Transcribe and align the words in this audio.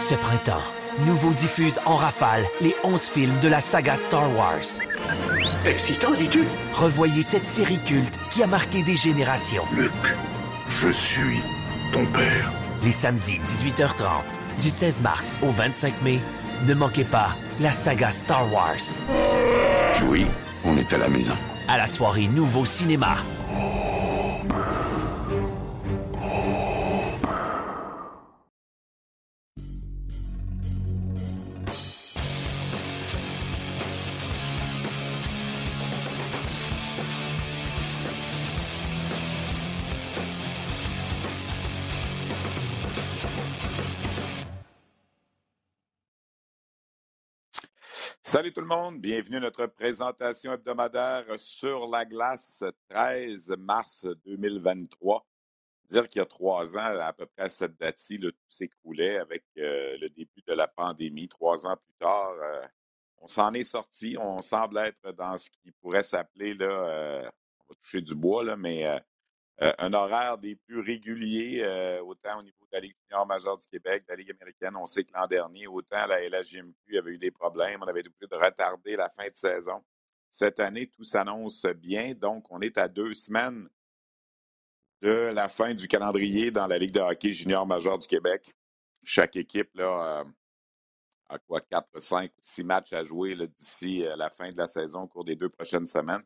Ce 0.00 0.14
printemps, 0.14 0.62
Nouveau 1.06 1.30
diffuse 1.32 1.78
en 1.84 1.94
rafale 1.94 2.42
les 2.62 2.74
11 2.84 3.02
films 3.02 3.38
de 3.40 3.48
la 3.48 3.60
saga 3.60 3.96
Star 3.96 4.34
Wars. 4.34 4.80
Excitant, 5.66 6.12
dis-tu? 6.12 6.42
Revoyez 6.72 7.22
cette 7.22 7.46
série 7.46 7.78
culte 7.84 8.18
qui 8.30 8.42
a 8.42 8.46
marqué 8.46 8.82
des 8.82 8.96
générations. 8.96 9.62
Luc, 9.76 9.92
je 10.70 10.88
suis 10.88 11.40
ton 11.92 12.06
père. 12.06 12.50
Les 12.82 12.92
samedis 12.92 13.40
18h30, 13.46 14.62
du 14.62 14.70
16 14.70 15.02
mars 15.02 15.34
au 15.42 15.50
25 15.50 15.92
mai, 16.02 16.20
ne 16.66 16.72
manquez 16.72 17.04
pas 17.04 17.36
la 17.60 17.70
saga 17.70 18.10
Star 18.10 18.50
Wars. 18.50 18.96
Oui, 20.08 20.26
on 20.64 20.78
est 20.78 20.90
à 20.94 20.98
la 20.98 21.10
maison. 21.10 21.36
À 21.68 21.76
la 21.76 21.86
soirée 21.86 22.26
Nouveau 22.26 22.64
Cinéma. 22.64 23.18
Salut 48.30 48.52
tout 48.52 48.60
le 48.60 48.68
monde, 48.68 49.00
bienvenue 49.00 49.38
à 49.38 49.40
notre 49.40 49.66
présentation 49.66 50.52
hebdomadaire 50.52 51.24
sur 51.36 51.90
la 51.90 52.04
glace 52.04 52.62
13 52.88 53.56
mars 53.58 54.06
2023. 54.24 55.26
Dire 55.88 56.08
qu'il 56.08 56.20
y 56.20 56.22
a 56.22 56.26
trois 56.26 56.78
ans, 56.78 56.96
à 57.00 57.12
peu 57.12 57.26
près 57.26 57.46
à 57.46 57.48
cette 57.48 57.76
date-ci, 57.76 58.20
tout 58.20 58.30
s'écroulait 58.46 59.18
avec 59.18 59.42
euh, 59.58 59.98
le 60.00 60.08
début 60.10 60.42
de 60.46 60.52
la 60.52 60.68
pandémie. 60.68 61.26
Trois 61.26 61.66
ans 61.66 61.76
plus 61.76 61.94
tard, 61.98 62.30
euh, 62.40 62.64
on 63.18 63.26
s'en 63.26 63.52
est 63.52 63.64
sorti. 63.64 64.16
On 64.16 64.40
semble 64.42 64.78
être 64.78 65.10
dans 65.10 65.36
ce 65.36 65.50
qui 65.50 65.72
pourrait 65.82 66.04
s'appeler, 66.04 66.54
là, 66.54 66.66
euh, 66.66 67.28
on 67.58 67.72
va 67.72 67.74
toucher 67.82 68.00
du 68.00 68.14
bois, 68.14 68.44
là, 68.44 68.56
mais 68.56 68.86
un 69.58 69.92
horaire 69.92 70.38
des 70.38 70.54
plus 70.54 70.78
réguliers, 70.78 71.98
autant 72.04 72.38
au 72.38 72.42
niveau 72.44 72.59
la 72.72 72.80
Ligue 72.80 72.94
junior 73.02 73.26
majeure 73.26 73.56
du 73.56 73.66
Québec, 73.66 74.04
la 74.08 74.16
Ligue 74.16 74.30
américaine. 74.30 74.76
On 74.76 74.86
sait 74.86 75.04
que 75.04 75.12
l'an 75.14 75.26
dernier, 75.26 75.66
autant 75.66 76.06
la 76.06 76.20
LHJMQ 76.28 76.98
avait 76.98 77.12
eu 77.12 77.18
des 77.18 77.30
problèmes. 77.30 77.82
On 77.82 77.86
avait 77.86 78.00
été 78.00 78.10
de 78.10 78.36
retarder 78.36 78.96
la 78.96 79.08
fin 79.08 79.28
de 79.28 79.34
saison. 79.34 79.82
Cette 80.30 80.60
année, 80.60 80.86
tout 80.86 81.04
s'annonce 81.04 81.66
bien. 81.66 82.14
Donc, 82.14 82.46
on 82.50 82.60
est 82.60 82.78
à 82.78 82.88
deux 82.88 83.14
semaines 83.14 83.68
de 85.02 85.30
la 85.34 85.48
fin 85.48 85.74
du 85.74 85.88
calendrier 85.88 86.50
dans 86.50 86.66
la 86.66 86.78
Ligue 86.78 86.92
de 86.92 87.00
hockey 87.00 87.32
junior 87.32 87.66
majeure 87.66 87.98
du 87.98 88.06
Québec. 88.06 88.54
Chaque 89.02 89.36
équipe 89.36 89.74
là, 89.74 90.20
euh, 90.20 90.24
a 91.28 91.38
quoi, 91.38 91.60
quatre, 91.60 92.00
cinq 92.00 92.32
ou 92.32 92.40
six 92.42 92.64
matchs 92.64 92.92
à 92.92 93.02
jouer 93.02 93.34
d'ici 93.34 94.04
la 94.16 94.28
fin 94.28 94.50
de 94.50 94.58
la 94.58 94.66
saison 94.66 95.02
au 95.02 95.08
cours 95.08 95.24
des 95.24 95.36
deux 95.36 95.48
prochaines 95.48 95.86
semaines 95.86 96.22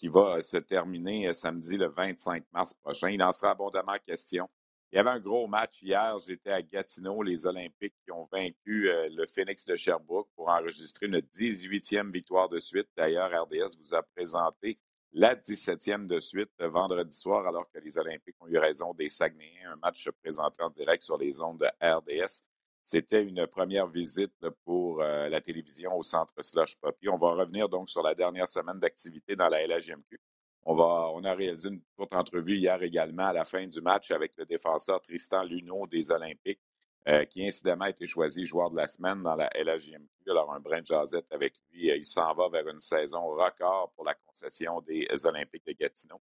qui 0.00 0.08
va 0.08 0.36
euh, 0.36 0.40
se 0.40 0.56
terminer 0.56 1.28
euh, 1.28 1.34
samedi 1.34 1.76
le 1.76 1.88
25 1.88 2.44
mars 2.52 2.72
prochain. 2.72 3.10
Il 3.10 3.22
en 3.22 3.32
sera 3.32 3.50
abondamment 3.50 3.98
question. 4.04 4.48
Il 4.92 4.96
y 4.96 4.98
avait 4.98 5.10
un 5.10 5.20
gros 5.20 5.46
match 5.46 5.82
hier. 5.82 6.18
J'étais 6.18 6.50
à 6.50 6.62
Gatineau, 6.62 7.22
les 7.22 7.46
Olympiques 7.46 7.94
qui 8.04 8.10
ont 8.10 8.28
vaincu 8.32 8.90
euh, 8.90 9.08
le 9.12 9.24
Phoenix 9.24 9.64
de 9.64 9.76
Sherbrooke 9.76 10.28
pour 10.34 10.48
enregistrer 10.48 11.06
une 11.06 11.18
18e 11.18 12.10
victoire 12.10 12.48
de 12.48 12.58
suite. 12.58 12.88
D'ailleurs, 12.96 13.30
RDS 13.30 13.78
vous 13.78 13.94
a 13.94 14.02
présenté 14.02 14.80
la 15.12 15.36
17e 15.36 16.06
de 16.06 16.18
suite 16.18 16.50
vendredi 16.58 17.16
soir, 17.16 17.46
alors 17.46 17.70
que 17.70 17.78
les 17.78 17.98
Olympiques 17.98 18.36
ont 18.40 18.48
eu 18.48 18.58
raison 18.58 18.92
des 18.92 19.08
Saguenayens. 19.08 19.72
Un 19.72 19.76
match 19.76 20.08
présenté 20.22 20.60
en 20.62 20.70
direct 20.70 21.04
sur 21.04 21.18
les 21.18 21.40
ondes 21.40 21.60
de 21.60 21.68
RDS. 21.80 22.42
C'était 22.82 23.22
une 23.22 23.46
première 23.46 23.86
visite 23.86 24.48
pour 24.64 25.02
euh, 25.02 25.28
la 25.28 25.40
télévision 25.40 25.96
au 25.96 26.02
centre 26.02 26.34
Slush 26.42 26.80
Poppy. 26.80 27.08
On 27.08 27.16
va 27.16 27.30
revenir 27.34 27.68
donc 27.68 27.88
sur 27.88 28.02
la 28.02 28.14
dernière 28.16 28.48
semaine 28.48 28.80
d'activité 28.80 29.36
dans 29.36 29.48
la 29.48 29.64
LHMQ. 29.64 30.18
On, 30.64 30.74
va, 30.74 31.10
on 31.14 31.24
a 31.24 31.34
réalisé 31.34 31.68
une 31.68 31.80
courte 31.96 32.14
entrevue 32.14 32.56
hier 32.56 32.82
également 32.82 33.26
à 33.26 33.32
la 33.32 33.44
fin 33.44 33.66
du 33.66 33.80
match 33.80 34.10
avec 34.10 34.36
le 34.36 34.44
défenseur 34.44 35.00
Tristan 35.00 35.42
Luneau 35.42 35.86
des 35.86 36.10
Olympiques, 36.10 36.60
euh, 37.08 37.24
qui 37.24 37.46
incidemment 37.46 37.86
a 37.86 37.90
été 37.90 38.06
choisi 38.06 38.44
joueur 38.44 38.70
de 38.70 38.76
la 38.76 38.86
semaine 38.86 39.22
dans 39.22 39.34
la 39.34 39.48
LHJMQ. 39.54 40.30
Alors, 40.30 40.52
un 40.52 40.60
brin 40.60 40.82
de 40.82 41.34
avec 41.34 41.54
lui. 41.72 41.90
Euh, 41.90 41.96
il 41.96 42.04
s'en 42.04 42.34
va 42.34 42.48
vers 42.48 42.68
une 42.68 42.78
saison 42.78 43.24
record 43.26 43.90
pour 43.96 44.04
la 44.04 44.14
concession 44.14 44.80
des 44.82 45.08
Olympiques 45.24 45.66
de 45.66 45.72
Gatineau. 45.72 46.20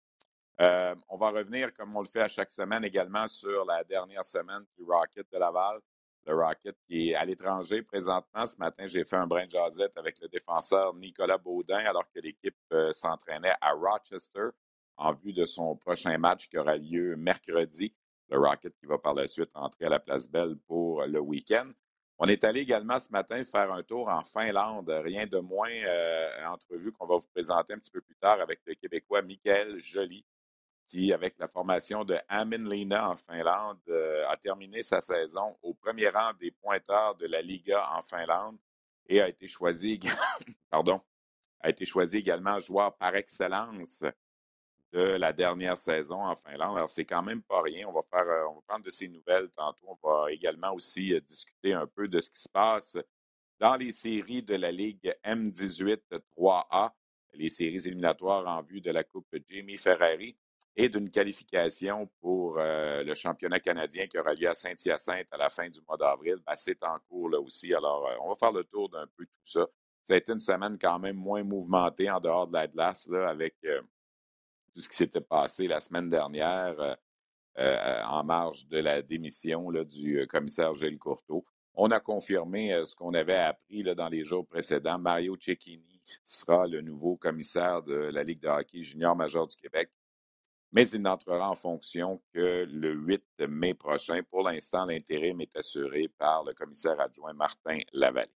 on 0.59 1.17
va 1.17 1.31
revenir, 1.31 1.73
comme 1.75 1.95
on 1.95 2.01
le 2.01 2.07
fait 2.07 2.23
à 2.23 2.29
chaque 2.29 2.51
semaine, 2.51 2.85
également 2.85 3.29
sur 3.29 3.65
la 3.65 3.85
dernière 3.85 4.25
semaine 4.25 4.65
du 4.77 4.83
Rocket 4.85 5.27
de 5.31 5.39
Laval 5.39 5.81
le 6.27 6.35
Rocket, 6.35 6.77
qui 6.87 7.11
est 7.11 7.15
à 7.15 7.25
l'étranger 7.25 7.83
présentement. 7.83 8.47
Ce 8.47 8.57
matin, 8.59 8.87
j'ai 8.87 9.05
fait 9.05 9.17
un 9.17 9.27
brin 9.27 9.47
de 9.47 9.99
avec 9.99 10.21
le 10.21 10.29
défenseur 10.29 10.95
Nicolas 10.95 11.39
Baudin, 11.39 11.79
alors 11.79 12.05
que 12.15 12.21
l'équipe 12.21 12.57
euh, 12.73 12.93
s'entraînait 12.93 13.55
à 13.61 13.73
Rochester 13.73 14.49
en 14.97 15.13
vue 15.15 15.33
de 15.33 15.47
son 15.47 15.77
prochain 15.77 16.17
match 16.19 16.49
qui 16.49 16.59
aura 16.59 16.77
lieu 16.77 17.17
mercredi. 17.17 17.95
Le 18.29 18.39
Rocket 18.39 18.75
qui 18.79 18.87
va 18.87 18.99
par 18.99 19.15
la 19.15 19.27
suite 19.27 19.51
entrer 19.55 19.87
à 19.87 19.89
la 19.91 20.01
Place 20.01 20.29
Belle 20.29 20.57
pour 20.67 21.05
le 21.05 21.19
week-end. 21.19 21.71
On 22.19 22.27
est 22.27 22.45
allé 22.45 22.61
également 22.61 22.99
ce 22.99 23.11
matin 23.11 23.43
faire 23.45 23.73
un 23.73 23.83
tour 23.83 24.09
en 24.09 24.23
Finlande, 24.23 24.89
rien 24.89 25.27
de 25.27 25.39
moins 25.39 25.73
euh, 25.73 26.47
entrevue 26.47 26.93
qu'on 26.93 27.07
va 27.07 27.17
vous 27.17 27.27
présenter 27.35 27.73
un 27.73 27.79
petit 27.79 27.91
peu 27.91 28.01
plus 28.01 28.15
tard 28.17 28.41
avec 28.41 28.61
le 28.65 28.75
Québécois 28.75 29.23
Michael 29.23 29.79
Joly, 29.79 30.25
qui, 30.93 31.11
avec 31.11 31.39
la 31.39 31.49
formation 31.49 32.05
de 32.05 32.19
Lina 32.69 33.11
en 33.11 33.17
Finlande, 33.17 33.81
euh, 33.89 34.29
a 34.29 34.37
terminé 34.37 34.83
sa 34.83 35.01
saison 35.01 35.57
au 35.63 35.73
premier 35.73 36.09
rang 36.09 36.33
des 36.39 36.51
pointeurs 36.51 37.15
de 37.15 37.27
la 37.27 37.41
Liga 37.41 37.89
en 37.97 38.03
Finlande 38.03 38.59
et 39.07 39.23
a 39.23 39.29
été 39.29 39.49
choisi, 39.49 39.99
pardon, 40.71 41.01
a 41.61 41.71
été 41.71 41.87
choisi 41.87 42.19
également 42.19 42.59
joueur 42.59 42.95
par 42.97 43.17
excellence 43.17 44.05
de 44.93 45.01
la 45.01 45.33
dernière 45.33 45.79
saison 45.79 46.27
en 46.27 46.35
Finlande. 46.35 46.77
Alors, 46.77 46.91
c'est 46.91 47.07
quand 47.07 47.23
même 47.23 47.43
pas 47.43 47.63
rien. 47.63 47.89
On 47.89 47.93
va 47.93 48.03
faire, 48.03 48.29
euh, 48.29 48.49
on 48.51 48.57
va 48.57 48.61
prendre 48.69 48.85
de 48.85 48.91
ces 48.91 49.09
nouvelles 49.09 49.49
tantôt. 49.49 49.87
On 49.87 50.07
va 50.07 50.31
également 50.31 50.75
aussi 50.75 51.15
euh, 51.15 51.21
discuter 51.21 51.73
un 51.73 51.87
peu 51.87 52.07
de 52.07 52.21
ce 52.21 52.31
qui 52.31 52.41
se 52.43 52.51
passe 52.51 52.99
dans 53.59 53.77
les 53.77 53.93
séries 53.93 54.43
de 54.43 54.57
la 54.57 54.71
Ligue 54.71 55.15
M18 55.25 56.01
3A, 56.37 56.91
les 57.33 57.49
séries 57.49 57.87
éliminatoires 57.87 58.47
en 58.47 58.61
vue 58.61 58.83
de 58.83 58.91
la 58.91 59.05
Coupe 59.05 59.35
Jamie 59.49 59.79
Ferrari 59.79 60.37
et 60.77 60.89
d'une 60.89 61.11
qualification 61.11 62.09
pour 62.21 62.59
euh, 62.59 63.03
le 63.03 63.15
championnat 63.15 63.61
canadien 63.61 64.07
qui 64.07 64.19
aura 64.19 64.35
lieu 64.35 64.49
à 64.49 64.55
Saint-Hyacinthe 64.55 65.27
à 65.31 65.37
la 65.37 65.51
fin 65.51 65.69
du 65.69 65.81
mois 65.87 65.97
d'avril. 65.97 66.37
Ben, 66.47 66.55
c'est 66.57 66.83
en 66.83 66.99
cours 67.09 67.29
là 67.29 67.41
aussi. 67.41 67.75
Alors, 67.75 68.07
euh, 68.09 68.15
on 68.23 68.29
va 68.29 68.35
faire 68.35 68.53
le 68.53 68.65
tour 68.65 68.89
d'un 68.89 69.07
peu 69.17 69.25
tout 69.27 69.41
ça. 69.45 69.67
Ça 70.03 70.15
a 70.15 70.17
été 70.17 70.33
une 70.33 70.41
semaine 70.41 70.79
quand 70.79 70.99
même 70.99 71.17
moins 71.17 71.45
mouvementée 71.45 72.11
en 72.11 72.21
dehors 72.21 72.47
de 72.47 72.55
la 72.55 73.29
avec 73.29 73.55
euh, 73.65 73.83
tout 74.75 74.81
ce 74.81 74.89
qui 74.89 74.97
s'était 74.97 75.21
passé 75.21 75.69
la 75.69 75.81
semaine 75.81 76.09
dernière 76.09 76.97
en 77.55 78.25
marge 78.25 78.67
de 78.69 78.79
la 78.79 79.03
démission 79.03 79.71
du 79.71 80.27
commissaire 80.27 80.75
Gilles 80.75 80.99
Courteau. 80.99 81.45
On 81.75 81.91
a 81.91 82.01
confirmé 82.01 82.83
ce 82.87 82.97
qu'on 82.97 83.13
avait 83.13 83.37
appris 83.37 83.83
dans 83.83 84.09
les 84.09 84.25
jours 84.25 84.47
précédents. 84.47 84.99
Mario 84.99 85.37
Cecchini 85.39 86.01
sera 86.25 86.67
le 86.67 86.81
nouveau 86.81 87.17
commissaire 87.17 87.83
de 87.83 87.95
la 87.95 88.23
Ligue 88.23 88.41
de 88.41 88.49
hockey 88.49 88.81
junior 88.81 89.15
majeur 89.15 89.47
du 89.47 89.57
Québec 89.57 89.91
mais 90.73 90.89
il 90.89 91.03
n'entrera 91.03 91.51
en 91.51 91.55
fonction 91.55 92.21
que 92.33 92.67
le 92.69 92.93
8 92.93 93.47
mai 93.49 93.75
prochain. 93.75 94.23
Pour 94.31 94.43
l'instant, 94.43 94.87
l'intérim 94.87 95.41
est 95.41 95.57
assuré 95.57 96.09
par 96.09 96.45
le 96.45 96.53
commissaire 96.55 96.99
adjoint 97.01 97.35
Martin 97.35 97.79
Lavallée. 97.93 98.31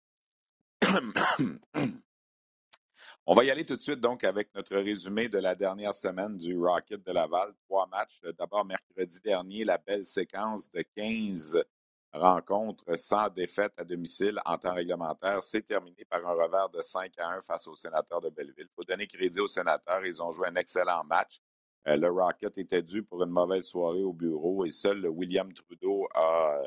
On 3.28 3.34
va 3.34 3.42
y 3.44 3.50
aller 3.50 3.66
tout 3.66 3.74
de 3.74 3.80
suite 3.80 4.00
donc 4.00 4.22
avec 4.22 4.54
notre 4.54 4.76
résumé 4.76 5.28
de 5.28 5.38
la 5.38 5.56
dernière 5.56 5.94
semaine 5.94 6.38
du 6.38 6.56
Rocket 6.56 7.04
de 7.04 7.10
Laval. 7.10 7.52
Trois 7.64 7.88
matchs. 7.88 8.20
D'abord, 8.38 8.64
mercredi 8.64 9.18
dernier, 9.20 9.64
la 9.64 9.78
belle 9.78 10.04
séquence 10.04 10.70
de 10.70 10.84
15 10.94 11.64
rencontres 12.12 12.96
sans 12.96 13.28
défaite 13.28 13.72
à 13.78 13.84
domicile 13.84 14.40
en 14.44 14.56
temps 14.58 14.74
réglementaire 14.74 15.42
s'est 15.42 15.62
terminée 15.62 16.04
par 16.08 16.24
un 16.24 16.34
revers 16.34 16.68
de 16.68 16.80
5 16.80 17.12
à 17.18 17.30
1 17.30 17.42
face 17.42 17.66
aux 17.66 17.74
sénateurs 17.74 18.20
de 18.20 18.30
Belleville. 18.30 18.68
Il 18.70 18.74
faut 18.74 18.84
donner 18.84 19.08
crédit 19.08 19.40
aux 19.40 19.48
sénateurs. 19.48 20.06
Ils 20.06 20.22
ont 20.22 20.30
joué 20.30 20.46
un 20.46 20.54
excellent 20.54 21.02
match. 21.02 21.40
Euh, 21.88 21.96
le 21.96 22.10
Rocket 22.10 22.58
était 22.58 22.82
dû 22.82 23.02
pour 23.02 23.22
une 23.22 23.30
mauvaise 23.30 23.66
soirée 23.66 24.02
au 24.02 24.12
bureau 24.12 24.64
et 24.64 24.70
seul 24.70 25.06
William 25.06 25.52
Trudeau 25.52 26.08
a 26.14 26.62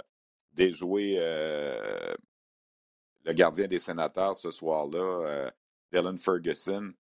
déjoué 0.54 1.16
euh, 1.18 2.14
le 3.26 3.34
gardien 3.34 3.68
des 3.68 3.80
sénateurs 3.80 4.36
ce 4.36 4.52
soir-là, 4.52 5.00
euh, 5.00 5.52
Dylan 5.92 6.18
Ferguson. 6.18 6.94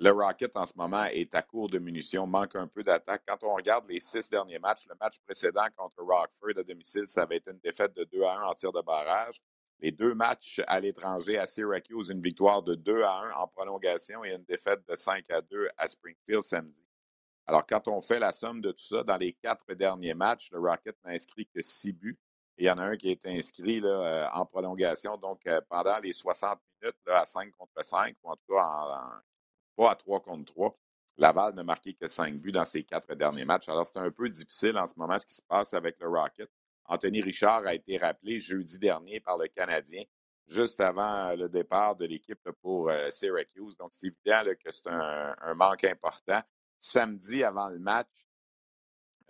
Le 0.00 0.10
Rocket, 0.10 0.56
en 0.56 0.64
ce 0.64 0.74
moment, 0.76 1.04
est 1.06 1.34
à 1.34 1.42
court 1.42 1.68
de 1.68 1.78
munitions, 1.78 2.26
manque 2.26 2.54
un 2.54 2.68
peu 2.68 2.82
d'attaque. 2.82 3.24
Quand 3.26 3.42
on 3.42 3.54
regarde 3.54 3.86
les 3.88 4.00
six 4.00 4.30
derniers 4.30 4.60
matchs, 4.60 4.86
le 4.88 4.94
match 5.00 5.18
précédent 5.26 5.66
contre 5.76 6.02
Rockford 6.02 6.56
à 6.56 6.62
domicile, 6.62 7.08
ça 7.08 7.22
avait 7.22 7.38
été 7.38 7.50
une 7.50 7.58
défaite 7.58 7.94
de 7.94 8.04
2 8.04 8.22
à 8.22 8.38
1 8.38 8.42
en 8.44 8.54
tir 8.54 8.72
de 8.72 8.80
barrage. 8.80 9.42
Les 9.80 9.90
deux 9.90 10.14
matchs 10.14 10.60
à 10.66 10.80
l'étranger 10.80 11.36
à 11.36 11.46
Syracuse, 11.46 12.10
une 12.10 12.22
victoire 12.22 12.62
de 12.62 12.74
2 12.76 13.02
à 13.02 13.22
1 13.22 13.30
en 13.32 13.48
prolongation 13.48 14.24
et 14.24 14.30
une 14.30 14.44
défaite 14.44 14.80
de 14.88 14.94
5 14.94 15.28
à 15.30 15.42
2 15.42 15.68
à 15.76 15.88
Springfield 15.88 16.42
samedi. 16.42 16.87
Alors, 17.48 17.66
quand 17.66 17.88
on 17.88 18.00
fait 18.00 18.20
la 18.20 18.30
somme 18.30 18.60
de 18.60 18.70
tout 18.70 18.84
ça, 18.84 19.02
dans 19.02 19.16
les 19.16 19.32
quatre 19.32 19.74
derniers 19.74 20.14
matchs, 20.14 20.50
le 20.52 20.60
Rocket 20.60 20.96
n'a 21.04 21.12
inscrit 21.12 21.46
que 21.46 21.62
six 21.62 21.92
buts 21.92 22.18
il 22.58 22.66
y 22.66 22.70
en 22.70 22.78
a 22.78 22.82
un 22.82 22.96
qui 22.96 23.08
a 23.08 23.12
été 23.12 23.30
inscrit 23.30 23.80
là, 23.80 24.30
en 24.34 24.44
prolongation. 24.44 25.16
Donc, 25.16 25.42
pendant 25.68 25.98
les 26.00 26.12
60 26.12 26.58
minutes, 26.82 26.96
à 27.06 27.24
5 27.24 27.52
contre 27.52 27.84
5, 27.84 28.16
ou 28.22 28.30
en 28.30 28.36
tout 28.36 28.52
cas 28.52 28.64
en, 28.64 29.10
pas 29.76 29.92
à 29.92 29.94
3 29.94 30.20
contre 30.20 30.52
3, 30.52 30.76
Laval 31.18 31.54
n'a 31.54 31.62
marqué 31.64 31.94
que 31.94 32.08
5 32.08 32.34
buts 32.34 32.52
dans 32.52 32.64
ses 32.64 32.82
quatre 32.84 33.14
derniers 33.14 33.44
matchs. 33.44 33.68
Alors, 33.68 33.86
c'est 33.86 33.98
un 33.98 34.10
peu 34.10 34.28
difficile 34.28 34.76
en 34.76 34.86
ce 34.86 34.94
moment 34.98 35.16
ce 35.18 35.26
qui 35.26 35.34
se 35.34 35.42
passe 35.42 35.72
avec 35.74 35.98
le 36.00 36.08
Rocket. 36.08 36.50
Anthony 36.86 37.20
Richard 37.20 37.66
a 37.66 37.74
été 37.74 37.96
rappelé 37.96 38.40
jeudi 38.40 38.78
dernier 38.78 39.20
par 39.20 39.38
le 39.38 39.46
Canadien, 39.48 40.02
juste 40.46 40.80
avant 40.80 41.34
le 41.36 41.48
départ 41.48 41.94
de 41.94 42.06
l'équipe 42.06 42.50
pour 42.60 42.90
Syracuse. 43.10 43.76
Donc, 43.76 43.90
c'est 43.92 44.08
évident 44.08 44.52
que 44.64 44.72
c'est 44.72 44.88
un, 44.88 45.54
manque 45.54 45.84
important. 45.84 46.40
Samedi, 46.78 47.42
avant 47.42 47.68
le 47.68 47.78
match, 47.78 48.08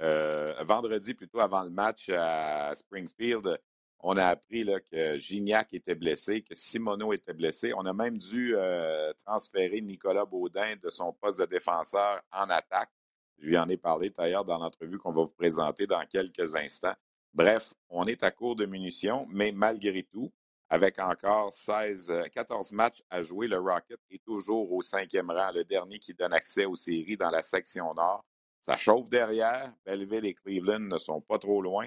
euh, 0.01 0.55
vendredi 0.65 1.15
plutôt 1.15 1.41
avant 1.41 1.65
le 1.65 1.71
match 1.71 2.09
à 2.11 2.75
Springfield, 2.75 3.59
on 4.01 4.17
a 4.17 4.27
appris 4.27 4.65
que 4.91 5.17
Gignac 5.17 5.75
était 5.75 5.97
blessé, 5.97 6.43
que 6.43 6.55
Simoneau 6.55 7.13
était 7.13 7.35
blessé. 7.35 7.73
On 7.75 7.85
a 7.85 7.93
même 7.93 8.17
dû 8.17 8.55
euh, 8.57 9.13
transférer 9.27 9.81
Nicolas 9.81 10.25
Baudin 10.25 10.77
de 10.81 10.89
son 10.89 11.13
poste 11.13 11.41
de 11.41 11.47
défenseur 11.47 12.21
en 12.31 12.49
attaque. 12.49 12.91
Je 13.39 13.49
lui 13.49 13.59
en 13.59 13.69
ai 13.69 13.77
parlé 13.77 14.11
d'ailleurs 14.11 14.45
dans 14.45 14.59
l'entrevue 14.59 14.99
qu'on 14.99 15.13
va 15.13 15.23
vous 15.23 15.33
présenter 15.33 15.87
dans 15.87 16.05
quelques 16.07 16.55
instants. 16.55 16.95
Bref, 17.35 17.75
on 17.89 18.05
est 18.05 18.23
à 18.23 18.31
court 18.31 18.57
de 18.57 18.67
munitions, 18.67 19.27
mais 19.31 19.53
malgré 19.53 20.03
tout, 20.05 20.33
avec 20.71 20.99
encore 20.99 21.53
16, 21.53 22.25
14 22.33 22.73
euh, 22.73 22.77
matchs 22.77 23.03
à 23.09 23.23
jouer, 23.23 23.49
le 23.49 23.59
Rocket 23.59 24.01
est 24.11 24.23
toujours 24.23 24.71
au 24.73 24.83
cinquième 24.83 25.31
rang, 25.31 25.51
le 25.53 25.65
dernier 25.65 25.99
qui 25.99 26.13
donne 26.13 26.33
accès 26.33 26.67
aux 26.67 26.77
séries 26.77 27.17
dans 27.17 27.31
la 27.31 27.43
section 27.43 27.95
nord. 27.95 28.25
Ça 28.61 28.77
chauffe 28.77 29.09
derrière. 29.09 29.73
Belleville 29.87 30.27
et 30.27 30.35
Cleveland 30.35 30.81
ne 30.81 30.99
sont 30.99 31.21
pas 31.21 31.39
trop 31.39 31.63
loin. 31.63 31.87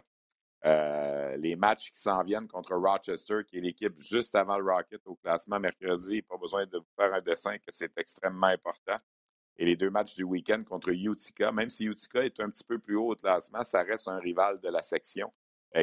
Euh, 0.66 1.38
les 1.38 1.56
matchs 1.56 1.92
qui 1.92 2.00
s'en 2.00 2.24
viennent 2.24 2.48
contre 2.48 2.76
Rochester, 2.76 3.42
qui 3.48 3.58
est 3.58 3.62
l'équipe 3.62 3.98
juste 3.98 4.36
avant 4.36 4.58
le 4.58 4.72
Rocket 4.72 5.02
au 5.06 5.16
classement 5.16 5.60
mercredi, 5.60 6.22
pas 6.22 6.38
besoin 6.38 6.66
de 6.66 6.78
vous 6.78 6.92
faire 6.96 7.14
un 7.14 7.22
dessin 7.22 7.58
que 7.58 7.72
c'est 7.72 7.96
extrêmement 7.98 8.48
important. 8.48 8.98
Et 9.58 9.66
les 9.66 9.76
deux 9.76 9.90
matchs 9.92 10.16
du 10.16 10.24
week-end 10.24 10.64
contre 10.64 10.90
Utica, 10.90 11.52
même 11.52 11.70
si 11.70 11.86
Utica 11.86 12.24
est 12.24 12.40
un 12.40 12.50
petit 12.50 12.64
peu 12.64 12.80
plus 12.80 12.96
haut 12.96 13.12
au 13.12 13.16
classement, 13.16 13.64
ça 13.64 13.84
reste 13.84 14.08
un 14.08 14.20
rival 14.20 14.60
de 14.60 14.70
la 14.70 14.82
section 14.82 15.32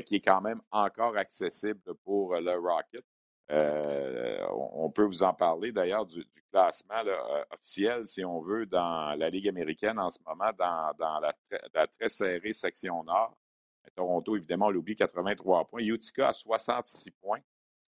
qui 0.06 0.16
est 0.16 0.20
quand 0.20 0.40
même 0.40 0.60
encore 0.70 1.16
accessible 1.16 1.94
pour 2.04 2.34
le 2.36 2.52
Rocket. 2.52 3.04
Euh, 3.50 4.46
on 4.50 4.90
peut 4.90 5.04
vous 5.04 5.22
en 5.22 5.32
parler 5.32 5.72
d'ailleurs 5.72 6.04
du, 6.04 6.22
classement 6.52 7.02
euh, 7.06 7.44
officiel, 7.50 8.04
si 8.04 8.22
on 8.24 8.40
veut, 8.40 8.66
dans 8.66 9.16
la 9.16 9.30
Ligue 9.30 9.48
américaine 9.48 9.98
en 9.98 10.10
ce 10.10 10.18
moment, 10.26 10.50
dans, 10.58 11.20
la, 11.20 11.86
très 11.86 12.08
serrée 12.08 12.52
section 12.52 13.02
nord. 13.04 13.36
Toronto, 13.94 14.36
évidemment, 14.36 14.70
l'oublie, 14.70 14.94
83 14.94 15.66
points. 15.66 15.82
Utica 15.82 16.28
a 16.28 16.32
66 16.32 17.10
points. 17.12 17.40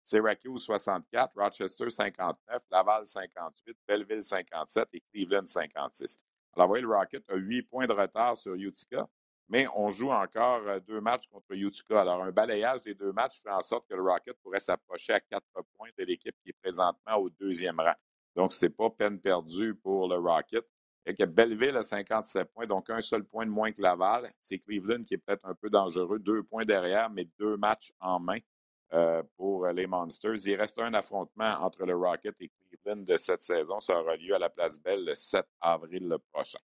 Syracuse, 0.04 0.62
64. 0.64 1.36
Rochester, 1.36 1.90
59. 1.90 2.62
Laval, 2.72 3.06
58. 3.06 3.78
Belleville, 3.88 4.24
57. 4.24 4.88
Et 4.94 5.02
Cleveland, 5.12 5.48
56. 5.48 6.20
Alors, 6.56 6.68
vous 6.68 6.72
voyez, 6.72 6.84
le 6.84 6.90
Rocket 6.90 7.24
a 7.30 7.36
8 7.36 7.64
points 7.64 7.88
de 7.88 7.94
retard 7.94 8.38
sur 8.38 8.54
Utica 8.54 9.08
mais 9.50 9.66
on 9.76 9.90
joue 9.90 10.12
encore 10.12 10.62
euh, 10.68 10.80
deux 10.80 11.00
matchs 11.00 11.28
contre 11.28 11.52
Utica. 11.52 12.02
Alors, 12.02 12.24
un 12.24 12.32
balayage 12.32 12.82
des 12.82 12.94
deux 12.94 13.12
matchs 13.14 13.42
fait 13.42 13.52
en 13.52 13.62
sorte 13.62 13.88
que 13.90 13.96
le 13.96 14.02
Rocket 14.02 14.36
pourrait 14.44 14.60
s'approcher 14.60 15.14
à 15.14 15.20
quatre 15.20 15.46
points 15.78 15.90
de 15.98 16.04
l'équipe 16.04 16.36
qui 16.44 16.50
est 16.50 16.58
présentement 16.62 17.16
au 17.16 17.30
deuxième 17.30 17.80
rang. 17.80 17.96
Donc, 18.36 18.52
ce 18.52 18.66
n'est 18.66 18.70
pas 18.70 18.90
peine 18.90 19.20
perdue 19.20 19.76
pour 19.76 20.08
le 20.08 20.18
Rocket. 20.18 20.66
Et 21.06 21.14
que 21.14 21.24
Belleville 21.24 21.78
a 21.78 21.84
57 21.84 22.52
points, 22.52 22.68
donc 22.68 22.90
un 22.90 23.00
seul 23.00 23.24
point 23.24 23.46
de 23.46 23.52
moins 23.52 23.72
que 23.72 23.82
Laval. 23.82 24.30
C'est 24.42 24.60
Cleveland 24.60 25.04
qui 25.04 25.14
est 25.14 25.18
peut-être 25.18 25.46
un 25.46 25.56
peu 25.56 25.70
dangereux, 25.70 26.20
deux 26.20 26.44
points 26.44 26.66
derrière, 26.66 27.10
mais 27.10 27.26
deux 27.40 27.56
matchs 27.56 27.94
en 28.02 28.20
main 28.20 28.40
euh, 28.92 29.24
pour 29.38 29.68
les 29.68 29.88
Monsters. 29.88 30.46
Il 30.46 30.56
reste 30.56 30.78
un 30.80 30.94
affrontement 30.94 31.62
entre 31.62 31.86
le 31.86 31.96
Rocket 31.96 32.36
et 32.42 32.50
Cleveland 32.50 33.04
de 33.04 33.16
cette 33.16 33.42
saison. 33.42 33.80
Ça 33.80 33.98
aura 33.98 34.18
lieu 34.18 34.36
à 34.36 34.40
la 34.40 34.50
Place 34.50 34.82
Belle 34.82 35.06
le 35.06 35.14
7 35.14 35.46
avril 35.62 36.14
prochain. 36.34 36.60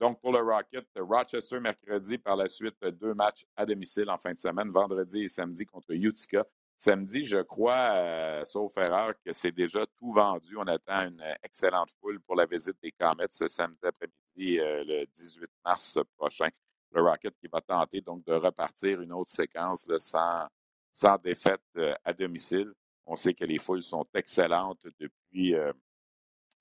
Donc, 0.00 0.20
pour 0.20 0.32
le 0.32 0.40
Rocket, 0.40 0.86
Rochester 0.96 1.60
mercredi, 1.60 2.18
par 2.18 2.36
la 2.36 2.48
suite, 2.48 2.76
deux 2.84 3.14
matchs 3.14 3.46
à 3.56 3.64
domicile 3.64 4.10
en 4.10 4.16
fin 4.16 4.32
de 4.32 4.38
semaine, 4.38 4.70
vendredi 4.70 5.22
et 5.22 5.28
samedi 5.28 5.64
contre 5.64 5.92
Utica. 5.92 6.44
Samedi, 6.76 7.24
je 7.24 7.38
crois, 7.38 7.92
euh, 7.92 8.44
sauf 8.44 8.76
erreur, 8.76 9.12
que 9.24 9.32
c'est 9.32 9.52
déjà 9.52 9.86
tout 9.96 10.12
vendu. 10.12 10.56
On 10.56 10.66
attend 10.66 11.06
une 11.06 11.22
excellente 11.42 11.90
foule 12.00 12.20
pour 12.20 12.34
la 12.34 12.46
visite 12.46 12.76
des 12.82 12.90
Comets 12.92 13.28
ce 13.30 13.46
samedi 13.46 13.78
après-midi, 13.84 14.58
euh, 14.58 14.84
le 14.84 15.06
18 15.06 15.46
mars 15.64 15.98
prochain. 16.16 16.48
Le 16.90 17.00
Rocket 17.02 17.34
qui 17.40 17.46
va 17.46 17.60
tenter 17.60 18.00
donc 18.00 18.24
de 18.24 18.34
repartir 18.34 19.00
une 19.00 19.12
autre 19.12 19.30
séquence 19.30 19.88
sans, 19.98 20.48
sans 20.92 21.16
défaite 21.18 21.62
euh, 21.76 21.94
à 22.04 22.12
domicile. 22.12 22.72
On 23.06 23.16
sait 23.16 23.34
que 23.34 23.44
les 23.44 23.58
foules 23.58 23.82
sont 23.82 24.06
excellentes 24.14 24.86
depuis 24.98 25.54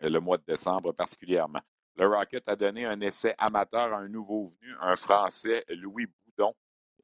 le 0.02 0.20
mois 0.20 0.38
de 0.38 0.44
décembre 0.46 0.92
particulièrement. 0.92 1.62
Le 1.96 2.08
Rocket 2.08 2.48
a 2.48 2.56
donné 2.56 2.86
un 2.86 3.00
essai 3.02 3.36
amateur 3.38 3.94
à 3.94 3.98
un 3.98 4.08
nouveau 4.08 4.46
venu, 4.46 4.74
un 4.82 4.96
Français, 4.96 5.64
Louis 5.70 6.08
Boudon, 6.08 6.54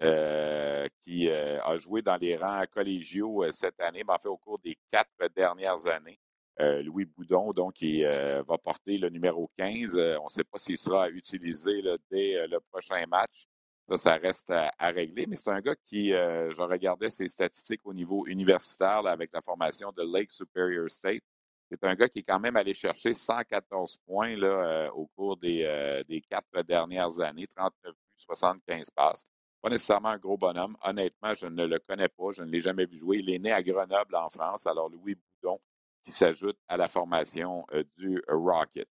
euh, 0.01 0.87
qui 1.01 1.27
euh, 1.27 1.61
a 1.61 1.75
joué 1.75 2.01
dans 2.01 2.15
les 2.15 2.37
rangs 2.37 2.63
collégiaux 2.71 3.43
euh, 3.43 3.51
cette 3.51 3.79
année, 3.81 4.01
mais 4.07 4.13
en 4.13 4.17
fait 4.17 4.29
au 4.29 4.37
cours 4.37 4.57
des 4.59 4.77
quatre 4.91 5.27
dernières 5.35 5.87
années. 5.87 6.19
Louis 6.61 7.05
Boudon, 7.05 7.53
donc, 7.53 7.81
il 7.81 8.03
va 8.05 8.57
porter 8.57 8.97
le 8.97 9.07
numéro 9.07 9.47
15. 9.57 9.97
on 10.19 10.25
ne 10.25 10.29
sait 10.29 10.43
pas 10.43 10.59
s'il 10.59 10.77
sera 10.77 11.09
utilisé 11.09 11.81
dès 12.11 12.45
le 12.47 12.59
prochain 12.69 13.01
match. 13.07 13.47
Ça, 13.87 13.95
ça 13.95 14.15
reste 14.15 14.51
à, 14.51 14.89
régler. 14.89 15.25
Mais 15.25 15.37
c'est 15.37 15.51
un 15.51 15.61
gars 15.61 15.77
qui, 15.85 16.09
je 16.09 16.61
regardais 16.61 17.07
ses 17.07 17.29
statistiques 17.29 17.79
au 17.85 17.93
niveau 17.93 18.27
universitaire 18.27 19.07
avec 19.07 19.29
la 19.31 19.39
formation 19.39 19.93
de 19.93 20.03
Lake 20.03 20.31
Superior 20.31 20.89
State. 20.89 21.23
C'est 21.69 21.83
un 21.83 21.93
gars 21.93 22.09
qui 22.09 22.19
est 22.19 22.23
quand 22.23 22.39
même 22.39 22.55
allé 22.55 22.73
chercher 22.73 23.13
114 23.13 23.97
points 24.05 24.35
là, 24.35 24.47
euh, 24.47 24.91
au 24.91 25.05
cours 25.15 25.37
euh, 25.43 26.03
des, 26.03 26.21
quatre 26.21 26.63
dernières 26.63 27.19
années, 27.19 27.45
39 27.45 27.93
buts, 27.93 27.97
75 28.15 28.89
passes. 28.89 29.23
Pas 29.61 29.69
nécessairement 29.69 30.09
un 30.09 30.17
gros 30.17 30.37
bonhomme. 30.37 30.75
Honnêtement, 30.83 31.33
je 31.33 31.45
ne 31.45 31.65
le 31.65 31.79
connais 31.79 32.07
pas. 32.07 32.31
Je 32.31 32.43
ne 32.43 32.49
l'ai 32.49 32.59
jamais 32.59 32.85
vu 32.85 32.97
jouer. 32.97 33.17
Il 33.19 33.29
est 33.29 33.39
né 33.39 33.51
à 33.51 33.61
Grenoble, 33.61 34.15
en 34.15 34.29
France. 34.29 34.65
Alors, 34.65 34.89
Louis 34.89 35.15
Boudon, 35.15 35.59
qui 36.03 36.11
s'ajoute 36.11 36.57
à 36.67 36.77
la 36.77 36.87
formation 36.87 37.65
euh, 37.73 37.83
du 37.97 38.21
Rocket. 38.27 38.89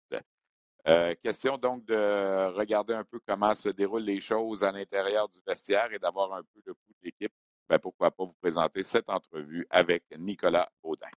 question 1.23 1.59
donc 1.59 1.85
de 1.85 2.53
regarder 2.55 2.95
un 2.95 3.05
peu 3.05 3.19
comment 3.27 3.55
se 3.55 3.71
déroulent 3.71 4.05
les 4.05 4.21
choses 4.21 4.63
à 4.63 4.71
l'intérieur 4.71 5.29
du 5.29 5.39
vestiaire 5.47 5.93
et 5.93 5.99
d'avoir 5.99 6.33
un 6.33 6.43
peu 6.43 6.61
le 6.65 6.75
coup 6.75 6.93
de 6.93 7.07
l'équipe. 7.07 7.33
Ben, 7.69 7.79
pourquoi 7.79 8.11
pas 8.11 8.25
vous 8.25 8.37
présenter 8.41 8.83
cette 8.83 9.11
entrevue 9.11 9.67
avec 9.71 10.05
Nicolas 10.17 10.71
Baudin. 10.83 11.09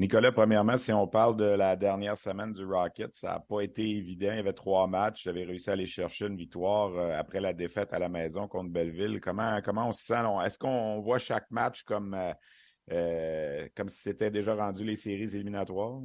Nicolas, 0.00 0.32
premièrement, 0.32 0.78
si 0.78 0.94
on 0.94 1.06
parle 1.06 1.36
de 1.36 1.44
la 1.44 1.76
dernière 1.76 2.16
semaine 2.16 2.54
du 2.54 2.64
Rocket, 2.64 3.14
ça 3.14 3.32
n'a 3.34 3.40
pas 3.40 3.60
été 3.60 3.82
évident. 3.82 4.30
Il 4.30 4.36
y 4.36 4.38
avait 4.38 4.54
trois 4.54 4.86
matchs. 4.86 5.24
J'avais 5.24 5.44
réussi 5.44 5.68
à 5.68 5.74
aller 5.74 5.84
chercher 5.84 6.24
une 6.24 6.38
victoire 6.38 6.96
euh, 6.96 7.18
après 7.18 7.38
la 7.38 7.52
défaite 7.52 7.92
à 7.92 7.98
la 7.98 8.08
maison 8.08 8.48
contre 8.48 8.70
Belleville. 8.70 9.20
Comment, 9.20 9.60
comment 9.62 9.90
on 9.90 9.92
se 9.92 10.02
sent? 10.02 10.24
Est-ce 10.42 10.58
qu'on 10.58 11.00
voit 11.00 11.18
chaque 11.18 11.50
match 11.50 11.82
comme, 11.82 12.14
euh, 12.14 12.32
euh, 12.92 13.68
comme 13.76 13.90
si 13.90 14.00
c'était 14.00 14.30
déjà 14.30 14.54
rendu 14.54 14.84
les 14.84 14.96
séries 14.96 15.36
éliminatoires? 15.36 16.00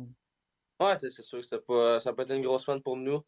Oui, 0.82 0.90
c'est 0.98 1.10
sûr 1.10 1.40
que 1.40 1.56
pas, 1.56 2.02
ça 2.02 2.12
peut 2.12 2.24
être 2.24 2.36
une 2.36 2.44
grosse 2.44 2.66
semaine 2.66 2.84
pour 2.84 2.98
nous. 2.98 3.24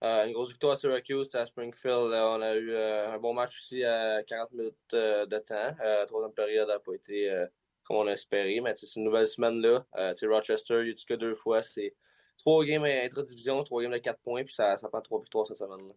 une 0.00 0.32
grosse 0.32 0.52
victoire 0.52 0.72
à 0.72 0.76
Syracuse, 0.76 1.28
à 1.34 1.44
Springfield. 1.44 2.14
on 2.14 2.40
a 2.40 2.56
eu 2.56 2.74
un 2.74 3.18
bon 3.18 3.34
match 3.34 3.58
aussi 3.58 3.84
à 3.84 4.22
40 4.22 4.52
minutes 4.52 4.74
de 4.90 5.38
temps. 5.40 5.76
la 5.78 6.06
troisième 6.06 6.32
période 6.32 6.68
n'a 6.68 6.78
pas 6.78 6.94
été 6.94 7.46
comme 7.88 7.96
on 7.96 8.06
a 8.06 8.12
espéré. 8.12 8.60
Mais 8.60 8.74
c'est 8.76 8.94
une 8.94 9.04
nouvelle 9.04 9.26
semaine 9.26 9.60
là. 9.60 9.84
Euh, 9.96 10.14
Rochester, 10.22 10.82
Utica 10.82 11.16
deux 11.16 11.34
fois. 11.34 11.62
C'est 11.62 11.94
trois 12.36 12.64
games 12.64 12.84
intra-division, 12.84 13.64
trois 13.64 13.82
games 13.82 13.92
de 13.92 13.98
quatre 13.98 14.20
points, 14.20 14.44
puis 14.44 14.54
ça, 14.54 14.76
ça 14.76 14.88
prend 14.88 15.00
trois 15.00 15.20
victoires 15.20 15.46
cette 15.46 15.58
semaine-là. 15.58 15.94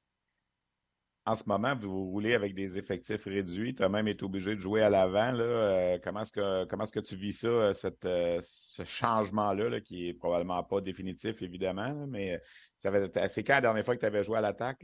En 1.27 1.35
ce 1.35 1.43
moment, 1.45 1.75
vous 1.75 2.09
roulez 2.09 2.33
avec 2.33 2.55
des 2.55 2.79
effectifs 2.79 3.25
réduits. 3.25 3.75
Tu 3.75 3.83
as 3.83 3.89
même 3.89 4.07
été 4.07 4.23
obligé 4.23 4.55
de 4.55 4.59
jouer 4.59 4.81
à 4.81 4.89
l'avant. 4.89 5.35
Euh, 5.35 5.99
comment 6.03 6.21
est-ce 6.21 6.31
que 6.31 6.65
que 6.65 6.99
tu 6.99 7.15
vis 7.15 7.33
ça, 7.33 7.47
euh, 7.47 7.73
cette, 7.73 8.07
ce 8.41 8.83
changement-là, 8.83 9.81
qui 9.81 10.09
est 10.09 10.13
probablement 10.13 10.63
pas 10.63 10.81
définitif, 10.81 11.43
évidemment, 11.43 12.07
mais 12.07 12.41
c'est 12.79 13.43
quand 13.43 13.53
la 13.53 13.61
dernière 13.61 13.85
fois 13.85 13.95
que 13.95 13.99
tu 13.99 14.07
avais 14.07 14.23
joué 14.23 14.39
à 14.39 14.41
l'attaque? 14.41 14.83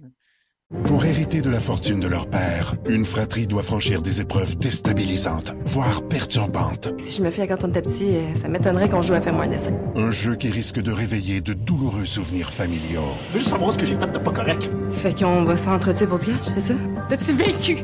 Pour 0.85 1.05
hériter 1.05 1.39
de 1.39 1.49
la 1.49 1.61
fortune 1.61 2.01
de 2.01 2.09
leur 2.09 2.27
père, 2.27 2.75
une 2.89 3.05
fratrie 3.05 3.47
doit 3.47 3.63
franchir 3.63 4.01
des 4.01 4.19
épreuves 4.19 4.57
déstabilisantes, 4.57 5.55
voire 5.63 6.01
perturbantes. 6.03 6.93
Si 6.97 7.19
je 7.19 7.23
me 7.23 7.31
fie 7.31 7.39
à 7.39 7.47
quand 7.47 7.63
on 7.63 7.69
était 7.69 7.81
petit, 7.81 8.17
euh, 8.17 8.35
ça 8.35 8.49
m'étonnerait 8.49 8.89
qu'on 8.89 9.01
joue 9.01 9.13
à 9.13 9.21
faire 9.21 9.31
moins 9.31 9.47
dessin. 9.47 9.71
Un 9.95 10.11
jeu 10.11 10.35
qui 10.35 10.49
risque 10.49 10.81
de 10.81 10.91
réveiller 10.91 11.39
de 11.39 11.53
douloureux 11.53 12.05
souvenirs 12.05 12.51
familiaux. 12.51 13.13
Je 13.29 13.33
veux 13.35 13.39
juste 13.39 13.51
savoir 13.51 13.71
ce 13.71 13.77
que 13.77 13.85
j'ai 13.85 13.95
fait 13.95 14.11
de 14.11 14.17
pas 14.17 14.31
correct. 14.31 14.69
Fait 14.91 15.17
qu'on 15.17 15.45
va 15.45 15.55
s'entretuer 15.55 16.05
pour 16.05 16.19
ce 16.19 16.31
gage, 16.31 16.41
c'est 16.41 16.59
ça? 16.59 16.73
T'as-tu 17.07 17.31
vécu? 17.31 17.77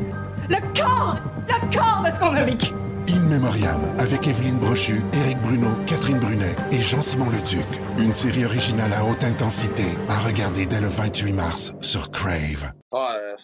Le 0.49 0.57
corps! 0.77 1.21
Le 1.47 1.73
corps 1.73 2.03
de 2.05 2.13
ce 2.13 2.19
qu'on 2.19 2.35
a 2.35 2.43
vécu! 2.43 2.73
In 3.09 3.27
Memoriam 3.27 3.81
avec 3.99 4.27
Evelyne 4.27 4.59
Brochu, 4.59 5.01
Éric 5.13 5.37
Bruno, 5.39 5.75
Catherine 5.85 6.19
Brunet 6.19 6.55
et 6.71 6.81
Jean-Simon 6.81 7.29
Leduc. 7.31 7.67
Une 7.97 8.13
série 8.13 8.45
originale 8.45 8.93
à 8.93 9.03
haute 9.03 9.23
intensité 9.23 9.83
à 10.07 10.19
regarder 10.25 10.65
dès 10.65 10.79
le 10.79 10.87
28 10.87 11.33
mars 11.33 11.73
sur 11.81 12.11
Crave. 12.11 12.71
Ah, 12.91 13.17
euh, 13.17 13.35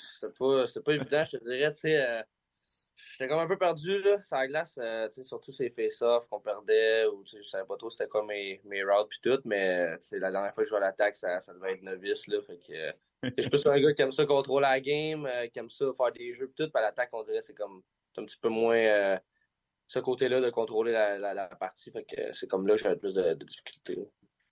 c'était 0.64 0.82
pas, 0.82 0.94
évident, 0.94 1.26
je 1.26 1.38
te 1.38 1.44
dirais. 1.44 1.72
Tu 1.72 1.80
sais, 1.80 2.24
j'étais 3.12 3.28
comme 3.28 3.40
un 3.40 3.48
peu 3.48 3.58
perdu 3.58 4.02
là, 4.02 4.24
sur 4.24 4.38
la 4.38 4.48
glace, 4.48 4.80
sais, 5.12 5.24
surtout 5.24 5.52
ces 5.52 5.70
face-offs 5.72 6.28
qu'on 6.30 6.40
perdait, 6.40 7.06
ou 7.08 7.24
je 7.26 7.42
savais 7.44 7.66
pas 7.66 7.76
trop 7.76 7.90
c'était 7.90 8.08
quoi 8.08 8.26
mes, 8.26 8.62
mes 8.64 8.84
routes 8.84 9.10
puis 9.10 9.20
tout, 9.22 9.42
mais 9.44 9.98
la 10.12 10.32
dernière 10.32 10.54
fois 10.54 10.64
que 10.64 10.66
je 10.66 10.70
jouais 10.70 10.78
à 10.78 10.88
l'attaque, 10.88 11.18
ça, 11.18 11.40
ça 11.42 11.54
devait 11.54 11.74
être 11.74 11.82
novice. 11.82 12.28
Là, 12.28 12.38
fait 12.44 12.60
que, 12.66 13.30
je 13.36 13.42
suis 13.42 13.50
plus 13.50 13.66
un 13.66 13.80
gars 13.80 13.94
qui 13.94 14.02
aime 14.04 14.14
ça 14.14 14.26
contrôler 14.26 14.68
la 14.68 14.80
game, 14.80 15.28
qui 15.52 15.60
aime 15.60 15.70
ça 15.70 15.86
faire 15.98 16.12
des 16.14 16.34
jeux 16.34 16.48
puis 16.48 16.66
tout, 16.66 16.72
puis 16.72 16.80
à 16.80 16.86
l'attaque, 16.86 17.10
on 17.12 17.24
dirait 17.24 17.42
c'est 17.42 17.56
comme 17.56 17.82
un 18.18 18.26
petit 18.26 18.38
peu 18.38 18.50
moins 18.50 19.20
ce 19.90 20.00
côté-là 20.00 20.40
de 20.40 20.50
contrôler 20.52 20.92
la, 20.92 21.48
partie. 21.60 21.92
Fait 21.92 22.06
que 22.06 22.34
c'est 22.34 22.48
comme 22.48 22.68
là 22.68 22.76
que 22.76 22.84
j'avais 22.84 22.96
plus 22.96 23.14
de, 23.14 23.34
difficultés. 23.34 23.98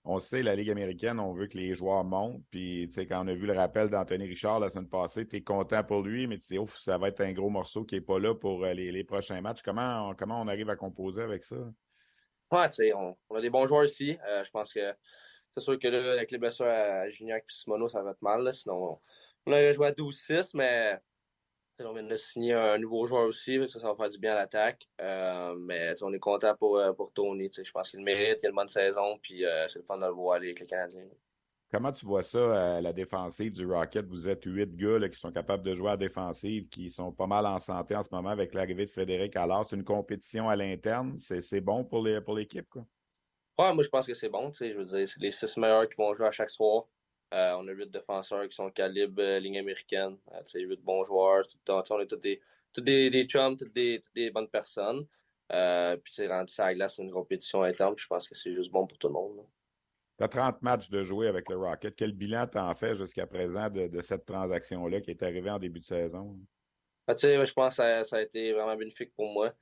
On 0.04 0.18
sait, 0.18 0.42
la 0.42 0.56
Ligue 0.56 0.70
américaine, 0.70 1.20
on 1.20 1.32
veut 1.32 1.46
que 1.46 1.56
les 1.56 1.74
joueurs 1.74 2.02
montent. 2.02 2.42
Puis, 2.50 2.86
tu 2.88 2.94
sais, 2.94 3.06
quand 3.06 3.24
on 3.24 3.28
a 3.28 3.34
vu 3.34 3.46
le 3.46 3.52
rappel 3.52 3.88
d'Anthony 3.88 4.26
Richard 4.26 4.58
la 4.58 4.68
semaine 4.68 4.88
passée, 4.88 5.26
tu 5.26 5.36
es 5.36 5.42
content 5.42 5.84
pour 5.84 6.02
lui, 6.02 6.26
mais 6.26 6.38
tu 6.38 6.44
sais, 6.44 6.58
ouf, 6.58 6.76
ça 6.78 6.98
va 6.98 7.08
être 7.08 7.20
un 7.20 7.32
gros 7.32 7.50
morceau 7.50 7.84
qui 7.84 7.94
n'est 7.94 8.00
pas 8.00 8.18
là 8.18 8.34
pour 8.34 8.64
euh, 8.64 8.72
les, 8.72 9.04
prochains 9.04 9.40
matchs. 9.40 9.62
Comment 9.62 10.08
on, 10.08 10.14
comment 10.14 10.40
on 10.40 10.48
arrive 10.48 10.70
à 10.70 10.76
composer 10.76 11.22
avec 11.22 11.44
ça? 11.44 11.56
Ouais, 12.50 12.68
tu 12.70 12.76
sais, 12.76 12.92
on, 12.94 13.16
a 13.34 13.40
des 13.40 13.50
bons 13.50 13.68
joueurs 13.68 13.84
ici. 13.84 14.18
Euh, 14.26 14.42
je 14.44 14.50
pense 14.50 14.72
que 14.72 14.92
c'est 15.56 15.62
sûr 15.62 15.78
que 15.78 15.86
là, 15.86 16.14
avec 16.14 16.32
les 16.32 16.38
blessures 16.38 16.66
à 16.66 17.08
Gignac 17.10 17.44
et 17.44 17.52
Simono, 17.52 17.88
ça 17.88 18.02
va 18.02 18.10
être 18.10 18.22
mal. 18.22 18.52
sinon, 18.54 18.98
on 19.46 19.52
a 19.52 19.72
joué 19.72 19.86
à 19.86 19.92
12-6, 19.92 20.50
mais 20.54 20.98
on 21.80 21.92
vient 21.92 22.02
de 22.02 22.16
signer 22.16 22.54
un 22.54 22.78
nouveau 22.78 23.06
joueur 23.06 23.26
aussi, 23.28 23.58
ça, 23.68 23.80
ça 23.80 23.88
va 23.88 23.94
faire 23.94 24.10
du 24.10 24.18
bien 24.18 24.32
à 24.32 24.36
l'attaque. 24.36 24.88
Euh, 25.00 25.54
mais 25.58 25.94
on 26.02 26.12
est 26.12 26.18
content 26.18 26.54
pour, 26.56 26.78
euh, 26.78 26.92
pour 26.92 27.12
Tony. 27.12 27.50
Je 27.52 27.70
pense 27.70 27.90
qu'il 27.90 28.00
le 28.00 28.04
mérite, 28.04 28.38
il 28.42 28.46
a 28.46 28.48
une 28.50 28.56
bonne 28.56 28.68
saison, 28.68 29.18
puis 29.22 29.44
euh, 29.44 29.66
c'est 29.68 29.78
le 29.78 29.84
fun 29.84 29.98
de 29.98 30.06
le 30.06 30.12
voir 30.12 30.36
aller 30.36 30.48
avec 30.48 30.60
les 30.60 30.66
Canadiens. 30.66 31.04
Comment 31.70 31.92
tu 31.92 32.06
vois 32.06 32.22
ça, 32.22 32.80
la 32.80 32.92
défensive 32.94 33.52
du 33.52 33.66
Rocket? 33.66 34.06
Vous 34.06 34.26
êtes 34.26 34.42
huit 34.44 34.74
gars 34.74 35.06
qui 35.08 35.18
sont 35.18 35.30
capables 35.30 35.62
de 35.62 35.74
jouer 35.74 35.88
à 35.88 35.90
la 35.92 35.96
défensive, 35.98 36.66
qui 36.70 36.88
sont 36.88 37.12
pas 37.12 37.26
mal 37.26 37.44
en 37.44 37.58
santé 37.58 37.94
en 37.94 38.02
ce 38.02 38.08
moment 38.10 38.30
avec 38.30 38.54
l'arrivée 38.54 38.86
de 38.86 38.90
Frédéric 38.90 39.36
Allard. 39.36 39.66
C'est 39.66 39.76
une 39.76 39.84
compétition 39.84 40.48
à 40.48 40.56
l'interne. 40.56 41.18
C'est 41.18 41.60
bon 41.60 41.84
pour 41.84 42.02
l'équipe, 42.02 42.66
pour 42.70 42.84
quoi? 43.56 43.66
Ouais, 43.66 43.74
moi 43.74 43.84
je 43.84 43.88
pense 43.90 44.06
que 44.06 44.14
c'est 44.14 44.30
bon. 44.30 44.50
Je 44.58 44.72
veux 44.72 44.86
dire, 44.86 45.06
c'est 45.06 45.20
les 45.20 45.30
six 45.30 45.58
meilleurs 45.58 45.86
qui 45.86 45.96
vont 45.98 46.14
jouer 46.14 46.28
à 46.28 46.30
chaque 46.30 46.48
soir. 46.48 46.84
Euh, 47.34 47.52
on 47.58 47.68
a 47.68 47.72
huit 47.72 47.90
défenseurs 47.90 48.48
qui 48.48 48.56
sont 48.56 48.70
calibre 48.70 49.20
euh, 49.20 49.38
ligne 49.38 49.58
américaine. 49.58 50.16
Euh, 50.32 50.40
huit 50.54 50.80
bons 50.82 51.04
joueurs. 51.04 51.44
on 51.68 52.00
est 52.00 52.06
tous 52.06 52.16
des, 52.16 52.40
tous 52.72 52.80
des, 52.80 53.10
des 53.10 53.24
chums, 53.26 53.56
toutes 53.56 53.74
des, 53.74 54.02
des, 54.14 54.30
bonnes 54.30 54.48
personnes. 54.48 55.06
puis 55.48 56.12
c'est 56.12 56.26
rendu 56.26 56.52
ça 56.52 56.66
à 56.66 56.74
glace, 56.74 56.96
c'est 56.96 57.02
une 57.02 57.12
compétition 57.12 57.62
interne. 57.62 57.94
Je 57.98 58.06
pense 58.06 58.26
que 58.26 58.34
c'est 58.34 58.54
juste 58.54 58.70
bon 58.70 58.86
pour 58.86 58.96
tout 58.98 59.08
le 59.08 59.14
monde. 59.14 59.44
Tu 60.16 60.24
as 60.24 60.28
30 60.28 60.62
matchs 60.62 60.88
de 60.88 61.04
jouer 61.04 61.28
avec 61.28 61.48
le 61.50 61.56
Rocket. 61.56 61.94
Quel 61.94 62.12
bilan 62.12 62.46
t'en 62.46 62.74
fais 62.74 62.96
jusqu'à 62.96 63.26
présent 63.26 63.68
de, 63.68 64.00
cette 64.00 64.24
transaction-là 64.24 65.00
qui 65.00 65.10
est 65.10 65.22
arrivée 65.22 65.50
en 65.50 65.58
début 65.58 65.80
de 65.80 65.84
saison? 65.84 66.36
Ah, 67.06 67.14
je 67.16 67.52
pense 67.52 67.76
que 67.76 68.04
ça, 68.04 68.16
a 68.16 68.22
été 68.22 68.52
vraiment 68.52 68.76
bénéfique 68.76 69.14
pour 69.14 69.30
moi. 69.32 69.52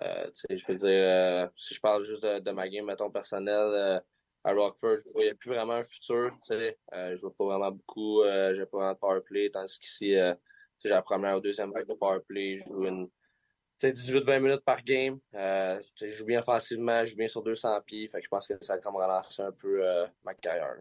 je 0.00 0.66
veux 0.66 0.74
dire, 0.74 1.50
si 1.56 1.74
je 1.74 1.80
parle 1.80 2.04
juste 2.04 2.22
de, 2.22 2.40
de 2.40 2.50
ma 2.50 2.68
game, 2.68 2.84
mettons, 2.84 3.10
personnelle, 3.10 4.02
à 4.46 4.52
Rockford, 4.52 4.98
je 5.02 5.08
ne 5.08 5.12
voyais 5.12 5.34
plus 5.34 5.50
vraiment 5.50 5.72
un 5.74 5.84
futur. 5.84 6.30
Euh, 6.52 7.16
je 7.16 7.20
vois 7.20 7.34
pas 7.34 7.44
vraiment 7.44 7.72
beaucoup. 7.72 8.22
Euh, 8.22 8.54
je 8.54 8.60
n'ai 8.60 8.66
pas 8.66 8.78
vraiment 8.78 8.92
de 8.92 8.98
powerplay. 8.98 9.50
Tandis 9.50 9.76
qu'ici, 9.78 10.14
euh, 10.14 10.34
j'ai 10.78 10.88
la 10.88 11.02
première 11.02 11.36
ou 11.36 11.40
deuxième 11.40 11.72
vague 11.72 11.88
de 11.88 11.94
powerplay. 11.94 12.58
Je 12.58 12.64
joue 12.64 12.86
une 12.86 13.08
18-20 13.80 14.40
minutes 14.40 14.64
par 14.64 14.82
game. 14.84 15.18
Euh, 15.34 15.80
je 15.96 16.10
joue 16.12 16.26
bien 16.26 16.40
offensivement, 16.40 17.04
je 17.04 17.10
joue 17.10 17.16
bien 17.16 17.28
sur 17.28 17.42
200 17.42 17.80
pieds. 17.84 18.06
Fait 18.08 18.18
que 18.18 18.24
je 18.24 18.28
pense 18.28 18.46
que 18.46 18.54
ça 18.60 18.74
a 18.74 18.78
comme 18.78 18.94
relancé 18.94 19.42
un 19.42 19.50
peu 19.50 19.84
euh, 19.84 20.06
ma 20.24 20.32
carrière. 20.34 20.76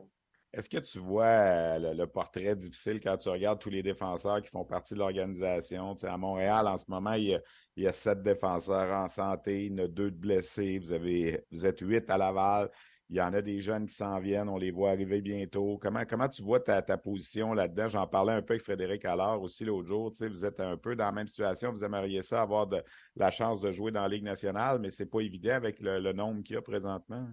Est-ce 0.54 0.70
que 0.70 0.78
tu 0.78 1.00
vois 1.00 1.80
le, 1.80 2.06
portrait 2.06 2.56
difficile 2.56 3.02
quand 3.02 3.18
tu 3.18 3.28
regardes 3.28 3.60
tous 3.60 3.72
les 3.72 3.84
défenseurs 3.84 4.42
qui 4.42 4.50
font 4.50 4.64
partie 4.64 4.94
de 4.94 5.00
l'organisation? 5.00 5.98
à 6.04 6.18
Montréal, 6.18 6.68
en 6.68 6.78
ce 6.78 6.86
moment, 6.88 7.14
il 7.14 7.42
y, 7.76 7.88
a, 7.88 7.92
sept 7.92 8.22
défenseurs 8.22 8.94
en 8.94 9.10
santé, 9.10 9.66
il 9.66 9.74
y 9.74 9.82
en 9.82 9.86
a 9.86 9.88
deux 9.88 10.12
de 10.12 10.16
blessés, 10.16 10.78
vous, 10.78 10.94
avez, 10.94 11.44
vous 11.52 11.66
êtes 11.66 11.80
huit 11.80 12.10
à 12.10 12.18
Laval. 12.18 12.70
Il 13.10 13.18
y 13.18 13.22
en 13.22 13.34
a 13.34 13.42
des 13.42 13.62
jeunes 13.62 13.86
qui 13.86 13.94
s'en 13.94 14.20
viennent, 14.20 14.50
on 14.50 14.58
les 14.58 14.72
voit 14.72 14.90
arriver 14.90 15.22
bientôt. 15.22 15.78
Comment, 15.80 16.06
comment 16.06 16.28
tu 16.28 16.42
vois 16.42 16.60
ta, 16.60 16.82
position 16.98 17.54
là-dedans? 17.54 17.88
J'en 17.88 18.08
parlais 18.08 18.34
un 18.34 18.42
peu 18.42 18.54
avec 18.54 18.64
Frédéric 18.64 19.06
Allard 19.06 19.42
aussi 19.44 19.64
l'autre 19.64 19.88
jour. 19.88 20.12
Tu 20.12 20.18
sais, 20.18 20.28
vous 20.28 20.44
êtes 20.44 20.60
un 20.60 20.76
peu 20.76 20.96
dans 20.96 21.06
la 21.06 21.12
même 21.12 21.28
situation. 21.28 21.72
Vous 21.72 21.84
aimeriez 21.84 22.24
ça, 22.24 22.42
avoir 22.42 22.66
de, 22.66 22.84
la 23.16 23.30
chance 23.30 23.62
de 23.62 23.72
jouer 23.72 23.92
dans 23.92 24.02
la 24.02 24.08
Ligue 24.08 24.24
nationale, 24.24 24.80
mais 24.80 24.90
c'est 24.90 25.06
pas 25.06 25.20
évident 25.20 25.54
avec 25.54 25.80
le, 25.82 26.14
nombre 26.14 26.42
qu'il 26.44 26.56
y 26.56 26.58
a 26.58 26.64
présentement. 26.64 27.28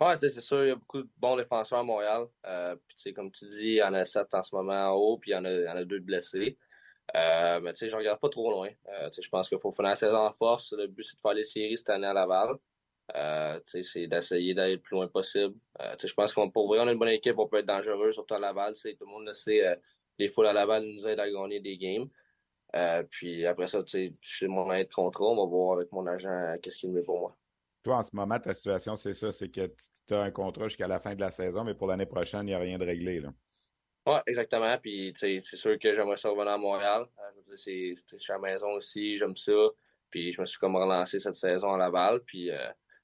Oui, 0.00 0.12
c'est 0.18 0.40
sûr, 0.40 0.64
il 0.64 0.68
y 0.68 0.72
a 0.72 0.76
beaucoup 0.76 1.02
de 1.02 1.10
bons 1.16 1.36
défenseurs 1.36 1.78
à 1.78 1.82
Montréal. 1.84 2.26
Euh, 2.46 2.74
comme 3.14 3.30
tu 3.30 3.48
dis, 3.48 3.66
il 3.66 3.74
y 3.76 3.82
en 3.82 3.94
a 3.94 4.04
sept 4.04 4.34
en 4.34 4.42
ce 4.42 4.54
moment 4.54 4.90
en 4.90 4.94
haut, 4.94 5.18
puis 5.18 5.30
il 5.30 5.34
y 5.34 5.36
en 5.36 5.44
a, 5.44 5.84
deux 5.84 6.00
blessés. 6.00 6.58
Euh, 7.14 7.60
mais 7.60 7.72
tu 7.72 7.88
sais, 7.88 7.96
regarde 7.96 8.20
pas 8.20 8.28
trop 8.28 8.50
loin. 8.50 8.68
Euh, 8.88 9.10
je 9.16 9.28
pense 9.28 9.48
qu'il 9.48 9.58
faut 9.60 9.72
finir 9.72 9.90
la 9.90 9.96
saison 9.96 10.18
en 10.18 10.32
force. 10.32 10.72
Le 10.72 10.88
but, 10.88 11.04
c'est 11.04 11.16
de 11.16 11.20
faire 11.20 11.34
les 11.34 11.44
séries 11.44 11.78
cette 11.78 11.90
année 11.90 12.06
à 12.06 12.12
Laval. 12.12 12.56
Euh, 13.14 13.58
c'est 13.64 14.06
d'essayer 14.06 14.54
d'aller 14.54 14.74
le 14.74 14.80
plus 14.80 14.94
loin 14.94 15.08
possible. 15.08 15.54
Euh, 15.80 15.94
je 16.02 16.12
pense 16.12 16.32
qu'on 16.34 16.50
pour 16.50 16.68
vrai, 16.68 16.78
on 16.80 16.88
a 16.88 16.92
une 16.92 16.98
bonne 16.98 17.08
équipe, 17.08 17.38
on 17.38 17.48
peut 17.48 17.58
être 17.58 17.66
dangereux, 17.66 18.12
surtout 18.12 18.34
à 18.34 18.38
Laval. 18.38 18.74
Tout 18.74 18.88
le 19.00 19.06
monde 19.06 19.26
le 19.26 19.32
sait, 19.32 19.66
euh, 19.66 19.74
les 20.18 20.28
foules 20.28 20.46
à 20.46 20.52
Laval 20.52 20.84
nous 20.84 21.06
aident 21.06 21.20
à 21.20 21.30
gagner 21.30 21.60
des 21.60 21.78
games. 21.78 22.08
puis 23.10 23.46
après 23.46 23.68
ça, 23.68 23.82
c'est 23.86 24.12
mon 24.42 24.66
moyen 24.66 24.84
de 24.84 24.90
contrôle. 24.90 25.38
On 25.38 25.44
va 25.44 25.50
voir 25.50 25.78
avec 25.78 25.90
mon 25.92 26.06
agent 26.06 26.56
qu'est-ce 26.62 26.78
qu'il 26.78 26.92
met 26.92 27.02
pour 27.02 27.18
moi. 27.18 27.36
Toi, 27.82 27.96
en 27.96 28.02
ce 28.02 28.10
moment, 28.12 28.38
ta 28.38 28.52
situation, 28.52 28.96
c'est 28.96 29.14
ça, 29.14 29.32
c'est 29.32 29.48
que 29.48 29.72
tu 30.06 30.14
as 30.14 30.20
un 30.20 30.30
contrat 30.30 30.68
jusqu'à 30.68 30.88
la 30.88 31.00
fin 31.00 31.14
de 31.14 31.20
la 31.20 31.30
saison, 31.30 31.64
mais 31.64 31.74
pour 31.74 31.86
l'année 31.86 32.06
prochaine, 32.06 32.42
il 32.42 32.46
n'y 32.46 32.54
a 32.54 32.58
rien 32.58 32.76
de 32.76 32.84
réglé. 32.84 33.20
Là. 33.20 33.32
Oui, 34.06 34.18
exactement. 34.26 34.76
Puis 34.78 35.14
c'est 35.16 35.40
sûr 35.40 35.78
que 35.78 35.94
j'aimerais 35.94 36.16
ça 36.16 36.28
revenir 36.28 36.52
à 36.52 36.58
Montréal. 36.58 37.06
c'est 37.56 37.94
chez 38.18 38.32
la 38.32 38.38
maison 38.38 38.72
aussi, 38.72 39.16
j'aime 39.16 39.36
ça. 39.36 39.68
Puis 40.10 40.32
je 40.32 40.40
me 40.40 40.46
suis 40.46 40.58
comme 40.58 40.76
relancé 40.76 41.20
cette 41.20 41.36
saison 41.36 41.72
à 41.72 41.78
Laval. 41.78 42.20
Puis 42.26 42.50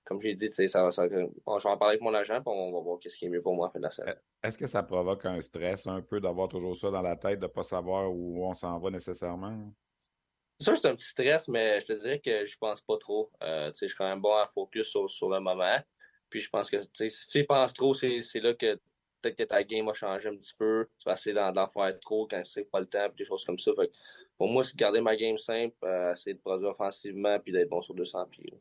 comme 0.04 0.20
j'ai 0.20 0.34
dit, 0.34 0.48
ça, 0.48 0.68
ça, 0.68 0.90
ça, 0.90 1.08
je 1.08 1.14
vais 1.16 1.24
en 1.46 1.78
parler 1.78 1.94
avec 1.94 2.02
mon 2.02 2.14
agent, 2.14 2.40
puis 2.42 2.52
on 2.54 2.72
va 2.72 2.80
voir 2.80 2.98
qu'est-ce 2.98 3.16
qui 3.16 3.24
est 3.24 3.30
mieux 3.30 3.40
pour 3.40 3.54
moi 3.54 3.66
à 3.66 3.68
la 3.68 3.72
fin 3.72 3.78
de 3.78 3.84
la 3.84 3.90
saison. 3.90 4.18
Est-ce 4.42 4.58
que 4.58 4.66
ça 4.66 4.82
provoque 4.82 5.24
un 5.24 5.40
stress 5.40 5.86
un 5.86 6.02
peu 6.02 6.20
d'avoir 6.20 6.48
toujours 6.48 6.76
ça 6.76 6.90
dans 6.90 7.02
la 7.02 7.16
tête, 7.16 7.40
de 7.40 7.46
ne 7.46 7.50
pas 7.50 7.62
savoir 7.62 8.12
où 8.12 8.44
on 8.44 8.54
s'en 8.54 8.78
va 8.78 8.90
nécessairement? 8.90 9.72
C'est 10.58 10.66
sûr 10.66 10.78
c'est 10.78 10.88
un 10.88 10.94
petit 10.94 11.08
stress, 11.08 11.48
mais 11.48 11.80
je 11.80 11.86
te 11.86 11.92
dirais 11.94 12.20
que 12.20 12.44
je 12.44 12.56
pense 12.58 12.80
pas 12.82 12.98
trop. 12.98 13.30
Euh, 13.42 13.72
je 13.80 13.86
suis 13.86 13.96
quand 13.96 14.08
même 14.08 14.20
bon 14.20 14.34
à 14.34 14.46
focus 14.54 14.88
sur, 14.88 15.10
sur, 15.10 15.28
le 15.28 15.40
moment. 15.40 15.78
Puis 16.28 16.40
je 16.40 16.50
pense 16.50 16.70
que 16.70 16.80
si 16.82 17.28
tu 17.28 17.38
y 17.40 17.44
penses 17.44 17.72
trop, 17.72 17.94
c'est 17.94 18.20
là 18.34 18.54
que 18.54 18.78
peut-être 19.20 19.36
que 19.36 19.42
ta 19.44 19.64
game 19.64 19.88
a 19.88 19.94
changé 19.94 20.28
un 20.28 20.36
petit 20.36 20.54
peu. 20.56 20.86
Tu 20.98 21.04
vas 21.06 21.14
essayer 21.14 21.34
d'en 21.34 21.68
faire 21.68 21.98
trop 22.00 22.26
quand 22.28 22.42
c'est 22.44 22.70
pas 22.70 22.80
le 22.80 22.86
temps, 22.86 23.08
puis 23.08 23.24
des 23.24 23.24
choses 23.24 23.44
comme 23.44 23.58
ça. 23.58 23.72
pour 24.36 24.48
moi, 24.48 24.64
c'est 24.64 24.74
de 24.74 24.78
garder 24.78 25.00
ma 25.00 25.16
game 25.16 25.38
simple, 25.38 25.76
euh, 25.84 26.12
essayer 26.12 26.34
de 26.34 26.40
produire 26.40 26.70
offensivement, 26.70 27.38
puis 27.40 27.52
d'être 27.52 27.70
bon 27.70 27.82
sur 27.82 27.94
200 27.94 28.26
pieds. 28.26 28.60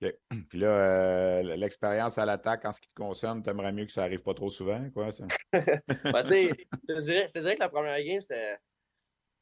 Puis 0.00 0.58
là, 0.58 0.68
euh, 0.68 1.56
l'expérience 1.56 2.18
à 2.18 2.24
l'attaque, 2.24 2.64
en 2.64 2.72
ce 2.72 2.80
qui 2.80 2.88
te 2.88 2.94
concerne, 2.94 3.42
t'aimerais 3.42 3.72
mieux 3.72 3.86
que 3.86 3.92
ça 3.92 4.02
arrive 4.02 4.22
pas 4.22 4.34
trop 4.34 4.50
souvent, 4.50 4.88
quoi, 4.90 5.10
ça? 5.10 5.24
ben, 5.52 6.22
tu 6.22 6.28
sais, 6.28 6.52
je 6.88 7.32
te 7.32 7.38
dirais 7.38 7.54
que 7.54 7.60
la 7.60 7.68
première 7.68 8.02
game, 8.02 8.20
c'était. 8.20 8.58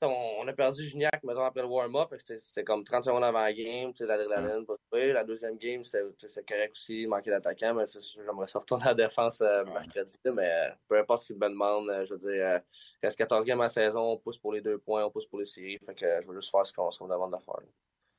On, 0.03 0.47
a 0.47 0.53
perdu 0.53 0.83
Gignac, 0.83 1.25
mettons, 1.25 1.45
après 1.45 1.63
le 1.63 1.69
warm-up. 1.69 2.15
C'était 2.19 2.65
comme 2.65 2.85
30 2.85 3.05
secondes 3.05 3.25
avant 3.25 3.41
la 3.41 3.55
game, 3.55 3.93
l'adrénaline, 3.99 4.67
pas 4.67 4.77
super. 4.77 5.15
La 5.15 5.25
deuxième 5.25 5.57
game, 5.57 5.85
c'était 5.85 6.45
correct 6.47 6.73
aussi, 6.73 7.07
manquer 7.07 7.31
d'attaquant, 7.31 7.73
mais 7.73 7.87
j'aimerais 8.15 8.47
sortir 8.47 8.77
à 8.83 8.89
la 8.89 8.95
défense 8.95 9.41
euh, 9.41 9.65
mercredi. 9.65 10.19
Mais 10.27 10.51
euh, 10.51 10.71
peu 10.87 10.99
importe 10.99 11.23
ce 11.23 11.29
qu'il 11.29 11.37
me 11.37 11.49
demande, 11.49 11.91
je 12.05 12.13
veux 12.13 12.19
dire, 12.19 12.61
reste 13.03 13.17
14 13.17 13.47
games 13.47 13.61
à 13.61 13.65
la 13.65 13.69
saison, 13.71 14.13
on 14.13 14.17
pousse 14.19 14.37
pour 14.37 14.53
les 14.53 14.61
deux 14.61 14.77
points, 14.77 15.07
on 15.07 15.11
pousse 15.11 15.27
pour 15.27 15.39
les 15.39 15.47
séries. 15.47 15.79
Fait 15.87 15.95
que 15.95 16.21
je 16.21 16.27
veux 16.29 16.35
juste 16.35 16.51
faire 16.51 16.67
ce 16.67 16.75
qu'on 16.75 17.07
me 17.07 17.11
demande 17.11 17.33
de 17.33 17.43
faire. 17.43 17.67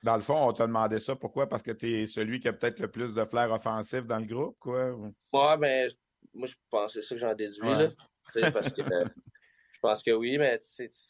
Dans 0.07 0.15
le 0.15 0.21
fond, 0.21 0.47
on 0.47 0.53
t'a 0.53 0.65
demandé 0.65 0.99
ça. 0.99 1.17
Pourquoi? 1.17 1.49
Parce 1.49 1.61
que 1.61 1.71
tu 1.71 2.01
es 2.01 2.07
celui 2.07 2.39
qui 2.39 2.47
a 2.47 2.53
peut-être 2.53 2.79
le 2.79 2.89
plus 2.89 3.13
de 3.13 3.25
flair 3.25 3.51
offensif 3.51 4.05
dans 4.05 4.19
le 4.19 4.25
groupe, 4.25 4.57
quoi? 4.57 4.93
Ouais, 5.33 5.57
mais 5.59 5.89
moi, 6.33 6.47
je 6.47 6.55
pense 6.69 6.93
c'est 6.93 7.01
ça 7.01 7.15
que 7.15 7.19
j'en 7.19 7.35
déduis, 7.35 7.67
là. 7.67 7.89
Parce 8.23 8.71
que 8.71 8.81
je 8.81 9.79
pense 9.81 10.01
que 10.01 10.11
oui, 10.11 10.37
mais 10.37 10.57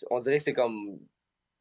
on 0.09 0.19
dirait 0.19 0.37
que 0.37 0.43
c'est 0.45 0.53
comme. 0.53 0.97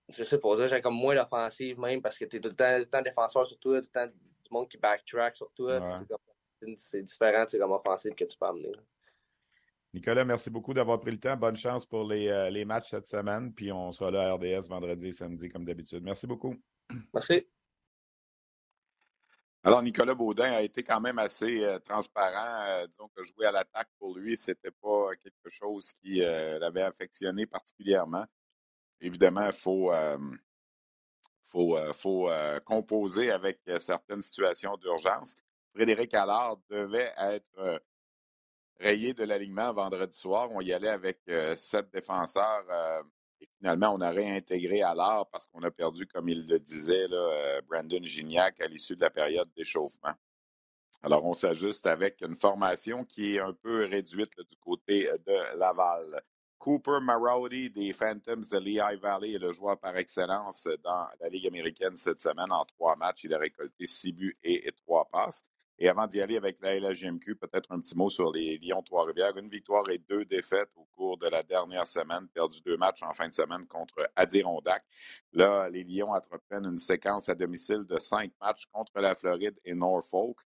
Je 0.08 0.24
sais 0.24 0.38
pas, 0.38 0.66
j'ai 0.66 0.80
comme 0.80 0.94
moins 0.94 1.14
d'offensive 1.14 1.78
même 1.78 2.00
parce 2.00 2.16
que 2.16 2.24
tu 2.24 2.38
es 2.38 2.40
tout 2.40 2.48
le, 2.48 2.56
temps, 2.56 2.72
tout 2.72 2.78
le 2.78 2.86
temps 2.86 3.02
défenseur 3.02 3.46
sur 3.46 3.58
toi, 3.58 3.82
tout 3.82 3.88
le 3.94 4.00
temps 4.00 4.06
du 4.06 4.50
monde 4.50 4.70
qui 4.70 4.78
backtrack 4.78 5.36
sur 5.36 5.52
toi. 5.52 5.90
C'est 6.78 7.02
différent, 7.02 7.44
c'est 7.46 7.58
comme 7.58 7.72
offensive 7.72 8.14
que 8.14 8.24
tu 8.24 8.38
peux 8.38 8.46
amener. 8.46 8.72
Nicolas, 9.92 10.24
merci 10.24 10.48
beaucoup 10.48 10.72
d'avoir 10.72 11.00
pris 11.00 11.10
le 11.10 11.20
temps. 11.20 11.36
Bonne 11.36 11.56
chance 11.56 11.84
pour 11.84 12.04
les, 12.04 12.28
euh, 12.28 12.48
les 12.48 12.64
matchs 12.64 12.88
cette 12.88 13.06
semaine. 13.06 13.52
Puis 13.52 13.70
on 13.70 13.92
sera 13.92 14.10
là 14.10 14.30
à 14.30 14.34
RDS 14.36 14.68
vendredi 14.70 15.08
et 15.08 15.12
samedi 15.12 15.50
comme 15.50 15.66
d'habitude. 15.66 16.02
Merci 16.02 16.26
beaucoup. 16.26 16.54
Merci. 17.14 17.46
Alors, 19.66 19.82
Nicolas 19.82 20.14
Baudin 20.14 20.52
a 20.52 20.62
été 20.62 20.84
quand 20.84 21.00
même 21.00 21.18
assez 21.18 21.64
euh, 21.64 21.80
transparent. 21.80 22.64
Euh, 22.68 22.86
disons 22.86 23.08
que 23.08 23.24
jouer 23.24 23.46
à 23.46 23.50
l'attaque 23.50 23.88
pour 23.98 24.16
lui, 24.16 24.36
c'était 24.36 24.70
pas 24.70 25.08
quelque 25.20 25.48
chose 25.48 25.92
qui 25.94 26.22
euh, 26.22 26.60
l'avait 26.60 26.82
affectionné 26.82 27.46
particulièrement. 27.46 28.24
Évidemment, 29.00 29.46
il 29.46 29.52
faut, 29.52 29.92
faut, 31.42 31.76
faut 31.92 32.30
composer 32.64 33.30
avec 33.30 33.60
certaines 33.76 34.22
situations 34.22 34.76
d'urgence. 34.78 35.34
Frédéric 35.74 36.14
Allard 36.14 36.56
devait 36.70 37.12
être 37.18 37.82
rayé 38.80 39.12
de 39.12 39.24
l'alignement 39.24 39.70
vendredi 39.74 40.16
soir. 40.16 40.48
On 40.52 40.62
y 40.62 40.72
allait 40.72 40.88
avec 40.88 41.20
sept 41.56 41.90
défenseurs 41.92 42.64
Finalement, 43.58 43.94
on 43.94 44.00
a 44.00 44.10
réintégré 44.10 44.82
à 44.82 44.94
l'art 44.94 45.28
parce 45.30 45.46
qu'on 45.46 45.62
a 45.62 45.70
perdu, 45.70 46.06
comme 46.06 46.28
il 46.28 46.46
le 46.46 46.58
disait, 46.58 47.06
euh, 47.10 47.60
Brandon 47.68 48.02
Gignac 48.02 48.60
à 48.60 48.66
l'issue 48.66 48.96
de 48.96 49.00
la 49.00 49.10
période 49.10 49.48
d'échauffement. 49.56 50.12
Alors, 51.02 51.24
on 51.24 51.32
s'ajuste 51.32 51.86
avec 51.86 52.20
une 52.22 52.36
formation 52.36 53.04
qui 53.04 53.36
est 53.36 53.40
un 53.40 53.52
peu 53.52 53.84
réduite 53.84 54.38
du 54.38 54.56
côté 54.56 55.08
de 55.26 55.58
Laval. 55.58 56.22
Cooper 56.58 56.98
Marody 57.02 57.70
des 57.70 57.92
Phantoms 57.92 58.42
de 58.50 58.58
Lehigh 58.58 58.98
Valley 59.00 59.32
est 59.32 59.38
le 59.38 59.52
joueur 59.52 59.78
par 59.78 59.96
excellence 59.96 60.66
dans 60.82 61.06
la 61.20 61.28
Ligue 61.28 61.46
américaine 61.46 61.94
cette 61.94 62.20
semaine. 62.20 62.50
En 62.50 62.64
trois 62.64 62.96
matchs, 62.96 63.24
il 63.24 63.34
a 63.34 63.38
récolté 63.38 63.86
six 63.86 64.12
buts 64.12 64.38
et 64.42 64.72
trois 64.72 65.08
passes. 65.08 65.44
Et 65.78 65.88
avant 65.88 66.06
d'y 66.06 66.22
aller 66.22 66.36
avec 66.36 66.58
la 66.62 66.78
LHGMQ, 66.78 67.36
peut-être 67.36 67.70
un 67.70 67.80
petit 67.80 67.96
mot 67.96 68.08
sur 68.08 68.32
les 68.32 68.58
Lions 68.58 68.82
Trois-Rivières. 68.82 69.36
Une 69.36 69.50
victoire 69.50 69.88
et 69.90 69.98
deux 69.98 70.24
défaites 70.24 70.70
au 70.74 70.84
cours 70.96 71.18
de 71.18 71.28
la 71.28 71.42
dernière 71.42 71.86
semaine, 71.86 72.28
perdu 72.32 72.60
deux 72.64 72.78
matchs 72.78 73.02
en 73.02 73.12
fin 73.12 73.28
de 73.28 73.34
semaine 73.34 73.66
contre 73.66 74.10
Adirondack. 74.16 74.84
Là, 75.32 75.68
les 75.68 75.84
Lions 75.84 76.12
entreprennent 76.12 76.64
une 76.64 76.78
séquence 76.78 77.28
à 77.28 77.34
domicile 77.34 77.84
de 77.84 77.98
cinq 77.98 78.32
matchs 78.40 78.64
contre 78.72 79.00
la 79.00 79.14
Floride 79.14 79.58
et 79.64 79.74
Norfolk. 79.74 80.38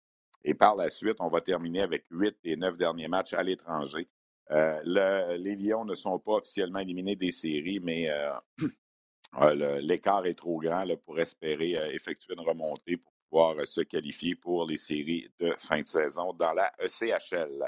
Et 0.44 0.54
par 0.54 0.76
la 0.76 0.88
suite, 0.88 1.16
on 1.20 1.28
va 1.28 1.40
terminer 1.42 1.82
avec 1.82 2.06
huit 2.11 2.37
des 2.42 2.56
neuf 2.56 2.78
derniers 2.78 3.08
matchs 3.08 3.35
à 3.35 3.42
l'étranger. 3.42 4.08
Euh, 4.50 5.37
les 5.37 5.56
Lions 5.56 5.85
ne 5.85 5.94
sont 5.94 6.18
pas 6.18 6.37
officiellement 6.37 6.78
éliminés 6.78 7.16
des 7.16 7.32
séries, 7.32 7.80
mais 7.82 8.08
euh, 8.08 8.32
l'écart 9.80 10.25
est 10.25 10.35
trop 10.35 10.58
grand 10.58 10.87
pour 11.04 11.18
espérer 11.20 11.76
euh, 11.76 11.90
effectuer 11.92 12.35
une 12.35 12.40
remontée 12.40 12.97
pour 12.97 13.12
pouvoir 13.30 13.66
se 13.66 13.82
qualifier 13.82 14.35
pour 14.35 14.66
les 14.66 14.76
séries 14.76 15.28
de 15.38 15.54
fin 15.58 15.80
de 15.80 15.87
saison 15.87 16.32
dans 16.32 16.52
la 16.52 16.73
ECHL. 16.78 17.64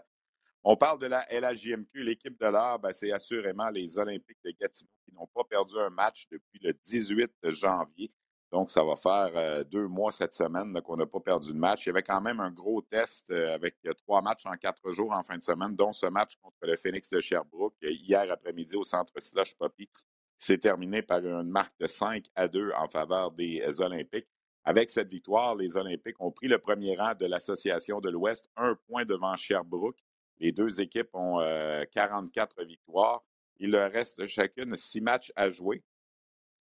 On 0.62 0.76
parle 0.76 0.98
de 0.98 1.06
la 1.06 1.26
LHJMQ. 1.30 2.02
L'équipe 2.02 2.38
de 2.38 2.46
l'art, 2.46 2.78
ben, 2.78 2.92
c'est 2.92 3.12
assurément 3.12 3.70
les 3.70 3.98
Olympiques 3.98 4.38
de 4.44 4.50
Gatineau 4.50 4.90
qui 5.04 5.14
n'ont 5.14 5.28
pas 5.28 5.44
perdu 5.44 5.78
un 5.78 5.90
match 5.90 6.26
depuis 6.30 6.60
le 6.62 6.72
18 6.72 7.32
janvier. 7.44 8.12
Donc, 8.52 8.70
ça 8.70 8.82
va 8.82 8.96
faire 8.96 9.30
euh, 9.36 9.64
deux 9.64 9.86
mois 9.86 10.10
cette 10.10 10.34
semaine 10.34 10.78
qu'on 10.82 10.96
n'a 10.96 11.06
pas 11.06 11.20
perdu 11.20 11.52
de 11.52 11.58
match. 11.58 11.86
Il 11.86 11.90
y 11.90 11.90
avait 11.90 12.02
quand 12.02 12.20
même 12.20 12.40
un 12.40 12.50
gros 12.50 12.82
test 12.82 13.30
euh, 13.30 13.54
avec 13.54 13.76
euh, 13.86 13.94
trois 13.94 14.22
matchs 14.22 14.44
en 14.44 14.56
quatre 14.56 14.90
jours 14.90 15.12
en 15.12 15.22
fin 15.22 15.38
de 15.38 15.42
semaine, 15.42 15.76
dont 15.76 15.92
ce 15.92 16.06
match 16.06 16.34
contre 16.42 16.56
le 16.62 16.76
Phoenix 16.76 17.08
de 17.10 17.20
Sherbrooke 17.20 17.76
hier 17.80 18.30
après-midi 18.30 18.74
au 18.74 18.82
centre 18.82 19.12
Slush 19.18 19.54
Poppy. 19.54 19.88
C'est 20.36 20.58
terminé 20.58 21.00
par 21.00 21.24
une 21.24 21.48
marque 21.48 21.78
de 21.78 21.86
5 21.86 22.24
à 22.34 22.48
2 22.48 22.72
en 22.76 22.88
faveur 22.88 23.30
des 23.30 23.80
Olympiques. 23.80 24.28
Avec 24.64 24.90
cette 24.90 25.08
victoire, 25.08 25.54
les 25.56 25.76
Olympiques 25.76 26.20
ont 26.20 26.30
pris 26.30 26.48
le 26.48 26.58
premier 26.58 26.96
rang 26.96 27.14
de 27.14 27.26
l'Association 27.26 28.00
de 28.00 28.10
l'Ouest, 28.10 28.46
un 28.56 28.74
point 28.88 29.04
devant 29.04 29.34
Sherbrooke. 29.36 29.98
Les 30.38 30.52
deux 30.52 30.80
équipes 30.80 31.10
ont 31.14 31.38
44 31.92 32.64
victoires. 32.64 33.22
Il 33.58 33.70
leur 33.70 33.90
reste 33.90 34.26
chacune 34.26 34.74
six 34.74 35.00
matchs 35.00 35.32
à 35.36 35.48
jouer. 35.48 35.82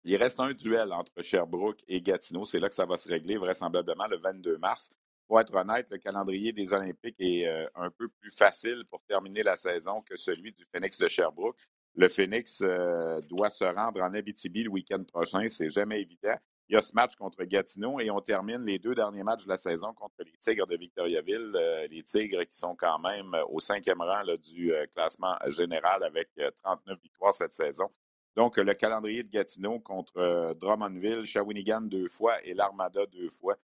Il 0.03 0.15
reste 0.15 0.39
un 0.39 0.53
duel 0.53 0.93
entre 0.93 1.21
Sherbrooke 1.21 1.83
et 1.87 2.01
Gatineau. 2.01 2.45
C'est 2.45 2.59
là 2.59 2.69
que 2.69 2.75
ça 2.75 2.85
va 2.85 2.97
se 2.97 3.09
régler 3.09 3.37
vraisemblablement 3.37 4.07
le 4.07 4.17
22 4.17 4.57
mars. 4.57 4.89
Pour 5.27 5.41
être 5.41 5.53
honnête, 5.53 5.89
le 5.91 5.97
calendrier 5.97 6.53
des 6.53 6.71
Olympiques 6.71 7.17
est 7.19 7.45
euh, 7.45 7.67
un 7.75 7.91
peu 7.91 8.07
plus 8.07 8.31
facile 8.31 8.85
pour 8.89 9.03
terminer 9.03 9.43
la 9.43 9.57
saison 9.57 10.01
que 10.01 10.15
celui 10.15 10.53
du 10.53 10.63
Phoenix 10.73 10.97
de 10.97 11.07
Sherbrooke. 11.09 11.57
Le 11.95 12.07
Phoenix 12.07 12.61
euh, 12.61 13.19
doit 13.21 13.49
se 13.49 13.65
rendre 13.65 14.01
en 14.01 14.13
Abitibi 14.13 14.63
le 14.63 14.69
week-end 14.69 15.03
prochain. 15.03 15.45
C'est 15.49 15.69
jamais 15.69 15.99
évident. 15.99 16.37
Il 16.69 16.73
y 16.73 16.77
a 16.77 16.81
ce 16.81 16.93
match 16.93 17.15
contre 17.15 17.43
Gatineau 17.43 17.99
et 17.99 18.11
on 18.11 18.19
termine 18.19 18.65
les 18.65 18.77
deux 18.77 18.93
derniers 18.93 19.23
matchs 19.23 19.45
de 19.45 19.49
la 19.49 19.57
saison 19.57 19.93
contre 19.93 20.15
les 20.19 20.33
Tigres 20.39 20.67
de 20.67 20.75
Victoriaville. 20.75 21.53
Euh, 21.55 21.87
les 21.87 22.03
Tigres 22.03 22.43
qui 22.43 22.57
sont 22.57 22.75
quand 22.75 22.99
même 22.99 23.35
au 23.49 23.59
cinquième 23.59 24.01
rang 24.01 24.23
du 24.37 24.73
classement 24.93 25.37
général 25.47 26.03
avec 26.03 26.29
39 26.63 26.99
victoires 27.01 27.33
cette 27.33 27.53
saison. 27.53 27.89
Donc, 28.37 28.57
le 28.57 28.73
calendrier 28.75 29.23
de 29.23 29.31
Gatineau 29.31 29.79
contre 29.79 30.17
euh, 30.17 30.53
Drummondville, 30.53 31.25
Shawinigan 31.25 31.81
deux 31.81 32.07
fois 32.07 32.35
et 32.45 32.53
l'Armada 32.53 33.07
deux 33.07 33.31
fois 33.31 33.57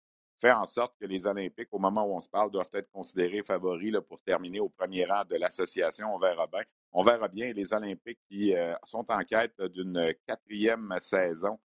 fait 0.40 0.52
en 0.52 0.64
sorte 0.64 0.94
que 0.96 1.06
les 1.06 1.26
Olympiques, 1.26 1.70
au 1.72 1.80
moment 1.80 2.04
où 2.06 2.14
on 2.14 2.20
se 2.20 2.28
parle, 2.28 2.52
doivent 2.52 2.70
être 2.74 2.88
considérés 2.92 3.42
favoris 3.42 3.92
pour 4.08 4.22
terminer 4.22 4.60
au 4.60 4.68
premier 4.68 5.04
rang 5.06 5.24
de 5.28 5.34
l'association. 5.34 6.14
On 6.14 6.18
verra 6.18 6.46
bien. 6.46 6.62
On 6.92 7.02
verra 7.02 7.26
bien 7.26 7.52
les 7.52 7.74
Olympiques 7.74 8.20
qui 8.28 8.54
euh, 8.54 8.72
sont 8.84 9.04
en 9.08 9.18
quête 9.24 9.60
d'une 9.60 10.14
quatrième 10.24 10.94
saison 11.00 11.54
euh, 11.54 11.69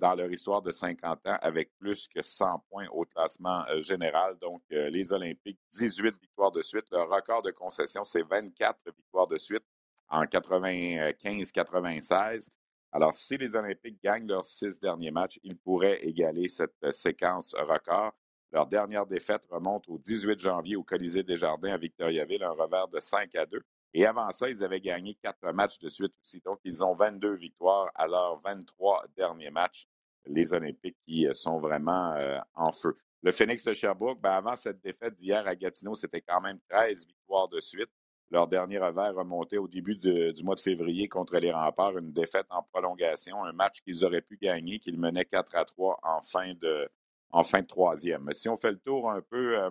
dans 0.00 0.14
leur 0.14 0.30
histoire 0.30 0.62
de 0.62 0.70
50 0.70 1.26
ans 1.26 1.36
avec 1.40 1.70
plus 1.78 2.08
que 2.08 2.22
100 2.22 2.64
points 2.70 2.86
au 2.92 3.04
classement 3.04 3.62
général. 3.78 4.38
Donc, 4.38 4.62
les 4.70 5.12
Olympiques, 5.12 5.58
18 5.72 6.18
victoires 6.20 6.52
de 6.52 6.62
suite. 6.62 6.86
Leur 6.90 7.10
record 7.10 7.42
de 7.42 7.50
concession, 7.50 8.02
c'est 8.04 8.22
24 8.22 8.90
victoires 8.96 9.26
de 9.26 9.36
suite 9.36 9.64
en 10.08 10.24
95-96. 10.24 12.48
Alors, 12.92 13.12
si 13.12 13.36
les 13.36 13.56
Olympiques 13.56 14.02
gagnent 14.02 14.26
leurs 14.26 14.44
six 14.44 14.80
derniers 14.80 15.10
matchs, 15.10 15.38
ils 15.42 15.56
pourraient 15.56 16.02
égaler 16.02 16.48
cette 16.48 16.82
euh, 16.84 16.92
séquence 16.92 17.54
record. 17.54 18.12
Leur 18.52 18.66
dernière 18.66 19.04
défaite 19.04 19.44
remonte 19.50 19.86
au 19.88 19.98
18 19.98 20.38
janvier 20.38 20.76
au 20.76 20.82
Colisée 20.82 21.22
des 21.22 21.36
Jardins 21.36 21.72
à 21.72 21.76
Victoriaville, 21.76 22.42
un 22.42 22.52
revers 22.52 22.88
de 22.88 23.00
5 23.00 23.34
à 23.34 23.44
2. 23.44 23.60
Et 23.98 24.04
avant 24.04 24.30
ça, 24.30 24.50
ils 24.50 24.62
avaient 24.62 24.82
gagné 24.82 25.14
quatre 25.22 25.50
matchs 25.54 25.78
de 25.78 25.88
suite 25.88 26.12
aussi. 26.20 26.42
Donc, 26.44 26.60
ils 26.64 26.84
ont 26.84 26.94
22 26.94 27.34
victoires 27.36 27.90
à 27.94 28.06
leurs 28.06 28.38
23 28.42 29.06
derniers 29.16 29.50
matchs, 29.50 29.88
les 30.26 30.52
Olympiques 30.52 30.98
qui 31.06 31.26
euh, 31.26 31.32
sont 31.32 31.56
vraiment 31.56 32.12
euh, 32.12 32.38
en 32.52 32.72
feu. 32.72 32.94
Le 33.22 33.32
Phoenix 33.32 33.64
de 33.64 33.72
Sherbrooke, 33.72 34.20
ben, 34.20 34.32
avant 34.32 34.54
cette 34.54 34.82
défaite 34.82 35.14
d'hier 35.14 35.46
à 35.46 35.56
Gatineau, 35.56 35.94
c'était 35.94 36.20
quand 36.20 36.42
même 36.42 36.58
13 36.68 37.06
victoires 37.06 37.48
de 37.48 37.58
suite. 37.58 37.88
Leur 38.30 38.46
dernier 38.46 38.78
revers 38.78 39.14
remontait 39.14 39.56
au 39.56 39.66
début 39.66 39.96
du, 39.96 40.34
mois 40.44 40.56
de 40.56 40.60
février 40.60 41.08
contre 41.08 41.38
les 41.38 41.50
remparts, 41.50 41.96
une 41.96 42.12
défaite 42.12 42.46
en 42.50 42.62
prolongation, 42.64 43.44
un 43.44 43.52
match 43.54 43.80
qu'ils 43.80 44.04
auraient 44.04 44.20
pu 44.20 44.36
gagner, 44.36 44.78
qu'ils 44.78 44.98
menaient 44.98 45.24
4 45.24 45.56
à 45.56 45.64
3 45.64 46.00
en 46.02 46.20
fin 46.20 46.52
de, 46.52 46.86
en 47.30 47.42
fin 47.42 47.62
troisième. 47.62 48.30
Si 48.34 48.46
on 48.50 48.56
fait 48.58 48.72
le 48.72 48.78
tour 48.78 49.10
un 49.10 49.22
peu 49.22 49.58
euh, 49.58 49.70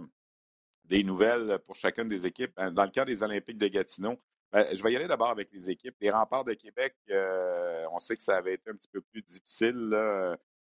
des 0.88 1.04
nouvelles 1.04 1.60
pour 1.66 1.76
chacune 1.76 2.08
des 2.08 2.26
équipes, 2.26 2.52
ben, 2.56 2.72
dans 2.72 2.84
le 2.84 2.92
cas 2.92 3.06
des 3.06 3.24
Olympiques 3.24 3.58
de 3.58 3.68
Gatineau, 3.68 4.18
ben, 4.52 4.68
je 4.74 4.82
vais 4.84 4.94
y 4.94 4.96
aller 4.96 5.08
d'abord 5.08 5.30
avec 5.30 5.52
les 5.52 5.70
équipes. 5.70 5.96
Les 6.00 6.12
remparts 6.12 6.46
de 6.46 6.54
Québec, 6.54 6.96
euh, 7.10 7.86
on 7.92 8.00
sait 8.00 8.16
que 8.16 8.24
ça 8.24 8.38
avait 8.38 8.54
été 8.54 8.70
un 8.70 8.76
petit 8.76 8.90
peu 8.90 9.02
plus 9.02 9.22
difficile 9.22 9.94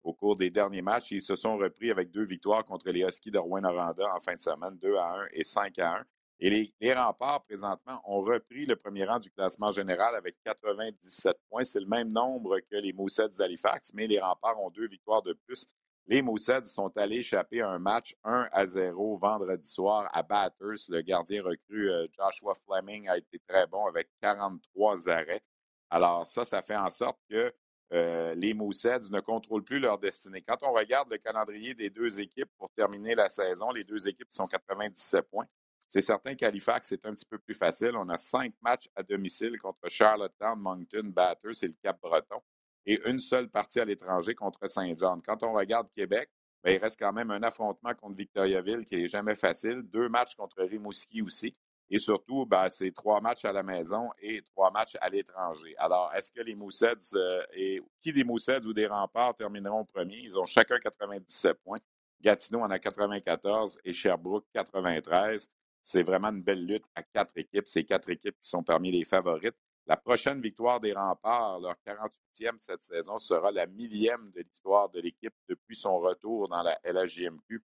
au 0.04 0.14
cours 0.14 0.36
des 0.36 0.50
derniers 0.50 0.82
matchs. 0.82 1.12
Ils 1.12 1.22
se 1.22 1.36
sont 1.36 1.58
repris 1.58 1.90
avec 1.92 2.12
deux 2.12 2.26
victoires 2.26 2.64
contre 2.64 2.90
les 2.90 3.02
Huskies 3.02 3.32
de 3.32 3.40
Rouen-Noranda 3.40 4.14
en 4.14 4.20
fin 4.20 4.36
de 4.36 4.40
semaine, 4.40 4.78
2 4.78 4.96
à 4.96 5.16
1 5.16 5.28
et 5.34 5.44
5 5.44 5.80
à 5.80 5.96
1. 6.00 6.06
Et 6.40 6.74
les, 6.82 6.94
remparts, 6.94 7.44
présentement, 7.44 8.02
ont 8.06 8.22
repris 8.22 8.66
le 8.66 8.76
premier 8.76 9.06
rang 9.06 9.20
du 9.20 9.32
classement 9.32 9.72
général 9.72 10.14
avec 10.16 10.36
97 10.44 11.38
points. 11.50 11.64
C'est 11.64 11.80
le 11.80 11.86
même 11.86 12.12
nombre 12.12 12.60
que 12.60 12.76
les 12.76 12.92
Moussets 12.92 13.30
d'Halifax, 13.38 13.94
mais 13.94 14.08
les 14.08 14.20
remparts 14.20 14.62
ont 14.62 14.70
deux 14.70 14.88
victoires 14.88 15.22
de 15.22 15.34
plus. 15.46 15.66
Les 16.08 16.22
Moussets 16.22 16.66
sont 16.66 16.92
allés 16.98 17.20
échapper 17.20 17.62
un 17.62 17.80
match 17.80 18.14
1 18.26 18.50
à 18.52 18.66
0 18.66 19.18
vendredi 19.18 19.68
soir 19.68 20.10
à 20.12 20.22
Batters. 20.22 20.90
Le 20.90 21.02
gardien 21.02 21.42
recru 21.42 21.90
euh, 21.90 22.08
Joshua 22.12 22.54
Fleming 22.66 23.08
a 23.08 23.18
été 23.18 23.40
très 23.48 23.68
bon 23.68 23.86
avec 23.86 24.10
43 24.22 25.10
arrêts. 25.10 25.42
Alors 25.90 26.28
ça, 26.28 26.44
ça 26.44 26.62
fait 26.62 26.76
en 26.76 26.90
sorte 26.90 27.20
que 27.30 27.54
euh, 27.94 28.36
les 28.36 28.54
Moussets 28.54 29.10
ne 29.12 29.22
contrôlent 29.22 29.64
plus 29.64 29.80
leur 29.80 29.98
destinée. 29.98 30.42
Quand 30.42 30.58
on 30.64 30.74
regarde 30.74 31.10
le 31.10 31.18
calendrier 31.18 31.74
des 31.74 31.90
deux 31.90 32.20
équipes 32.20 32.52
pour 32.58 32.70
terminer 32.72 33.16
la 33.16 33.30
saison, 33.30 33.72
les 33.72 33.86
deux 33.86 34.08
équipes 34.08 34.32
sont 34.32 34.48
97 34.48 35.30
points. 35.30 35.48
C'est 35.88 36.02
certain 36.02 36.36
qu'Halifax, 36.36 36.88
c'est 36.88 37.06
un 37.06 37.14
petit 37.14 37.26
peu 37.26 37.38
plus 37.38 37.54
facile. 37.54 37.96
On 37.96 38.10
a 38.10 38.18
cinq 38.18 38.54
matchs 38.62 38.90
à 38.96 39.04
domicile 39.04 39.58
contre 39.60 39.88
Charlottetown, 39.88 40.60
Moncton, 40.60 41.04
Batters 41.06 41.64
et 41.64 41.68
le 41.68 41.76
Cap-Breton 41.82 42.42
et 42.86 43.02
une 43.10 43.18
seule 43.18 43.50
partie 43.50 43.80
à 43.80 43.86
l'étranger 43.86 44.36
contre 44.36 44.68
Saint-Jean. 44.68 45.20
Quand 45.26 45.44
on 45.44 45.54
regarde 45.54 45.90
Québec, 45.92 46.30
ben, 46.64 46.74
il 46.74 46.78
reste 46.78 47.00
quand 47.00 47.14
même 47.14 47.32
un 47.32 47.44
affrontement 47.44 47.94
contre 47.94 48.16
Victoriaville 48.16 48.86
qui 48.86 48.96
n'est 48.96 49.08
jamais 49.08 49.36
facile, 49.36 49.82
deux 49.84 50.08
matchs 50.10 50.36
contre 50.36 50.64
Rimouski 50.64 51.22
aussi. 51.22 51.54
Et 51.90 51.98
surtout, 51.98 52.46
ben, 52.46 52.70
c'est 52.70 52.92
trois 52.92 53.20
matchs 53.22 53.46
à 53.46 53.52
la 53.52 53.62
maison 53.62 54.10
et 54.22 54.42
trois 54.42 54.72
matchs 54.72 54.98
à 55.02 55.10
l'étranger. 55.10 55.76
Alors, 55.78 56.12
est-ce 56.16 56.32
que 56.32 56.42
les 56.42 56.56
Moussets 56.56 57.14
euh, 57.16 57.44
et 57.54 57.82
qui 58.02 58.14
des 58.14 58.24
Moussets 58.24 58.66
ou 58.66 58.74
des 58.74 58.88
Remparts 58.88 59.36
termineront 59.36 59.84
premier? 59.84 60.18
Ils 60.18 60.40
ont 60.40 60.46
chacun 60.46 60.80
97 60.80 61.58
points. 61.64 61.80
Gatineau 62.22 62.62
en 62.62 62.72
a 62.72 62.80
94 62.80 63.80
et 63.84 63.92
Sherbrooke 63.92 64.46
93. 64.54 65.50
C'est 65.82 66.04
vraiment 66.04 66.30
une 66.30 66.42
belle 66.42 66.66
lutte 66.66 66.86
à 66.96 67.04
quatre 67.04 67.38
équipes. 67.38 67.68
Ces 67.68 67.84
quatre 67.84 68.10
équipes 68.10 68.40
qui 68.40 68.48
sont 68.48 68.64
parmi 68.64 68.92
les 68.92 69.04
favorites. 69.04 69.58
La 69.86 69.98
prochaine 69.98 70.40
victoire 70.40 70.80
des 70.80 70.94
remparts, 70.94 71.60
leur 71.60 71.76
48e 71.86 72.58
cette 72.58 72.82
saison, 72.82 73.20
sera 73.20 73.52
la 73.52 73.66
millième 73.68 74.32
de 74.32 74.42
l'histoire 74.42 74.90
de 74.90 75.02
l'équipe 75.02 75.34
depuis 75.50 75.76
son 75.76 75.98
retour 75.98 76.48
dans 76.48 76.64
la 76.64 76.80
LHJMQ. 76.86 77.62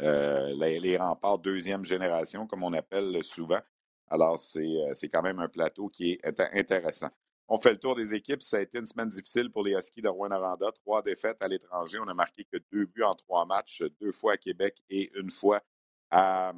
Euh, 0.00 0.54
les, 0.54 0.96
remparts 0.96 1.38
deuxième 1.38 1.84
génération, 1.84 2.46
comme 2.46 2.62
on 2.62 2.72
appelle 2.72 3.22
souvent. 3.22 3.60
Alors, 4.08 4.38
euh, 4.56 4.94
c'est 4.94 5.08
quand 5.08 5.22
même 5.22 5.38
un 5.38 5.48
plateau 5.48 5.88
qui 5.88 6.12
est 6.12 6.40
intéressant. 6.54 7.10
On 7.48 7.56
fait 7.56 7.72
le 7.72 7.78
tour 7.78 7.94
des 7.94 8.14
équipes. 8.14 8.42
Ça 8.42 8.58
a 8.58 8.60
été 8.60 8.78
une 8.78 8.84
semaine 8.84 9.08
difficile 9.08 9.50
pour 9.50 9.64
les 9.64 9.72
Huskies 9.72 10.02
de 10.02 10.08
Rouen-Noranda. 10.08 10.70
Trois 10.72 11.02
défaites 11.02 11.42
à 11.42 11.48
l'étranger. 11.48 11.98
On 11.98 12.04
n'a 12.04 12.14
marqué 12.14 12.44
que 12.44 12.58
deux 12.70 12.86
buts 12.86 13.02
en 13.02 13.14
trois 13.14 13.44
matchs, 13.46 13.82
deux 14.00 14.12
fois 14.12 14.34
à 14.34 14.36
Québec 14.36 14.82
et 14.90 15.10
une 15.18 15.30
fois 15.30 15.62
à, 16.10 16.52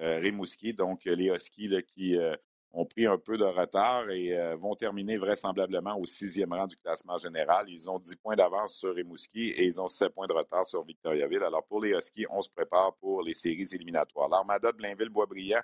euh, 0.00 0.18
Rimouski, 0.18 0.74
donc 0.74 1.06
euh, 1.06 1.14
les 1.14 1.30
Huskies 1.30 1.82
qui 1.84 2.18
euh, 2.18 2.36
ont 2.72 2.84
pris 2.84 3.06
un 3.06 3.18
peu 3.18 3.38
de 3.38 3.44
retard 3.44 4.10
et 4.10 4.36
euh, 4.38 4.56
vont 4.56 4.74
terminer 4.74 5.16
vraisemblablement 5.16 5.98
au 5.98 6.04
sixième 6.04 6.52
rang 6.52 6.66
du 6.66 6.76
classement 6.76 7.16
général. 7.16 7.64
Ils 7.68 7.90
ont 7.90 7.98
10 7.98 8.16
points 8.16 8.36
d'avance 8.36 8.76
sur 8.76 8.94
Rimouski 8.94 9.50
et 9.50 9.64
ils 9.64 9.80
ont 9.80 9.88
7 9.88 10.14
points 10.14 10.26
de 10.26 10.34
retard 10.34 10.66
sur 10.66 10.84
Victoriaville. 10.84 11.42
Alors 11.42 11.64
pour 11.64 11.80
les 11.80 11.92
Huskies, 11.92 12.26
on 12.30 12.42
se 12.42 12.50
prépare 12.50 12.94
pour 12.96 13.22
les 13.22 13.34
séries 13.34 13.68
éliminatoires. 13.72 14.28
L'Armada 14.28 14.72
de 14.72 14.76
Blainville-Boisbriand 14.76 15.62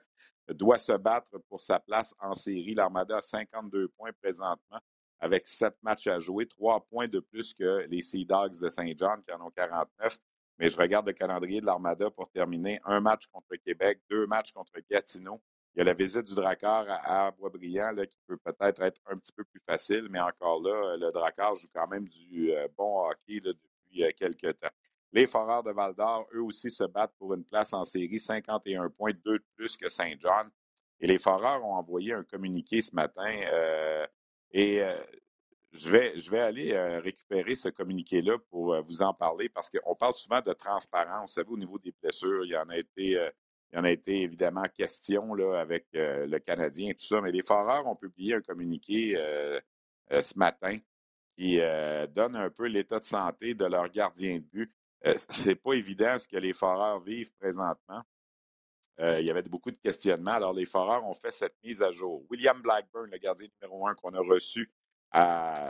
doit 0.51 0.79
se 0.79 0.93
battre 0.93 1.38
pour 1.49 1.61
sa 1.61 1.79
place 1.79 2.15
en 2.21 2.35
série. 2.35 2.75
L'Armada 2.75 3.19
a 3.19 3.23
52 3.23 3.88
points 3.88 4.12
présentement 4.23 4.79
avec 5.21 5.47
7 5.47 5.75
matchs 5.83 6.09
à 6.09 6.19
jouer, 6.19 6.47
3 6.47 6.87
points 6.91 7.09
de 7.09 7.21
plus 7.21 7.55
que 7.55 7.87
les 7.88 8.03
Sea 8.03 8.25
Dogs 8.25 8.59
de 8.61 8.69
Saint-Jean 8.69 9.21
qui 9.23 9.33
en 9.33 9.41
ont 9.47 9.51
49. 9.51 10.19
Mais 10.59 10.69
je 10.69 10.77
regarde 10.77 11.07
le 11.07 11.12
calendrier 11.12 11.61
de 11.61 11.67
l'Armada 11.67 12.11
pour 12.11 12.29
terminer. 12.31 12.81
Un 12.85 13.01
match 13.01 13.27
contre 13.27 13.55
Québec, 13.65 14.01
deux 14.11 14.27
matchs 14.27 14.53
contre 14.53 14.73
Gatineau. 14.91 15.41
Il 15.75 15.79
y 15.79 15.81
a 15.81 15.85
la 15.85 15.95
visite 15.95 16.25
du 16.25 16.35
Drakkar 16.35 16.85
à, 16.89 17.31
Boisbriand 17.31 17.95
qui 17.97 18.19
peut 18.27 18.37
peut-être 18.37 18.83
être 18.83 19.01
un 19.07 19.17
petit 19.17 19.33
peu 19.33 19.43
plus 19.45 19.61
facile, 19.67 20.07
mais 20.11 20.21
encore 20.21 20.63
là, 20.63 20.99
le 20.99 21.11
Drakkar 21.11 21.55
joue 21.57 21.69
quand 21.75 21.89
même 21.89 22.07
du 22.07 22.53
euh, 22.53 22.69
bon 22.77 23.09
hockey 23.09 23.41
depuis 23.41 24.05
euh, 24.05 24.11
quelques 24.15 24.59
temps. 24.59 24.69
Les 25.13 25.27
Foreurs 25.27 25.63
de 25.63 25.71
Val-d'Or, 25.73 26.27
eux 26.35 26.43
aussi, 26.43 26.71
se 26.71 26.85
battent 26.85 27.15
pour 27.19 27.33
une 27.33 27.45
place 27.45 27.73
en 27.73 27.87
série, 27.87 28.19
51 28.19 28.91
points, 28.91 29.13
deux 29.25 29.39
de 29.39 29.45
plus 29.57 29.79
que 29.79 29.89
Saint-John. 29.89 30.51
Et 31.01 31.07
les 31.07 31.17
Foreurs 31.19 31.65
ont 31.65 31.75
envoyé 31.75 32.13
un 32.13 32.23
communiqué 32.23 32.83
ce 32.83 32.95
matin 32.95 33.33
euh, 33.53 34.07
et 34.53 34.83
je 35.73 35.91
vais, 35.91 36.19
je 36.19 36.31
vais 36.31 36.41
aller 36.41 36.79
récupérer 37.01 37.55
ce 37.57 37.71
communiqué-là 37.71 38.37
pour 38.51 38.81
vous 38.83 39.01
en 39.03 39.15
parler 39.15 39.49
parce 39.49 39.71
qu'on 39.71 39.95
parle 39.97 40.13
souvent 40.13 40.43
de 40.43 40.53
transparence. 40.53 41.31
Vous 41.31 41.35
savez, 41.35 41.49
au 41.49 41.57
niveau 41.57 41.79
des 41.79 41.93
blessures, 41.93 42.45
il 42.45 42.53
y 42.53 42.57
en 42.57 42.69
a 42.69 42.77
été, 42.77 43.19
il 43.73 43.77
y 43.77 43.79
en 43.79 43.85
a 43.85 43.91
été 43.91 44.23
évidemment 44.23 44.65
question 44.75 45.35
là, 45.35 45.59
avec 45.59 45.87
le 45.95 46.39
Canadien 46.39 46.91
et 46.91 46.95
tout 46.95 47.05
ça. 47.05 47.21
Mais 47.21 47.33
les 47.33 47.43
Foreurs 47.43 47.87
ont 47.87 47.97
publié 47.97 48.35
un 48.35 48.43
communiqué 48.43 49.17
ce 50.11 50.39
matin 50.39 50.79
qui 51.37 51.59
donne 52.15 52.37
un 52.37 52.51
peu 52.51 52.67
l'état 52.67 52.99
de 52.99 53.05
santé 53.05 53.55
de 53.55 53.65
leur 53.65 53.89
gardien 53.89 54.37
de 54.37 54.45
but. 54.45 54.73
C'est 55.17 55.55
pas 55.55 55.73
évident 55.73 56.19
ce 56.19 56.29
que 56.29 56.37
les 56.37 56.53
Foreurs 56.53 57.01
vivent 57.01 57.33
présentement. 57.41 58.03
Euh, 59.01 59.21
il 59.21 59.27
y 59.27 59.31
avait 59.31 59.43
beaucoup 59.43 59.71
de 59.71 59.79
questionnements. 59.79 60.33
Alors, 60.33 60.53
les 60.53 60.67
Foreurs 60.67 61.05
ont 61.05 61.15
fait 61.15 61.33
cette 61.33 61.57
mise 61.65 61.83
à 61.83 61.91
jour. 61.91 62.25
William 62.31 62.61
Blackburn, 62.61 63.11
le 63.11 63.19
gardien 63.19 63.49
numéro 63.61 63.87
un 63.87 63.95
qu'on 63.95 64.13
a 64.15 64.21
reçu 64.21 64.71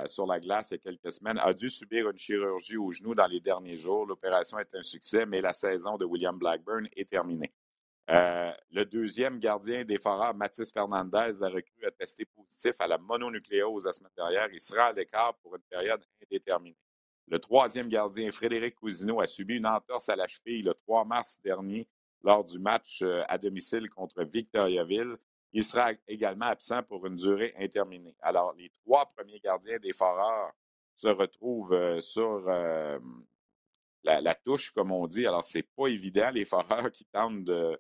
sur 0.07 0.27
la 0.27 0.39
glace 0.39 0.71
il 0.71 0.75
y 0.75 0.77
a 0.77 0.79
quelques 0.79 1.13
semaines, 1.13 1.39
a 1.39 1.53
dû 1.53 1.71
subir 1.71 2.09
une 2.11 2.19
chirurgie 2.19 2.77
au 2.77 2.93
genou 2.93 3.15
dans 3.15 3.27
les 3.27 3.41
derniers 3.41 3.77
jours. 3.77 4.07
L'opération 4.07 4.59
est 4.59 4.75
un 4.75 4.83
succès, 4.83 5.25
mais 5.27 5.41
la 5.41 5.53
saison 5.53 5.97
de 5.97 6.05
William 6.05 6.37
Blackburn 6.37 6.87
est 6.97 7.09
terminée. 7.09 7.53
Euh, 8.11 8.53
le 8.71 8.85
deuxième 8.85 9.39
gardien 9.39 9.85
des 9.85 9.97
Foreurs, 9.97 10.35
Mathis 10.35 10.73
Fernandez, 10.73 11.35
la 11.41 11.49
recrue, 11.49 11.87
a 11.87 11.91
testé 11.93 12.25
positif 12.25 12.75
à 12.81 12.87
la 12.87 12.99
mononucléose 12.99 13.87
la 13.87 13.93
semaine 13.93 14.13
dernière. 14.17 14.49
Il 14.53 14.61
sera 14.61 14.87
à 14.87 14.93
l'écart 14.93 15.35
pour 15.43 15.55
une 15.55 15.63
période 15.63 16.05
indéterminée. 16.23 16.77
Le 17.29 17.39
troisième 17.39 17.89
gardien, 17.89 18.31
Frédéric 18.33 18.75
Cousineau, 18.75 19.21
a 19.21 19.27
subi 19.27 19.57
une 19.57 19.67
entorse 19.67 20.09
à 20.09 20.17
la 20.17 20.27
cheville 20.27 20.63
le 20.63 20.75
3 20.75 21.05
mars 21.05 21.39
dernier 21.43 21.89
lors 22.23 22.45
du 22.45 22.59
match 22.59 23.03
euh, 23.03 23.23
à 23.29 23.39
domicile 23.39 23.89
contre 23.89 24.25
Victoriaville. 24.25 25.17
Il 25.53 25.63
sera 25.63 25.93
également 26.09 26.47
absent 26.47 26.83
pour 26.83 27.07
une 27.07 27.15
durée 27.15 27.55
indéterminée. 27.57 28.17
Alors, 28.21 28.55
les 28.55 28.71
trois 28.85 29.07
premiers 29.07 29.39
gardiens 29.39 29.79
des 29.79 29.93
Foreurs 29.93 30.53
se 30.97 31.09
retrouvent 31.09 31.75
euh, 31.75 32.01
sur 32.01 32.41
la, 34.03 34.35
touche, 34.35 34.71
comme 34.71 34.91
on 34.91 35.07
dit. 35.07 35.27
Alors, 35.27 35.45
c'est 35.45 35.63
pas 35.77 35.89
évident, 35.89 36.31
les 36.31 36.47
Foreurs 36.47 36.91
qui 36.91 37.05
tentent 37.05 37.45
de, 37.45 37.79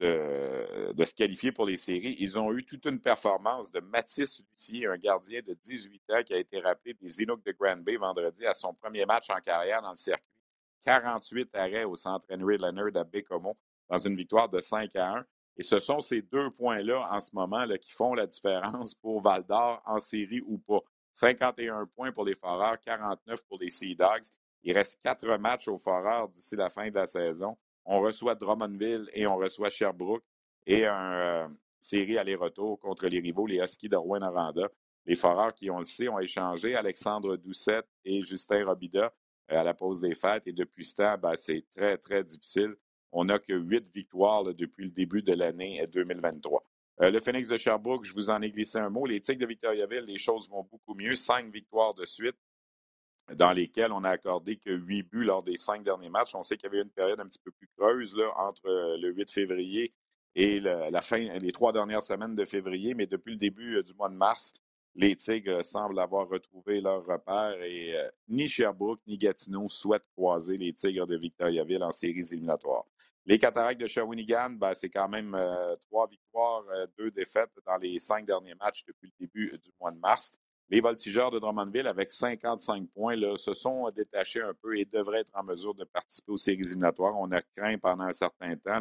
de, 0.00 1.04
se 1.04 1.14
qualifier 1.14 1.52
pour 1.52 1.66
les 1.66 1.76
séries. 1.76 2.16
Ils 2.18 2.38
ont 2.38 2.52
eu 2.52 2.64
toute 2.64 2.86
une 2.86 3.00
performance 3.00 3.70
de 3.70 3.80
Mathis 3.80 4.42
Lucier, 4.50 4.86
un 4.86 4.96
gardien 4.96 5.40
de 5.46 5.54
18 5.54 6.02
ans 6.12 6.22
qui 6.24 6.34
a 6.34 6.38
été 6.38 6.58
rappelé 6.60 6.94
des 6.94 7.22
Inuks 7.22 7.44
de 7.44 7.52
Grand 7.52 7.76
Bay 7.76 7.96
vendredi 7.96 8.46
à 8.46 8.54
son 8.54 8.72
premier 8.74 9.04
match 9.04 9.28
en 9.30 9.40
carrière 9.40 9.82
dans 9.82 9.90
le 9.90 9.96
circuit. 9.96 10.24
48 10.84 11.54
arrêts 11.54 11.84
au 11.84 11.96
centre 11.96 12.24
Henry 12.30 12.56
Leonard 12.56 12.96
à 12.96 13.04
Bécomo 13.04 13.56
dans 13.88 13.98
une 13.98 14.16
victoire 14.16 14.48
de 14.48 14.60
5 14.60 14.96
à 14.96 15.18
1. 15.18 15.26
Et 15.58 15.62
ce 15.62 15.78
sont 15.78 16.00
ces 16.00 16.22
deux 16.22 16.48
points-là 16.50 17.06
en 17.12 17.20
ce 17.20 17.30
moment 17.34 17.64
là, 17.66 17.76
qui 17.76 17.92
font 17.92 18.14
la 18.14 18.26
différence 18.26 18.94
pour 18.94 19.20
Val 19.20 19.44
d'Or 19.44 19.82
en 19.84 19.98
série 19.98 20.40
ou 20.46 20.58
pas. 20.58 20.80
51 21.12 21.86
points 21.94 22.12
pour 22.12 22.24
les 22.24 22.34
Foreurs, 22.34 22.80
49 22.80 23.42
pour 23.44 23.58
les 23.58 23.68
Sea 23.68 23.94
Dogs. 23.94 24.24
Il 24.62 24.72
reste 24.72 25.00
quatre 25.02 25.26
matchs 25.36 25.68
aux 25.68 25.76
Foreurs 25.76 26.28
d'ici 26.28 26.56
la 26.56 26.70
fin 26.70 26.88
de 26.88 26.94
la 26.94 27.04
saison. 27.04 27.58
On 27.84 28.00
reçoit 28.00 28.34
Drummondville 28.34 29.08
et 29.12 29.26
on 29.26 29.36
reçoit 29.36 29.70
Sherbrooke 29.70 30.24
et 30.66 30.84
une 30.84 31.12
euh, 31.14 31.48
série 31.80 32.18
aller-retour 32.18 32.78
contre 32.78 33.06
les 33.06 33.20
rivaux, 33.20 33.46
les 33.46 33.58
Huskies 33.58 33.88
de 33.88 33.96
Rouen-Noranda. 33.96 34.68
Les 35.06 35.14
Foreurs 35.14 35.54
qui, 35.54 35.70
on 35.70 35.78
le 35.78 35.84
sait, 35.84 36.08
ont 36.08 36.18
échangé 36.18 36.76
Alexandre 36.76 37.36
Doucette 37.36 37.88
et 38.04 38.22
Justin 38.22 38.64
Robida 38.66 39.12
euh, 39.50 39.60
à 39.60 39.64
la 39.64 39.74
pause 39.74 40.00
des 40.00 40.14
fêtes. 40.14 40.46
Et 40.46 40.52
depuis 40.52 40.84
ce 40.84 40.96
temps, 40.96 41.16
ben, 41.18 41.34
c'est 41.34 41.64
très, 41.74 41.96
très 41.96 42.22
difficile 42.22 42.76
on 43.12 43.24
n'a 43.24 43.38
que 43.38 43.52
huit 43.52 43.90
victoires 43.92 44.44
depuis 44.54 44.84
le 44.84 44.90
début 44.90 45.22
de 45.22 45.32
l'année 45.32 45.84
2023. 45.92 46.64
Euh, 47.02 47.06
euh, 47.06 47.10
le 47.10 47.18
Phoenix 47.18 47.48
de 47.48 47.56
Sherbrooke, 47.56 48.04
je 48.04 48.12
vous 48.12 48.30
en 48.30 48.40
ai 48.40 48.50
glissé 48.50 48.78
un 48.78 48.90
mot. 48.90 49.06
Les 49.06 49.20
Tigres 49.20 49.40
de 49.40 49.46
Victoriaville, 49.46 50.04
les 50.06 50.18
choses 50.18 50.48
vont 50.48 50.66
beaucoup 50.70 50.94
mieux. 50.94 51.14
Cinq 51.14 51.52
victoires 51.52 51.94
de 51.94 52.04
suite 52.04 52.36
dans 53.34 53.52
lesquelles 53.52 53.92
on 53.92 54.04
a 54.04 54.10
accordé 54.10 54.56
que 54.56 54.70
huit 54.70 55.02
buts 55.02 55.24
lors 55.24 55.42
des 55.42 55.56
cinq 55.56 55.82
derniers 55.82 56.10
matchs. 56.10 56.34
On 56.34 56.42
sait 56.42 56.56
qu'il 56.56 56.70
y 56.70 56.72
avait 56.72 56.82
une 56.82 56.90
période 56.90 57.20
un 57.20 57.26
petit 57.26 57.40
peu 57.44 57.50
plus 57.50 57.68
creuse 57.76 58.16
entre 58.36 58.66
euh, 58.66 58.96
le 58.98 59.12
8 59.12 59.30
février 59.30 59.92
et 60.36 60.60
la 60.60 61.02
fin, 61.02 61.18
les 61.18 61.50
trois 61.50 61.72
dernières 61.72 62.04
semaines 62.04 62.36
de 62.36 62.44
février, 62.44 62.94
mais 62.94 63.06
depuis 63.06 63.32
le 63.32 63.36
début 63.36 63.82
du 63.82 63.92
mois 63.94 64.08
de 64.08 64.14
mars, 64.14 64.54
les 64.94 65.16
Tigres 65.16 65.64
semblent 65.64 65.98
avoir 65.98 66.28
retrouvé 66.28 66.80
leur 66.80 67.04
repère 67.04 67.60
et 67.62 67.96
ni 68.28 68.46
Sherbrooke 68.46 69.00
ni 69.08 69.18
Gatineau 69.18 69.68
souhaitent 69.68 70.06
croiser 70.16 70.56
les 70.56 70.72
Tigres 70.72 71.08
de 71.08 71.16
Victoriaville 71.16 71.82
en 71.82 71.90
séries 71.90 72.28
éliminatoires. 72.30 72.84
Les 73.26 73.38
Cataractes 73.38 73.80
de 73.80 73.86
Shawinigan, 73.86 74.50
ben, 74.50 74.72
c'est 74.74 74.88
quand 74.88 75.08
même 75.08 75.34
euh, 75.34 75.76
trois 75.76 76.08
victoires, 76.08 76.64
euh, 76.70 76.86
deux 76.98 77.10
défaites 77.10 77.52
dans 77.66 77.76
les 77.76 77.98
cinq 77.98 78.26
derniers 78.26 78.54
matchs 78.54 78.84
depuis 78.84 79.12
le 79.18 79.26
début 79.26 79.52
euh, 79.52 79.58
du 79.58 79.70
mois 79.78 79.90
de 79.90 79.98
mars. 79.98 80.32
Les 80.70 80.80
Voltigeurs 80.80 81.30
de 81.30 81.38
Drummondville, 81.38 81.88
avec 81.88 82.10
55 82.10 82.88
points, 82.94 83.16
se 83.36 83.54
sont 83.54 83.90
détachés 83.90 84.42
un 84.42 84.54
peu 84.54 84.78
et 84.78 84.84
devraient 84.84 85.20
être 85.20 85.32
en 85.34 85.42
mesure 85.42 85.74
de 85.74 85.84
participer 85.84 86.32
aux 86.32 86.36
séries 86.36 86.60
éliminatoires. 86.60 87.14
On 87.18 87.30
a 87.32 87.42
craint 87.42 87.76
pendant 87.78 88.04
un 88.04 88.12
certain 88.12 88.56
temps 88.56 88.80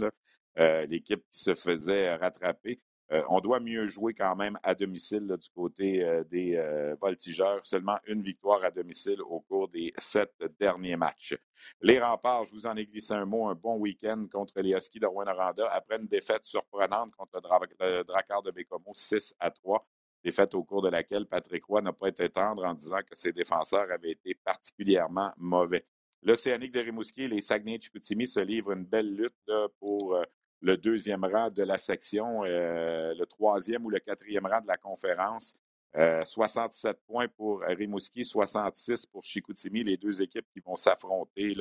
l'équipe 0.55 1.23
qui 1.31 1.39
se 1.39 1.55
faisait 1.55 2.15
rattraper. 2.15 2.79
Euh, 3.11 3.23
on 3.29 3.39
doit 3.39 3.59
mieux 3.59 3.87
jouer 3.87 4.13
quand 4.13 4.35
même 4.35 4.59
à 4.61 4.75
domicile 4.75 5.25
du 5.27 5.49
côté 5.49 6.03
euh, 6.03 6.23
des 6.23 6.55
euh, 6.57 6.95
voltigeurs. 7.01 7.65
Seulement 7.65 7.97
une 8.05 8.21
victoire 8.21 8.63
à 8.63 8.69
domicile 8.69 9.21
au 9.21 9.39
cours 9.41 9.67
des 9.67 9.91
sept 9.97 10.31
derniers 10.59 10.95
matchs. 10.95 11.35
Les 11.81 11.99
remparts, 11.99 12.43
je 12.43 12.51
vous 12.51 12.67
en 12.67 12.75
ai 12.75 12.85
glissé 12.85 13.13
un 13.13 13.25
mot, 13.25 13.47
un 13.47 13.55
bon 13.55 13.77
week-end 13.77 14.27
contre 14.31 14.53
les 14.61 14.73
Huskies 14.73 14.99
de 14.99 15.07
rouen 15.07 15.25
après 15.25 15.97
une 15.97 16.07
défaite 16.07 16.45
surprenante 16.45 17.11
contre 17.15 17.41
le, 17.79 18.03
Drakkar 18.03 18.43
de 18.43 18.51
Bécomo 18.51 18.91
6 18.93 19.33
à 19.39 19.49
3. 19.49 19.87
Défaite 20.23 20.53
au 20.53 20.63
cours 20.63 20.81
de 20.81 20.89
laquelle 20.89 21.25
Patrick 21.25 21.63
Roy 21.65 21.81
n'a 21.81 21.93
pas 21.93 22.09
été 22.09 22.29
tendre 22.29 22.65
en 22.65 22.73
disant 22.73 22.99
que 22.99 23.15
ses 23.15 23.31
défenseurs 23.31 23.89
avaient 23.91 24.11
été 24.11 24.35
particulièrement 24.35 25.31
mauvais. 25.37 25.85
L'Océanique 26.21 26.73
de 26.73 26.81
Rimouski 26.81 27.23
et 27.23 27.27
les 27.29 27.39
Saguenay-Chicoutimi 27.39 28.27
se 28.27 28.41
livrent 28.41 28.71
une 28.71 28.83
belle 28.83 29.15
lutte 29.15 29.51
pour 29.79 30.19
le 30.61 30.77
deuxième 30.77 31.23
rang 31.23 31.49
de 31.49 31.63
la 31.63 31.77
section, 31.77 32.43
euh, 32.43 33.13
le 33.13 33.25
troisième 33.25 33.85
ou 33.85 33.89
le 33.89 33.99
quatrième 33.99 34.45
rang 34.45 34.61
de 34.61 34.67
la 34.67 34.77
conférence. 34.77 35.55
67 35.93 36.85
euh, 36.85 36.99
points 37.07 37.27
pour 37.27 37.61
Rimouski, 37.61 38.23
66 38.23 39.07
pour 39.07 39.23
Chicoutimi, 39.23 39.83
les 39.83 39.97
deux 39.97 40.21
équipes 40.21 40.45
qui 40.53 40.59
vont 40.59 40.75
s'affronter 40.75 41.55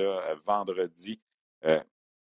vendredi 0.45 1.19
euh, 1.65 1.81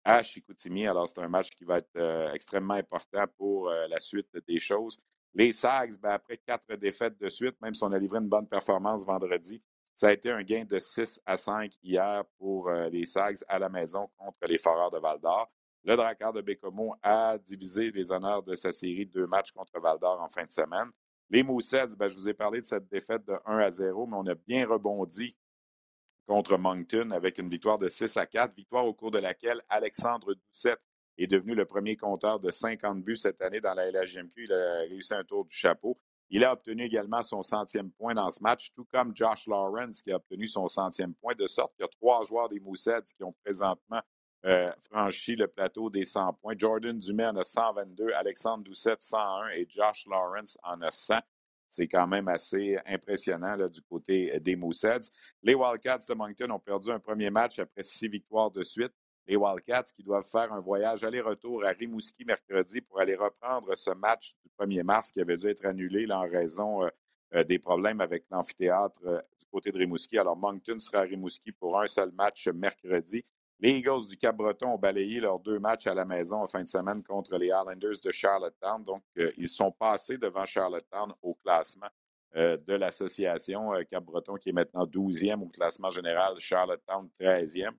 à 0.02 0.22
Chicoutimi. 0.22 0.86
Alors, 0.86 1.08
c'est 1.08 1.20
un 1.20 1.28
match 1.28 1.50
qui 1.50 1.64
va 1.64 1.78
être 1.78 2.32
extrêmement 2.32 2.74
important 2.74 3.24
pour 3.36 3.68
la 3.68 4.00
suite 4.00 4.34
des 4.48 4.58
choses. 4.58 4.98
Les 5.34 5.52
Sags, 5.52 5.98
ben, 6.00 6.10
après 6.10 6.36
quatre 6.36 6.74
défaites 6.74 7.18
de 7.18 7.28
suite, 7.28 7.60
même 7.60 7.74
si 7.74 7.84
on 7.84 7.92
a 7.92 7.98
livré 7.98 8.18
une 8.18 8.28
bonne 8.28 8.48
performance 8.48 9.06
vendredi, 9.06 9.62
ça 9.94 10.08
a 10.08 10.12
été 10.12 10.30
un 10.30 10.42
gain 10.42 10.64
de 10.64 10.78
6 10.78 11.20
à 11.26 11.36
5 11.36 11.72
hier 11.82 12.24
pour 12.38 12.70
les 12.70 13.04
Sags 13.04 13.36
à 13.48 13.58
la 13.58 13.68
maison 13.68 14.08
contre 14.16 14.38
les 14.48 14.58
Foreurs 14.58 14.90
de 14.90 14.98
Val 14.98 15.20
d'Or. 15.20 15.50
Le 15.84 15.96
Drakkar 15.96 16.32
de 16.32 16.42
Bécomo 16.42 16.94
a 17.02 17.38
divisé 17.38 17.90
les 17.90 18.12
honneurs 18.12 18.42
de 18.42 18.54
sa 18.54 18.72
série 18.72 19.06
de 19.06 19.12
deux 19.12 19.26
matchs 19.26 19.52
contre 19.52 19.78
Val 19.80 19.98
d'Or 19.98 20.20
en 20.20 20.28
fin 20.28 20.44
de 20.44 20.50
semaine. 20.50 20.90
Les 21.30 21.42
Moussets, 21.42 21.96
ben, 21.96 22.08
je 22.08 22.16
vous 22.16 22.28
ai 22.28 22.34
parlé 22.34 22.60
de 22.60 22.64
cette 22.64 22.88
défaite 22.88 23.24
de 23.24 23.34
1 23.46 23.58
à 23.58 23.70
0, 23.70 24.06
mais 24.06 24.16
on 24.16 24.26
a 24.26 24.34
bien 24.34 24.66
rebondi 24.66 25.36
contre 26.26 26.58
Moncton 26.58 27.10
avec 27.12 27.38
une 27.38 27.48
victoire 27.48 27.78
de 27.78 27.88
6 27.88 28.16
à 28.16 28.26
4, 28.26 28.54
victoire 28.54 28.84
au 28.84 28.94
cours 28.94 29.10
de 29.10 29.18
laquelle 29.18 29.62
Alexandre 29.68 30.34
Doucette 30.34 30.82
est 31.18 31.27
devenu 31.27 31.55
le 31.55 31.64
premier 31.64 31.96
compteur 31.96 32.40
de 32.40 32.51
50 32.51 33.03
buts 33.03 33.16
cette 33.16 33.42
année 33.42 33.61
dans 33.61 33.75
la 33.75 33.90
LHGMQ. 33.90 34.44
Il 34.44 34.53
a 34.53 34.79
réussi 34.81 35.14
un 35.14 35.25
tour 35.25 35.44
du 35.44 35.55
chapeau. 35.55 35.99
Il 36.31 36.44
a 36.44 36.53
obtenu 36.53 36.85
également 36.85 37.23
son 37.23 37.42
centième 37.42 37.90
point 37.90 38.14
dans 38.14 38.31
ce 38.31 38.40
match, 38.40 38.70
tout 38.73 38.85
comme 38.85 39.14
Josh 39.16 39.49
Lawrence 39.49 40.01
qui 40.01 40.12
a 40.12 40.16
obtenu 40.16 40.46
son 40.46 40.68
centième 40.68 41.12
point, 41.14 41.35
de 41.35 41.46
sorte 41.46 41.75
qu'il 41.75 41.83
y 41.83 41.85
a 41.85 41.88
trois 41.88 42.23
joueurs 42.23 42.49
des 42.49 42.61
Moussets 42.61 43.03
qui 43.16 43.25
ont 43.25 43.35
présentement 43.44 44.01
euh, 44.46 44.70
franchi 44.81 45.35
le 45.35 45.49
plateau 45.49 45.90
des 45.90 46.05
100 46.05 46.35
points. 46.35 46.55
Jordan 46.57 46.96
Dumais 46.96 47.27
en 47.27 47.37
a 47.37 47.44
122, 47.44 48.12
Alexandre 48.12 48.62
Doucet 48.62 48.96
101 48.99 49.49
et 49.51 49.66
Josh 49.68 50.07
Lawrence 50.07 50.57
en 50.62 50.81
a 50.83 50.90
100. 50.90 51.18
C'est 51.68 51.88
quand 51.88 52.07
même 52.07 52.27
assez 52.29 52.79
impressionnant 52.87 53.57
du 53.68 53.83
côté 53.83 54.38
des 54.40 54.57
Mooseheads. 54.57 55.11
Les 55.42 55.55
Wildcats 55.55 56.07
de 56.09 56.14
Moncton 56.14 56.51
ont 56.51 56.59
perdu 56.59 56.90
un 56.90 56.99
premier 56.99 57.31
match 57.31 57.59
après 57.59 57.83
six 57.83 58.09
victoires 58.09 58.51
de 58.51 58.62
suite. 58.62 58.92
Les 59.26 59.37
Wildcats 59.37 59.85
qui 59.94 60.02
doivent 60.02 60.28
faire 60.28 60.52
un 60.52 60.61
voyage 60.61 61.04
aller-retour 61.04 61.64
à 61.64 61.70
Rimouski 61.70 62.24
mercredi 62.24 62.80
pour 62.80 63.00
aller 63.00 63.14
reprendre 63.14 63.76
ce 63.76 63.90
match 63.90 64.35
du 64.44 64.50
1er 64.59 64.83
mars 64.83 65.12
qui 65.12 65.20
avait 65.20 65.37
dû 65.37 65.48
être 65.48 65.64
annulé 65.64 66.06
là, 66.06 66.20
en 66.20 66.28
raison 66.28 66.85
euh, 66.85 66.88
euh, 67.35 67.44
des 67.44 67.59
problèmes 67.59 68.00
avec 68.00 68.24
l'amphithéâtre 68.30 69.00
euh, 69.06 69.20
du 69.38 69.46
côté 69.46 69.70
de 69.70 69.78
Rimouski. 69.78 70.18
Alors, 70.18 70.37
Moncton 70.37 70.78
sera 70.78 70.98
à 70.98 71.02
Rimouski 71.02 71.52
pour 71.52 71.78
un 71.80 71.87
seul 71.87 72.11
match 72.12 72.48
mercredi. 72.48 73.24
Les 73.61 73.72
Eagles 73.72 74.06
du 74.09 74.16
Cap-Breton 74.16 74.70
ont 74.70 74.78
balayé 74.78 75.20
leurs 75.20 75.38
deux 75.38 75.59
matchs 75.59 75.87
à 75.87 75.94
la 75.94 76.04
maison 76.06 76.42
en 76.42 76.46
fin 76.46 76.62
de 76.62 76.68
semaine 76.68 77.02
contre 77.02 77.37
les 77.37 77.48
Islanders 77.48 78.00
de 78.02 78.11
Charlottetown. 78.11 78.83
Donc, 78.83 79.02
ils 79.37 79.48
sont 79.48 79.70
passés 79.70 80.16
devant 80.16 80.46
Charlottetown 80.46 81.12
au 81.20 81.35
classement 81.35 81.88
de 82.35 82.74
l'association 82.74 83.72
Cap-Breton, 83.87 84.37
qui 84.37 84.48
est 84.48 84.52
maintenant 84.52 84.87
12e 84.87 85.42
au 85.42 85.48
classement 85.48 85.90
général, 85.90 86.37
Charlottetown 86.38 87.06
13e. 87.20 87.74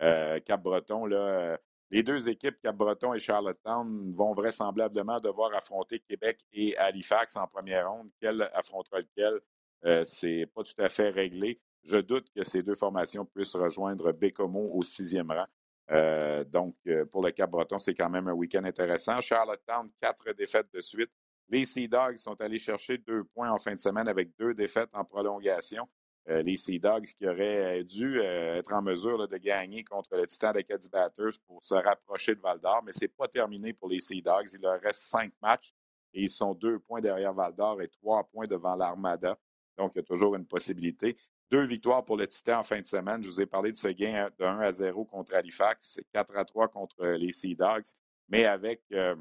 Cap-Breton, 0.00 1.06
là, 1.06 1.58
les 1.90 2.02
deux 2.02 2.28
équipes, 2.28 2.60
Cap-Breton 2.62 3.14
et 3.14 3.18
Charlottetown, 3.18 4.12
vont 4.14 4.32
vraisemblablement 4.32 5.20
devoir 5.20 5.54
affronter 5.54 5.98
Québec 6.00 6.40
et 6.52 6.76
Halifax 6.76 7.36
en 7.36 7.46
première 7.46 7.90
ronde. 7.90 8.10
Quel 8.20 8.42
affrontera 8.52 9.00
lequel? 9.00 10.04
C'est 10.04 10.46
pas 10.54 10.62
tout 10.62 10.80
à 10.82 10.88
fait 10.88 11.10
réglé. 11.10 11.60
Je 11.84 11.98
doute 11.98 12.28
que 12.34 12.44
ces 12.44 12.62
deux 12.62 12.74
formations 12.74 13.24
puissent 13.24 13.56
rejoindre 13.56 14.12
Bécomo 14.12 14.66
au 14.74 14.82
sixième 14.82 15.30
rang. 15.30 15.46
Euh, 15.90 16.44
donc, 16.44 16.76
euh, 16.86 17.06
pour 17.06 17.22
le 17.22 17.30
Cap-Breton, 17.30 17.78
c'est 17.78 17.94
quand 17.94 18.10
même 18.10 18.28
un 18.28 18.32
week-end 18.32 18.64
intéressant. 18.64 19.20
Charlottetown, 19.20 19.86
quatre 20.00 20.32
défaites 20.34 20.70
de 20.72 20.80
suite. 20.80 21.10
Les 21.48 21.64
Sea 21.64 21.88
Dogs 21.88 22.18
sont 22.18 22.38
allés 22.42 22.58
chercher 22.58 22.98
deux 22.98 23.24
points 23.24 23.50
en 23.50 23.58
fin 23.58 23.74
de 23.74 23.80
semaine 23.80 24.06
avec 24.06 24.36
deux 24.38 24.52
défaites 24.52 24.90
en 24.92 25.04
prolongation. 25.04 25.88
Euh, 26.28 26.42
les 26.42 26.56
Sea 26.56 26.78
Dogs 26.78 27.06
qui 27.06 27.26
auraient 27.26 27.82
dû 27.84 28.20
être 28.20 28.72
en 28.74 28.82
mesure 28.82 29.26
de 29.26 29.36
gagner 29.38 29.82
contre 29.82 30.14
le 30.16 30.26
Titan 30.26 30.52
d'Acadie 30.52 30.90
Batters 30.90 31.38
pour 31.46 31.64
se 31.64 31.74
rapprocher 31.74 32.34
de 32.34 32.40
Val 32.40 32.60
d'Or, 32.60 32.82
mais 32.84 32.92
ce 32.92 33.02
n'est 33.02 33.08
pas 33.08 33.28
terminé 33.28 33.72
pour 33.72 33.88
les 33.88 34.00
Sea 34.00 34.20
Dogs. 34.20 34.52
Il 34.52 34.60
leur 34.60 34.80
reste 34.80 35.02
cinq 35.02 35.32
matchs 35.40 35.72
et 36.12 36.22
ils 36.22 36.28
sont 36.28 36.54
deux 36.54 36.78
points 36.80 37.00
derrière 37.00 37.32
Val 37.32 37.54
d'Or 37.54 37.80
et 37.80 37.88
trois 37.88 38.24
points 38.24 38.46
devant 38.46 38.76
l'Armada. 38.76 39.38
Donc, 39.78 39.92
il 39.94 39.98
y 39.98 40.00
a 40.00 40.04
toujours 40.04 40.34
une 40.34 40.46
possibilité. 40.46 41.16
Deux 41.50 41.64
victoires 41.64 42.04
pour 42.04 42.16
le 42.16 42.26
Titan 42.26 42.58
en 42.58 42.62
fin 42.62 42.80
de 42.80 42.86
semaine. 42.86 43.22
Je 43.22 43.28
vous 43.28 43.40
ai 43.40 43.46
parlé 43.46 43.72
de 43.72 43.76
ce 43.76 43.88
gain 43.88 44.28
de 44.38 44.44
1 44.44 44.60
à 44.60 44.72
0 44.72 45.04
contre 45.06 45.34
Halifax. 45.34 45.94
C'est 45.94 46.04
4 46.12 46.36
à 46.36 46.44
3 46.44 46.68
contre 46.68 47.06
les 47.06 47.32
Sea 47.32 47.54
Dogs, 47.54 47.86
mais 48.28 48.44
avec 48.44 48.82
euh, 48.92 49.16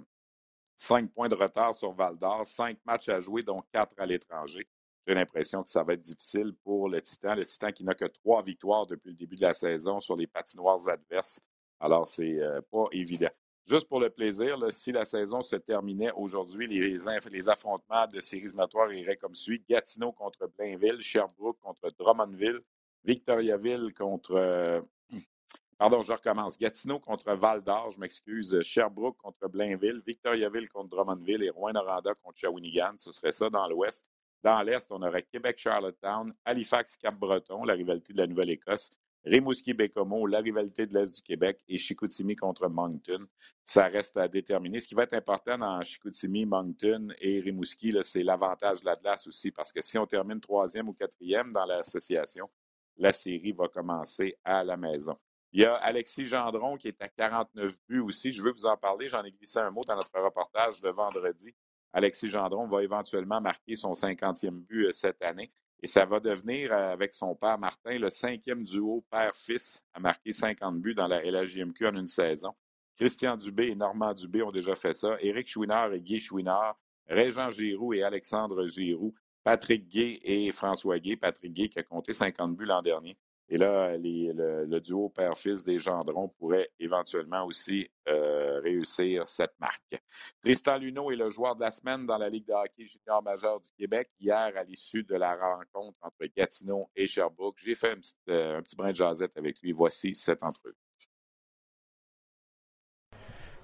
cinq 0.76 1.12
points 1.12 1.30
de 1.30 1.36
retard 1.36 1.74
sur 1.74 1.94
Val 1.94 2.18
d'Or, 2.18 2.46
cinq 2.46 2.78
matchs 2.86 3.10
à 3.10 3.22
jouer, 3.22 3.44
dont 3.44 3.64
quatre 3.72 3.96
à 3.98 4.06
l'étranger. 4.06 4.68
J'ai 5.08 5.14
l'impression 5.14 5.64
que 5.64 5.70
ça 5.70 5.84
va 5.84 5.94
être 5.94 6.02
difficile 6.02 6.54
pour 6.66 6.90
le 6.90 7.02
Titan. 7.02 7.34
Le 7.34 7.46
Titan 7.46 7.72
qui 7.72 7.86
n'a 7.86 7.96
que 7.96 8.06
trois 8.06 8.44
victoires 8.44 8.86
depuis 8.86 9.12
le 9.12 9.16
début 9.16 9.38
de 9.38 9.42
la 9.42 9.54
saison 9.54 10.02
sur 10.02 10.18
les 10.18 10.28
patinoires 10.28 10.86
adverses. 10.90 11.40
Alors, 11.80 12.06
c'est 12.06 12.42
euh, 12.42 12.60
pas 12.70 12.88
évident. 12.92 13.30
Juste 13.66 13.88
pour 13.88 14.02
le 14.02 14.10
plaisir, 14.10 14.58
si 14.70 14.92
la 14.92 15.06
saison 15.06 15.42
se 15.42 15.56
terminait 15.56 16.12
aujourd'hui, 16.12 16.68
les, 16.68 16.98
les, 17.32 17.50
affrontements 17.50 18.08
de 18.08 18.20
séries 18.20 18.44
éliminatoires 18.44 18.92
iraient 18.92 19.16
comme 19.16 19.36
suit. 19.36 19.64
Gatineau 19.70 20.12
contre 20.12 20.50
Blainville, 20.58 21.02
Sherbrooke 21.02 21.60
contre 21.60 21.90
Drummondville, 21.98 22.60
Victoriaville 23.06 23.94
contre... 23.94 24.34
Euh, 24.34 24.82
pardon, 25.78 26.02
je 26.02 26.12
recommence. 26.12 26.58
Gatineau 26.58 27.00
contre 27.00 27.34
Val 27.34 27.62
d'Or, 27.62 27.92
je 27.92 28.00
m'excuse. 28.02 28.62
Sherbrooke 28.62 29.18
contre 29.18 29.48
Blainville, 29.48 30.02
Victoriaville 30.06 30.68
contre 30.68 30.90
Drummondville 30.90 31.44
et 31.44 31.50
Rouen-Noranda 31.50 32.14
contre 32.22 32.40
Shawinigan. 32.40 32.94
Ce 32.98 33.14
serait 33.14 33.32
ça 33.32 33.50
dans 33.50 33.68
l'Ouest. 33.68 34.06
Dans 34.44 34.62
l'Est, 34.62 34.92
on 34.92 35.02
aurait 35.02 35.24
Québec-Charlottetown, 35.24 36.32
Halifax-Cap-Breton, 36.46 37.64
la 37.64 37.74
rivalité 37.74 38.14
de 38.14 38.20
la 38.20 38.28
Nouvelle-Écosse, 38.28 38.92
Rimouski-Bécomo, 39.26 40.26
la 40.28 40.40
rivalité 40.40 40.88
de 40.88 40.94
l'Est 40.94 41.16
du 41.16 41.22
Québec 41.22 41.60
et 41.68 41.78
Chicoutimi 41.78 42.36
contre 42.36 42.70
Moncton. 42.70 43.26
Ça 43.66 43.88
reste 43.88 44.16
à 44.18 44.28
déterminer. 44.28 44.80
Ce 44.80 44.88
qui 44.88 44.96
va 44.96 45.04
être 45.04 45.14
important 45.14 45.58
dans 45.58 45.82
Chicoutimi, 45.82 46.46
Moncton 46.46 47.10
et 47.20 47.40
Rimouski, 47.42 47.94
c'est 48.04 48.24
l'avantage 48.24 48.82
de 48.82 48.86
l'Atlas 48.86 49.28
aussi, 49.28 49.52
parce 49.52 49.72
que 49.74 49.82
si 49.82 49.98
on 49.98 50.06
termine 50.06 50.40
troisième 50.40 50.88
ou 50.88 50.94
quatrième 50.94 51.52
dans 51.52 51.66
l'association, 51.66 52.50
la 52.98 53.12
série 53.12 53.52
va 53.52 53.68
commencer 53.68 54.38
à 54.44 54.64
la 54.64 54.78
maison. 54.78 55.18
Il 55.52 55.62
y 55.62 55.66
a 55.66 55.76
Alexis 55.76 56.28
Gendron 56.28 56.78
qui 56.78 56.88
est 56.90 57.02
à 57.02 57.08
49 57.08 57.76
buts 57.88 58.00
aussi. 58.00 58.32
Je 58.32 58.44
veux 58.44 58.52
vous 58.52 58.66
en 58.66 58.76
parler. 58.76 59.08
J'en 59.08 59.24
ai 59.24 59.32
glissé 59.32 59.60
un 59.60 59.72
mot 59.72 59.84
dans 59.86 59.96
notre 59.96 60.20
reportage 60.20 60.82
de 60.82 60.90
vendredi. 60.90 61.56
Alexis 61.94 62.30
Gendron 62.30 62.68
va 62.68 62.84
éventuellement 62.84 63.42
marquer 63.42 63.76
son 63.76 63.94
50e 63.94 64.52
but 64.52 64.88
euh, 64.88 64.92
cette 64.92 65.22
année. 65.24 65.52
Et 65.82 65.88
ça 65.88 66.06
va 66.06 66.20
devenir, 66.20 66.74
euh, 66.74 66.94
avec 66.94 67.14
son 67.14 67.36
père 67.36 67.58
Martin, 67.60 67.98
le 67.98 68.10
cinquième 68.10 68.64
duo 68.64 69.06
père-fils 69.12 69.84
à 69.94 70.00
marquer 70.00 70.32
50 70.32 70.80
buts 70.80 70.96
dans 70.96 71.08
la 71.08 71.22
LHJMQ 71.24 71.88
en 71.88 71.96
une 71.96 72.08
saison. 72.08 72.54
Christian 72.96 73.38
Dubé 73.38 73.68
et 73.68 73.76
Normand 73.76 74.14
Dubé 74.14 74.42
ont 74.42 74.52
déjà 74.52 74.76
fait 74.76 74.94
ça. 74.94 75.18
Éric 75.22 75.48
Chouinard 75.48 75.94
et 75.94 76.02
Guy 76.02 76.20
Chouinard, 76.20 76.80
Régent 77.08 77.52
Giroux 77.52 77.94
et 77.94 78.02
Alexandre 78.02 78.66
Giroux, 78.66 79.14
Patrick 79.44 79.88
Gay 79.88 80.20
et 80.24 80.52
François 80.52 81.00
Gay. 81.00 81.16
Patrick 81.16 81.54
Gay 81.54 81.70
qui 81.70 81.80
a 81.80 81.84
compté 81.84 82.12
50 82.12 82.56
buts 82.56 82.66
l'an 82.66 82.82
dernier. 82.82 83.16
Et 83.50 83.58
là, 83.58 83.96
le, 83.98 84.80
duo 84.80 85.10
père-fils 85.10 85.64
des 85.64 85.80
Gendrons 85.80 86.28
pourrait 86.28 86.70
éventuellement 86.80 87.46
aussi 87.46 87.90
euh, 88.10 88.60
réussir 88.60 89.26
cette 89.26 89.54
marque. 89.60 90.02
Tristan 90.42 90.78
Luneau 90.78 91.12
est 91.12 91.16
le 91.16 91.30
joueur 91.30 91.56
de 91.56 91.62
la 91.62 91.72
semaine 91.72 92.06
dans 92.06 92.18
la 92.18 92.30
Ligue 92.30 92.46
de 92.46 92.54
hockey 92.54 92.86
junior 92.86 93.24
majeur 93.24 93.62
du 93.62 93.70
Québec. 93.78 94.10
Hier, 94.20 94.52
à 94.56 94.64
l'issue 94.64 95.04
de 95.04 95.16
la 95.16 95.36
rencontre 95.36 95.98
entre 96.02 96.26
Gatineau 96.36 96.90
et 96.94 97.08
Sherbrooke, 97.08 97.58
j'ai 97.64 97.76
fait 97.76 97.92
un 97.92 97.96
petit, 97.96 98.16
euh, 98.30 98.62
brin 98.76 98.92
de 98.92 98.98
jasette 98.98 99.38
avec 99.38 99.62
lui. 99.62 99.72
Voici 99.72 100.14
cette 100.14 100.44
entrevue. 100.44 100.76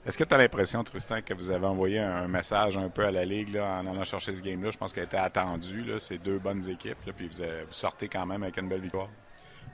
Est-ce 0.05 0.17
que 0.17 0.23
tu 0.23 0.33
as 0.33 0.37
l'impression, 0.37 0.83
Tristan, 0.83 1.21
que 1.21 1.33
vous 1.33 1.51
avez 1.51 1.65
envoyé 1.65 1.99
un 1.99 2.27
message 2.27 2.77
un 2.77 2.89
peu 2.89 3.05
à 3.05 3.11
la 3.11 3.25
Ligue 3.25 3.57
en 3.57 3.85
allant 3.85 4.03
chercher 4.03 4.33
ce 4.35 4.41
game-là? 4.41 4.69
Je 4.69 4.77
pense 4.77 4.93
qu'elle 4.93 5.05
était 5.05 5.17
attendue, 5.17 5.97
ces 5.99 6.17
deux 6.17 6.39
bonnes 6.39 6.67
équipes, 6.69 6.97
puis 7.15 7.27
vous 7.27 7.43
sortez 7.69 8.07
quand 8.07 8.25
même 8.25 8.43
avec 8.43 8.57
une 8.57 8.67
belle 8.67 8.81
victoire. 8.81 9.09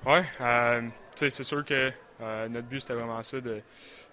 Oui, 0.06 0.20
euh, 0.40 0.88
c'est 1.16 1.44
sûr 1.44 1.66
que 1.66 1.92
euh, 2.22 2.48
notre 2.48 2.68
but, 2.68 2.80
c'était 2.80 2.94
vraiment 2.94 3.22
ça, 3.22 3.40
de, 3.42 3.62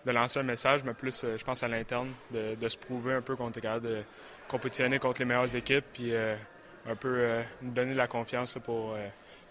lancer 0.06 0.40
un 0.40 0.44
message, 0.44 0.82
mais 0.84 0.94
plus, 0.94 1.22
euh, 1.24 1.36
je 1.38 1.44
pense, 1.44 1.62
à 1.62 1.68
l'interne, 1.68 2.12
de, 2.32 2.68
se 2.68 2.76
prouver 2.76 3.14
un 3.14 3.22
peu 3.22 3.36
qu'on 3.36 3.50
était 3.50 3.60
capable 3.60 3.88
de 3.88 4.02
compétitionner 4.48 4.98
contre 4.98 5.20
les 5.20 5.24
meilleures 5.24 5.54
équipes, 5.54 5.84
puis 5.92 6.12
un 6.14 6.94
peu 6.94 7.42
nous 7.62 7.72
donner 7.72 7.92
de 7.92 7.96
la 7.96 8.06
confiance 8.06 8.56
pour 8.64 8.96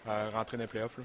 rentrer 0.06 0.58
dans 0.58 0.64
les 0.64 0.68
playoffs. 0.68 0.98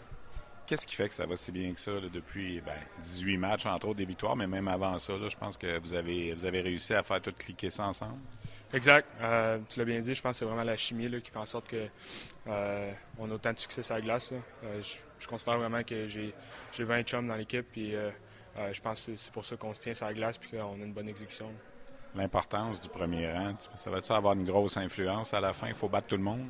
Qu'est-ce 0.66 0.86
qui 0.86 0.94
fait 0.94 1.08
que 1.08 1.14
ça 1.14 1.26
va 1.26 1.36
si 1.36 1.50
bien 1.50 1.72
que 1.72 1.80
ça 1.80 1.90
depuis 2.12 2.62
18 3.00 3.36
ben, 3.36 3.40
matchs, 3.40 3.66
entre 3.66 3.88
autres 3.88 3.98
des 3.98 4.04
victoires, 4.04 4.36
mais 4.36 4.46
même 4.46 4.68
avant 4.68 4.96
ça, 5.00 5.14
je 5.28 5.36
pense 5.36 5.58
que 5.58 5.80
vous 5.80 5.94
avez, 5.94 6.32
vous 6.32 6.44
avez 6.44 6.60
réussi 6.60 6.94
à 6.94 7.02
faire 7.02 7.20
tout 7.20 7.32
cliquer 7.36 7.70
ça 7.70 7.86
ensemble? 7.86 8.20
Exact. 8.72 9.06
Euh, 9.20 9.58
tu 9.68 9.78
l'as 9.80 9.84
bien 9.84 10.00
dit, 10.00 10.14
je 10.14 10.22
pense 10.22 10.32
que 10.32 10.38
c'est 10.38 10.44
vraiment 10.44 10.62
la 10.62 10.76
chimie 10.76 11.10
qui 11.22 11.30
fait 11.30 11.38
en 11.38 11.46
sorte 11.46 11.68
qu'on 11.68 11.88
euh, 12.48 12.92
a 13.18 13.22
autant 13.22 13.52
de 13.52 13.58
succès 13.58 13.82
sur 13.82 13.94
la 13.96 14.00
glace. 14.00 14.32
Euh, 14.64 14.80
je, 15.18 15.26
considère 15.26 15.58
vraiment 15.58 15.82
que 15.82 16.06
j'ai 16.06 16.32
20 16.78 17.02
chums 17.02 17.26
dans 17.26 17.34
l'équipe 17.34 17.66
et 17.76 17.96
je 18.72 18.80
pense 18.80 19.06
que 19.06 19.16
c'est 19.16 19.32
pour 19.32 19.44
ça 19.44 19.56
qu'on 19.56 19.74
se 19.74 19.82
tient 19.82 19.94
sur 19.94 20.06
la 20.06 20.14
glace 20.14 20.40
et 20.42 20.56
qu'on 20.56 20.80
a 20.80 20.84
une 20.84 20.92
bonne 20.92 21.08
exécution. 21.08 21.52
L'importance 22.14 22.80
du 22.80 22.88
premier 22.88 23.30
rang, 23.30 23.54
ça 23.76 23.90
va-tu 23.90 24.12
avoir 24.12 24.34
une 24.34 24.44
grosse 24.44 24.76
influence 24.76 25.34
à 25.34 25.40
la 25.40 25.52
fin? 25.52 25.68
Il 25.68 25.74
faut 25.74 25.88
battre 25.88 26.08
tout 26.08 26.16
le 26.16 26.22
monde? 26.22 26.46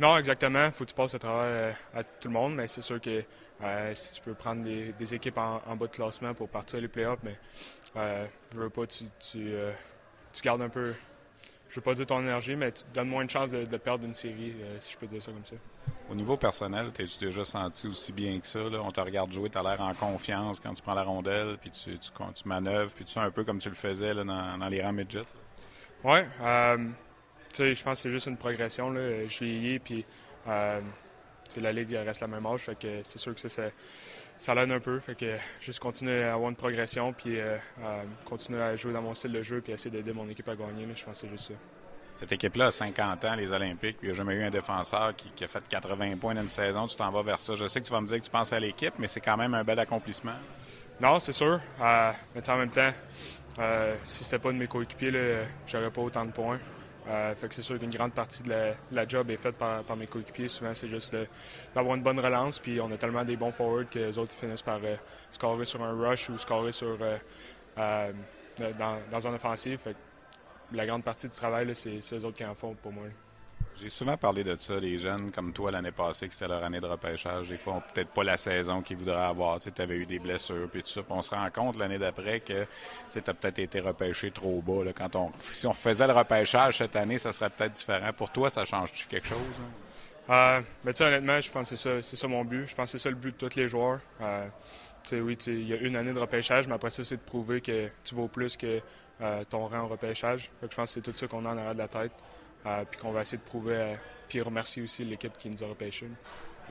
Non, 0.00 0.16
exactement. 0.16 0.66
Il 0.66 0.72
faut 0.72 0.84
que 0.84 0.90
tu 0.90 0.96
passes 0.96 1.14
à 1.14 1.18
travers 1.18 1.76
à 1.94 2.02
tout 2.02 2.28
le 2.28 2.34
monde, 2.34 2.54
mais 2.54 2.68
c'est 2.68 2.82
sûr 2.82 3.00
que 3.00 3.22
si 3.94 4.14
tu 4.14 4.20
peux 4.22 4.34
prendre 4.34 4.64
des, 4.64 5.14
équipes 5.14 5.38
en, 5.38 5.76
bas 5.76 5.86
de 5.86 5.92
classement 5.92 6.32
pour 6.32 6.48
partir 6.48 6.80
les 6.80 6.88
playoffs, 6.88 7.20
mais 7.22 7.36
veux 8.52 8.70
pas, 8.70 8.86
tu, 8.86 9.04
tu 9.20 10.42
gardes 10.42 10.62
un 10.62 10.68
peu 10.70 10.94
je 11.76 11.80
ne 11.80 11.84
veux 11.84 11.90
pas 11.90 11.94
dire 11.94 12.06
ton 12.06 12.20
énergie, 12.20 12.56
mais 12.56 12.72
tu 12.72 12.84
te 12.84 12.94
donnes 12.94 13.10
moins 13.10 13.26
de 13.26 13.28
chances 13.28 13.50
de, 13.50 13.76
perdre 13.76 14.06
une 14.06 14.14
série, 14.14 14.54
euh, 14.62 14.76
si 14.78 14.94
je 14.94 14.96
peux 14.96 15.06
dire 15.06 15.20
ça 15.20 15.30
comme 15.30 15.44
ça. 15.44 15.56
Au 16.10 16.14
niveau 16.14 16.38
personnel, 16.38 16.90
t'es-tu 16.90 17.18
déjà 17.18 17.44
senti 17.44 17.86
aussi 17.86 18.12
bien 18.12 18.40
que 18.40 18.46
ça? 18.46 18.60
On 18.60 18.90
te 18.90 19.00
regarde 19.00 19.30
jouer, 19.30 19.50
tu 19.50 19.58
as 19.58 19.62
l'air 19.62 19.82
en 19.82 19.92
confiance 19.92 20.58
quand 20.58 20.72
tu 20.72 20.82
prends 20.82 20.94
la 20.94 21.02
rondelle, 21.02 21.58
puis 21.60 21.70
tu, 21.70 21.98
tu, 21.98 22.10
tu 22.34 22.48
manœuvres, 22.48 22.90
puis 22.94 23.04
tu 23.04 23.18
es 23.18 23.20
un 23.20 23.30
peu 23.30 23.44
comme 23.44 23.58
tu 23.58 23.68
le 23.68 23.74
faisais 23.74 24.14
là, 24.14 24.24
dans, 24.24 24.68
les 24.70 24.82
rangs 24.82 24.94
midget? 24.94 25.26
Oui. 26.02 26.20
Euh, 26.40 26.78
je 27.58 27.82
pense 27.82 27.98
que 27.98 28.02
c'est 28.04 28.10
juste 28.10 28.26
une 28.26 28.38
progression. 28.38 28.88
Là. 28.88 29.26
Je 29.26 29.44
vieillis, 29.44 29.78
puis 29.78 30.06
euh, 30.48 30.80
la 31.58 31.72
Ligue 31.72 31.92
reste 31.92 32.22
la 32.22 32.26
même 32.26 32.46
âge. 32.46 32.60
Fait 32.60 32.78
que 32.78 33.02
c'est 33.02 33.18
sûr 33.18 33.34
que 33.34 33.40
ça, 33.42 33.50
ça, 33.50 33.64
ça 34.38 34.54
l'aide 34.54 34.70
un 34.70 34.80
peu. 34.80 34.98
Fait 35.00 35.14
que 35.14 35.36
juste 35.60 35.80
continuer 35.80 36.24
à 36.24 36.34
avoir 36.34 36.50
une 36.50 36.56
progression, 36.56 37.12
puis 37.12 37.38
euh, 37.38 37.56
continuer 38.24 38.62
à 38.62 38.76
jouer 38.76 38.92
dans 38.92 39.02
mon 39.02 39.14
style 39.14 39.32
de 39.32 39.42
jeu, 39.42 39.60
puis 39.60 39.72
essayer 39.72 39.90
d'aider 39.90 40.12
mon 40.12 40.28
équipe 40.28 40.48
à 40.48 40.56
gagner. 40.56 40.86
je 40.94 41.04
pense 41.04 41.20
que 41.20 41.26
c'est 41.26 41.30
juste 41.30 41.48
ça. 41.48 41.54
Cette 42.18 42.32
équipe-là 42.32 42.66
a 42.66 42.70
50 42.70 43.24
ans, 43.26 43.34
les 43.34 43.52
Olympiques, 43.52 43.98
puis 43.98 44.08
il 44.08 44.10
n'y 44.10 44.10
a 44.12 44.14
jamais 44.14 44.34
eu 44.36 44.42
un 44.42 44.50
défenseur 44.50 45.14
qui, 45.14 45.44
a 45.44 45.48
fait 45.48 45.62
80 45.68 46.16
points 46.16 46.34
dans 46.34 46.40
une 46.40 46.48
saison. 46.48 46.86
Tu 46.86 46.96
t'en 46.96 47.10
vas 47.10 47.22
vers 47.22 47.40
ça. 47.40 47.54
Je 47.54 47.68
sais 47.68 47.80
que 47.80 47.86
tu 47.86 47.92
vas 47.92 48.00
me 48.00 48.06
dire 48.06 48.18
que 48.18 48.24
tu 48.24 48.30
penses 48.30 48.54
à 48.54 48.60
l'équipe, 48.60 48.94
mais 48.98 49.06
c'est 49.06 49.20
quand 49.20 49.36
même 49.36 49.52
un 49.52 49.64
bel 49.64 49.78
accomplissement. 49.78 50.32
Non, 50.98 51.20
c'est 51.20 51.32
sûr. 51.32 51.60
Euh, 51.80 52.12
mais 52.34 52.48
en 52.48 52.56
même 52.56 52.70
temps, 52.70 52.90
euh, 53.58 53.94
si 54.04 54.24
c'était 54.24 54.38
pas 54.38 54.50
de 54.50 54.56
mes 54.56 54.66
coéquipiers, 54.66 55.12
j'aurais 55.66 55.90
pas 55.90 56.00
autant 56.00 56.24
de 56.24 56.30
points. 56.30 56.58
Euh, 57.08 57.34
fait 57.34 57.52
c'est 57.52 57.62
sûr 57.62 57.78
qu'une 57.78 57.90
grande 57.90 58.12
partie 58.12 58.42
de 58.42 58.72
la, 58.92 59.08
job 59.08 59.30
est 59.30 59.36
faite 59.36 59.56
par, 59.56 59.96
mes 59.96 60.06
coéquipiers. 60.06 60.48
Souvent, 60.48 60.74
c'est 60.74 60.88
juste 60.88 61.16
d'avoir 61.74 61.94
une 61.94 62.02
bonne 62.02 62.18
relance. 62.18 62.58
Puis 62.58 62.80
on 62.80 62.90
a 62.90 62.96
tellement 62.96 63.24
des 63.24 63.36
bons 63.36 63.52
forwards 63.52 63.88
que 63.90 63.98
les 63.98 64.18
autres 64.18 64.34
finissent 64.34 64.62
par 64.62 64.80
scorer 65.30 65.64
sur 65.64 65.82
un 65.82 65.92
rush 65.92 66.28
ou 66.30 66.38
scorer 66.38 66.72
sur, 66.72 66.98
dans, 67.76 68.98
dans 69.10 69.28
un 69.28 69.34
offensive. 69.34 69.78
Fait 69.78 69.92
que 69.92 70.76
la 70.76 70.86
grande 70.86 71.04
partie 71.04 71.28
du 71.28 71.34
travail, 71.34 71.74
c'est 71.74 72.00
eux 72.14 72.24
autres 72.24 72.36
qui 72.36 72.44
en 72.44 72.54
font 72.54 72.74
pour 72.74 72.92
moi. 72.92 73.04
J'ai 73.78 73.90
souvent 73.90 74.16
parlé 74.16 74.42
de 74.42 74.56
ça, 74.58 74.80
les 74.80 74.98
jeunes 74.98 75.30
comme 75.30 75.52
toi 75.52 75.70
l'année 75.70 75.90
passée, 75.90 76.28
que 76.28 76.32
c'était 76.32 76.48
leur 76.48 76.64
année 76.64 76.80
de 76.80 76.86
repêchage. 76.86 77.48
Des 77.48 77.58
fois, 77.58 77.82
peut-être 77.92 78.08
pas 78.08 78.24
la 78.24 78.38
saison 78.38 78.80
qu'ils 78.80 78.96
voudraient 78.96 79.24
avoir. 79.24 79.58
Tu 79.58 79.70
avais 79.82 79.96
eu 79.96 80.06
des 80.06 80.18
blessures, 80.18 80.68
puis 80.72 80.82
tout 80.82 80.88
ça. 80.88 81.02
on 81.10 81.20
se 81.20 81.34
rend 81.34 81.50
compte 81.50 81.76
l'année 81.76 81.98
d'après 81.98 82.40
que 82.40 82.64
tu 83.12 83.18
as 83.18 83.34
peut-être 83.34 83.58
été 83.58 83.80
repêché 83.80 84.30
trop 84.30 84.62
bas. 84.62 84.90
Quand 84.94 85.14
on, 85.16 85.30
si 85.40 85.66
on 85.66 85.74
faisait 85.74 86.06
le 86.06 86.14
repêchage 86.14 86.78
cette 86.78 86.96
année, 86.96 87.18
ça 87.18 87.34
serait 87.34 87.50
peut-être 87.50 87.72
différent. 87.72 88.12
Pour 88.16 88.30
toi, 88.30 88.48
ça 88.48 88.64
change-tu 88.64 89.06
quelque 89.08 89.28
chose? 89.28 89.38
Hein? 89.38 89.86
Euh, 90.28 90.60
ben, 90.82 90.94
honnêtement, 90.98 91.40
je 91.40 91.50
pense 91.50 91.70
que 91.70 91.76
c'est 91.76 91.88
ça, 91.88 92.02
c'est 92.02 92.16
ça 92.16 92.28
mon 92.28 92.44
but. 92.44 92.66
Je 92.66 92.74
pense 92.74 92.90
que 92.90 92.98
c'est 92.98 93.02
ça 93.02 93.10
le 93.10 93.16
but 93.16 93.38
de 93.38 93.46
tous 93.46 93.56
les 93.56 93.68
joueurs. 93.68 94.00
Euh, 94.22 94.48
oui, 95.12 95.36
il 95.46 95.68
y 95.68 95.74
a 95.74 95.76
une 95.76 95.96
année 95.96 96.14
de 96.14 96.18
repêchage, 96.18 96.66
mais 96.66 96.74
après 96.74 96.90
ça, 96.90 97.04
c'est 97.04 97.16
de 97.16 97.22
prouver 97.22 97.60
que 97.60 97.90
tu 98.02 98.14
vaux 98.14 98.28
plus 98.28 98.56
que 98.56 98.80
euh, 99.20 99.44
ton 99.48 99.66
rang 99.66 99.84
au 99.84 99.88
repêchage. 99.88 100.50
je 100.62 100.74
pense 100.74 100.94
que 100.94 100.94
c'est 100.94 101.00
tout 101.00 101.12
ça 101.12 101.26
qu'on 101.26 101.44
a 101.44 101.50
en 101.50 101.58
arrière 101.58 101.74
de 101.74 101.78
la 101.78 101.88
tête. 101.88 102.12
Euh, 102.66 102.84
puis 102.90 103.00
qu'on 103.00 103.12
va 103.12 103.22
essayer 103.22 103.38
de 103.38 103.42
prouver. 103.42 103.76
Euh, 103.76 103.94
puis 104.28 104.40
remercier 104.40 104.82
aussi 104.82 105.04
l'équipe 105.04 105.36
qui 105.38 105.48
nous 105.48 105.62
a 105.62 105.68
repêchés. 105.68 106.08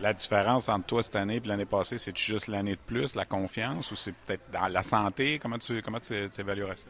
La 0.02 0.14
différence 0.14 0.68
entre 0.68 0.86
toi 0.88 1.04
cette 1.04 1.16
année 1.16 1.38
et 1.38 1.48
l'année 1.48 1.66
passée, 1.66 1.98
c'est 1.98 2.18
juste 2.18 2.48
l'année 2.48 2.74
de 2.74 2.82
plus, 2.86 3.16
la 3.16 3.24
confiance, 3.24 3.92
ou 3.92 3.96
c'est 3.96 4.12
peut-être 4.12 4.52
dans 4.52 4.68
la 4.68 4.84
santé? 4.84 5.40
Comment 5.40 5.58
tu, 5.58 5.82
comment 5.82 6.02
tu, 6.02 6.14
évaluerais 6.14 6.76
ça? 6.76 6.88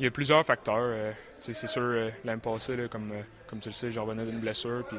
Il 0.00 0.04
y 0.04 0.08
a 0.08 0.10
plusieurs 0.10 0.44
facteurs. 0.44 0.74
Euh, 0.76 1.12
c'est 1.38 1.54
sûr, 1.54 2.10
l'année 2.24 2.40
passée, 2.40 2.88
comme, 2.90 3.12
comme 3.46 3.60
tu 3.60 3.68
le 3.68 3.74
sais, 3.74 3.92
j'en 3.92 4.04
revenais 4.04 4.24
d'une 4.24 4.40
blessure. 4.40 4.84
Puis 4.88 4.98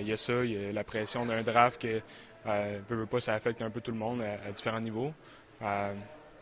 il 0.00 0.08
y 0.08 0.12
a 0.12 0.16
ça, 0.16 0.44
il 0.44 0.50
y 0.50 0.68
a 0.68 0.72
la 0.72 0.82
pression 0.82 1.24
d'un 1.24 1.42
draft 1.42 1.80
que, 1.80 2.00
veut, 2.88 3.06
pas, 3.06 3.20
ça 3.20 3.34
affecte 3.34 3.62
un 3.62 3.70
peu 3.70 3.80
tout 3.80 3.92
le 3.92 3.98
monde 3.98 4.20
à, 4.20 4.50
différents 4.50 4.80
niveaux. 4.80 5.14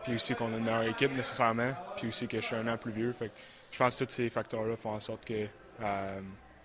puis 0.02 0.14
aussi 0.14 0.34
qu'on 0.34 0.50
a 0.54 0.56
une 0.56 0.64
meilleure 0.64 0.84
équipe 0.84 1.14
nécessairement. 1.14 1.74
Puis 1.98 2.08
aussi 2.08 2.26
que 2.26 2.40
je 2.40 2.46
suis 2.46 2.56
un 2.56 2.66
an 2.68 2.78
plus 2.78 2.92
vieux. 2.92 3.12
Fait 3.12 3.30
je 3.70 3.78
pense 3.78 3.96
que 3.96 4.04
tous 4.04 4.10
ces 4.10 4.30
facteurs-là 4.30 4.76
font 4.76 4.90
en 4.90 5.00
sorte 5.00 5.24
que 5.24 5.46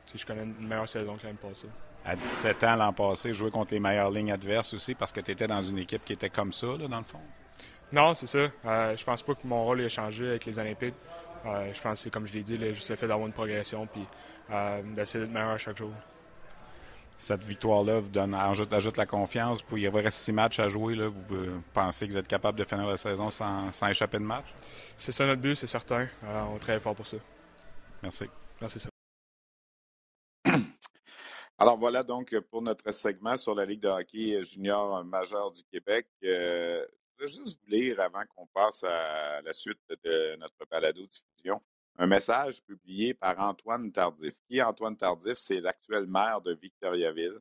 si 0.06 0.18
je 0.18 0.26
connais 0.26 0.44
une 0.44 0.68
meilleure 0.68 0.88
saison 0.88 1.16
que 1.18 1.24
l'année 1.24 1.38
passée. 1.42 1.68
À 2.06 2.16
17 2.16 2.64
ans 2.66 2.76
l'an 2.76 2.94
passé, 2.94 3.34
jouer 3.34 3.50
contre 3.50 3.74
les 3.74 3.80
meilleures 3.80 4.12
lignes 4.12 4.32
adverses 4.32 4.74
aussi 4.76 4.94
parce 4.94 5.12
que 5.12 5.20
tu 5.22 5.32
étais 5.32 5.48
dans 5.48 5.64
une 5.64 5.80
équipe 5.80 6.06
qui 6.06 6.14
était 6.14 6.30
comme 6.30 6.54
ça, 6.54 6.68
dans 6.68 6.98
le 6.98 7.04
fond? 7.04 7.22
Non, 7.92 8.14
c'est 8.14 8.28
ça. 8.28 8.48
Euh, 8.66 8.96
je 8.96 9.04
pense 9.04 9.24
pas 9.24 9.34
que 9.34 9.46
mon 9.46 9.64
rôle 9.64 9.82
ait 9.82 9.90
changé 9.90 10.30
avec 10.30 10.46
les 10.46 10.60
Olympiques. 10.60 10.96
Euh, 11.46 11.72
je 11.74 11.82
pense 11.82 11.94
que 11.94 12.00
c'est, 12.00 12.10
comme 12.10 12.26
je 12.26 12.34
l'ai 12.34 12.44
dit, 12.44 12.58
juste 12.74 12.90
le 12.90 12.96
fait 12.96 13.08
d'avoir 13.08 13.28
une 13.28 13.34
progression 13.34 13.88
puis 13.88 14.06
euh, 14.52 14.82
d'essayer 14.96 15.24
d'être 15.24 15.34
meilleur 15.34 15.58
chaque 15.58 15.78
jour. 15.78 15.92
Cette 17.18 17.44
victoire-là 17.44 18.00
vous 18.00 18.10
donne, 18.10 18.34
ajoute, 18.34 18.74
ajoute, 18.74 18.98
la 18.98 19.06
confiance. 19.06 19.62
Puis 19.62 19.84
il 19.84 19.86
y 19.86 19.88
reste 19.88 20.18
six 20.18 20.34
matchs 20.34 20.60
à 20.60 20.70
jouer. 20.70 20.96
Là. 20.96 21.08
Vous 21.08 21.64
pensez 21.74 22.08
que 22.08 22.12
vous 22.12 22.18
êtes 22.18 22.28
capable 22.28 22.60
de 22.60 22.66
finir 22.66 22.86
la 22.86 22.98
saison 22.98 23.30
sans, 23.30 23.72
sans 23.72 23.88
échapper 23.88 24.18
de 24.18 24.24
match? 24.24 24.46
C'est 24.98 25.12
ça 25.14 25.26
notre 25.26 25.42
but, 25.42 25.56
c'est 25.56 25.68
certain. 25.68 26.08
on 26.54 26.58
travaille 26.58 26.82
fort 26.82 26.96
pour 26.96 27.08
ça. 27.08 27.18
Merci. 28.04 28.30
Merci, 28.60 28.80
ça. 28.80 28.90
Alors 31.58 31.78
voilà 31.78 32.04
donc 32.04 32.38
pour 32.52 32.62
notre 32.62 32.92
segment 32.94 33.38
sur 33.38 33.56
la 33.56 33.66
Ligue 33.66 33.80
de 33.80 33.88
hockey 33.88 34.44
junior 34.44 35.06
majeur 35.06 35.52
du 35.52 35.64
Québec. 35.64 36.06
Euh, 36.26 36.86
je 36.86 37.24
voudrais 37.24 37.34
juste 37.34 37.60
vous 37.64 37.72
lire 37.72 38.02
avant 38.02 38.26
qu'on 38.36 38.46
passe 38.48 38.84
à 38.84 39.40
la 39.42 39.54
suite 39.54 39.80
de 40.04 40.36
notre 40.36 40.68
balado-diffusion 40.70 41.62
un 41.98 42.08
message 42.08 42.62
publié 42.64 43.14
par 43.14 43.40
Antoine 43.40 43.90
Tardif. 43.90 44.36
Qui 44.50 44.62
Antoine 44.62 44.98
Tardif? 44.98 45.38
C'est 45.38 45.62
l'actuel 45.62 46.08
maire 46.08 46.42
de 46.42 46.54
Victoriaville 46.54 47.40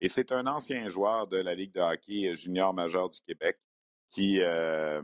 et 0.00 0.08
c'est 0.08 0.32
un 0.32 0.48
ancien 0.48 0.88
joueur 0.88 1.28
de 1.28 1.36
la 1.36 1.54
Ligue 1.54 1.72
de 1.72 1.80
hockey 1.80 2.34
junior 2.34 2.74
majeur 2.74 3.10
du 3.10 3.20
Québec 3.20 3.60
qui 4.10 4.40
euh, 4.40 5.00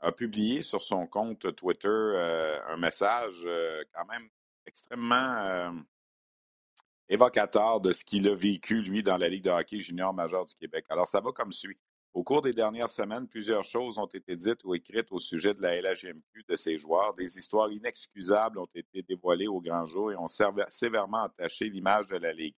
a 0.00 0.10
publié 0.10 0.62
sur 0.62 0.82
son 0.82 1.06
compte 1.06 1.54
Twitter 1.54 1.86
euh, 1.88 2.58
un 2.66 2.76
message 2.76 3.46
quand 3.94 4.06
même 4.06 4.28
extrêmement 4.66 5.76
évocateur 7.10 7.80
de 7.80 7.92
ce 7.92 8.04
qu'il 8.04 8.28
a 8.28 8.34
vécu, 8.34 8.80
lui, 8.80 9.02
dans 9.02 9.16
la 9.16 9.28
Ligue 9.28 9.44
de 9.44 9.50
hockey 9.50 9.80
junior 9.80 10.14
majeur 10.14 10.44
du 10.46 10.54
Québec. 10.54 10.86
Alors, 10.88 11.08
ça 11.08 11.20
va 11.20 11.32
comme 11.32 11.52
suit. 11.52 11.78
Au 12.14 12.22
cours 12.22 12.40
des 12.40 12.52
dernières 12.52 12.88
semaines, 12.88 13.28
plusieurs 13.28 13.64
choses 13.64 13.98
ont 13.98 14.06
été 14.06 14.34
dites 14.36 14.64
ou 14.64 14.74
écrites 14.74 15.10
au 15.10 15.18
sujet 15.18 15.52
de 15.52 15.60
la 15.60 15.80
LHMQ 15.80 16.44
de 16.48 16.56
ses 16.56 16.78
joueurs. 16.78 17.14
Des 17.14 17.38
histoires 17.38 17.70
inexcusables 17.70 18.58
ont 18.58 18.68
été 18.74 19.02
dévoilées 19.02 19.48
au 19.48 19.60
grand 19.60 19.86
jour 19.86 20.10
et 20.12 20.16
ont 20.16 20.28
sévèrement 20.68 21.24
entaché 21.24 21.68
l'image 21.68 22.06
de 22.06 22.16
la 22.16 22.32
Ligue. 22.32 22.54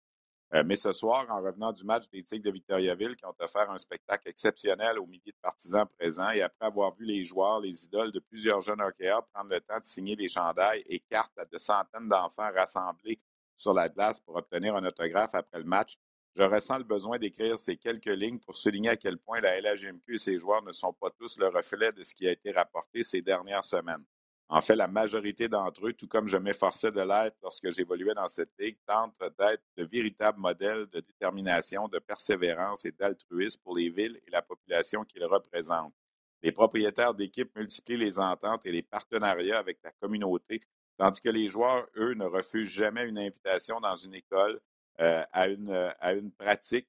Euh, 0.53 0.63
mais 0.65 0.75
ce 0.75 0.91
soir, 0.91 1.25
en 1.29 1.41
revenant 1.41 1.71
du 1.71 1.85
match 1.85 2.09
des 2.11 2.23
Tigres 2.23 2.43
de 2.43 2.51
Victoriaville, 2.51 3.15
qui 3.15 3.25
ont 3.25 3.35
offert 3.39 3.69
un 3.71 3.77
spectacle 3.77 4.27
exceptionnel 4.27 4.99
aux 4.99 5.05
milliers 5.05 5.31
de 5.31 5.41
partisans 5.41 5.87
présents, 5.97 6.31
et 6.31 6.41
après 6.41 6.65
avoir 6.65 6.93
vu 6.93 7.05
les 7.05 7.23
joueurs, 7.23 7.61
les 7.61 7.85
idoles 7.85 8.11
de 8.11 8.19
plusieurs 8.19 8.59
jeunes 8.59 8.81
hockeyeurs 8.81 9.25
prendre 9.33 9.49
le 9.49 9.61
temps 9.61 9.79
de 9.79 9.85
signer 9.85 10.17
les 10.17 10.27
chandails 10.27 10.83
et 10.87 10.99
cartes 10.99 11.37
à 11.37 11.45
de 11.45 11.57
centaines 11.57 12.09
d'enfants 12.09 12.51
rassemblés 12.53 13.19
sur 13.61 13.73
la 13.73 13.89
glace 13.89 14.19
pour 14.19 14.35
obtenir 14.35 14.75
un 14.75 14.83
autographe 14.83 15.35
après 15.35 15.59
le 15.59 15.65
match, 15.65 15.97
je 16.35 16.43
ressens 16.43 16.79
le 16.79 16.83
besoin 16.83 17.17
d'écrire 17.17 17.59
ces 17.59 17.77
quelques 17.77 18.05
lignes 18.05 18.39
pour 18.39 18.55
souligner 18.55 18.89
à 18.89 18.95
quel 18.95 19.17
point 19.17 19.39
la 19.41 19.59
LHMQ 19.59 20.15
et 20.15 20.17
ses 20.17 20.39
joueurs 20.39 20.63
ne 20.63 20.71
sont 20.71 20.93
pas 20.93 21.09
tous 21.11 21.37
le 21.37 21.47
reflet 21.47 21.91
de 21.91 22.03
ce 22.03 22.15
qui 22.15 22.27
a 22.27 22.31
été 22.31 22.51
rapporté 22.51 23.03
ces 23.03 23.21
dernières 23.21 23.63
semaines. 23.63 24.03
En 24.47 24.61
fait, 24.61 24.75
la 24.75 24.87
majorité 24.87 25.47
d'entre 25.47 25.87
eux, 25.87 25.93
tout 25.93 26.07
comme 26.07 26.27
je 26.27 26.37
m'efforçais 26.37 26.91
de 26.91 27.01
l'être 27.01 27.37
lorsque 27.41 27.69
j'évoluais 27.69 28.13
dans 28.13 28.27
cette 28.27 28.51
ligue, 28.59 28.77
tentent 28.85 29.17
d'être 29.39 29.63
de 29.77 29.85
véritables 29.85 30.39
modèles 30.39 30.87
de 30.87 30.99
détermination, 30.99 31.87
de 31.87 31.99
persévérance 31.99 32.83
et 32.83 32.91
d'altruisme 32.91 33.61
pour 33.63 33.77
les 33.77 33.89
villes 33.89 34.19
et 34.27 34.29
la 34.29 34.41
population 34.41 35.05
qu'ils 35.05 35.23
représentent. 35.23 35.93
Les 36.41 36.51
propriétaires 36.51 37.13
d'équipes 37.13 37.55
multiplient 37.55 37.97
les 37.97 38.19
ententes 38.19 38.65
et 38.65 38.71
les 38.71 38.81
partenariats 38.81 39.59
avec 39.59 39.79
la 39.83 39.91
communauté 39.91 40.61
Tandis 41.01 41.19
que 41.19 41.29
les 41.29 41.49
joueurs, 41.49 41.87
eux, 41.97 42.13
ne 42.13 42.25
refusent 42.25 42.69
jamais 42.69 43.07
une 43.07 43.17
invitation 43.17 43.79
dans 43.79 43.95
une 43.95 44.13
école 44.13 44.61
euh, 44.99 45.23
à, 45.31 45.47
une, 45.47 45.73
à 45.99 46.13
une 46.13 46.31
pratique 46.31 46.87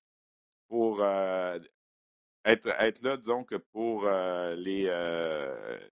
pour 0.68 1.02
euh, 1.02 1.58
être, 2.44 2.68
être 2.78 3.00
là, 3.00 3.16
donc, 3.16 3.56
pour 3.72 4.04
euh, 4.04 4.54
les, 4.54 4.84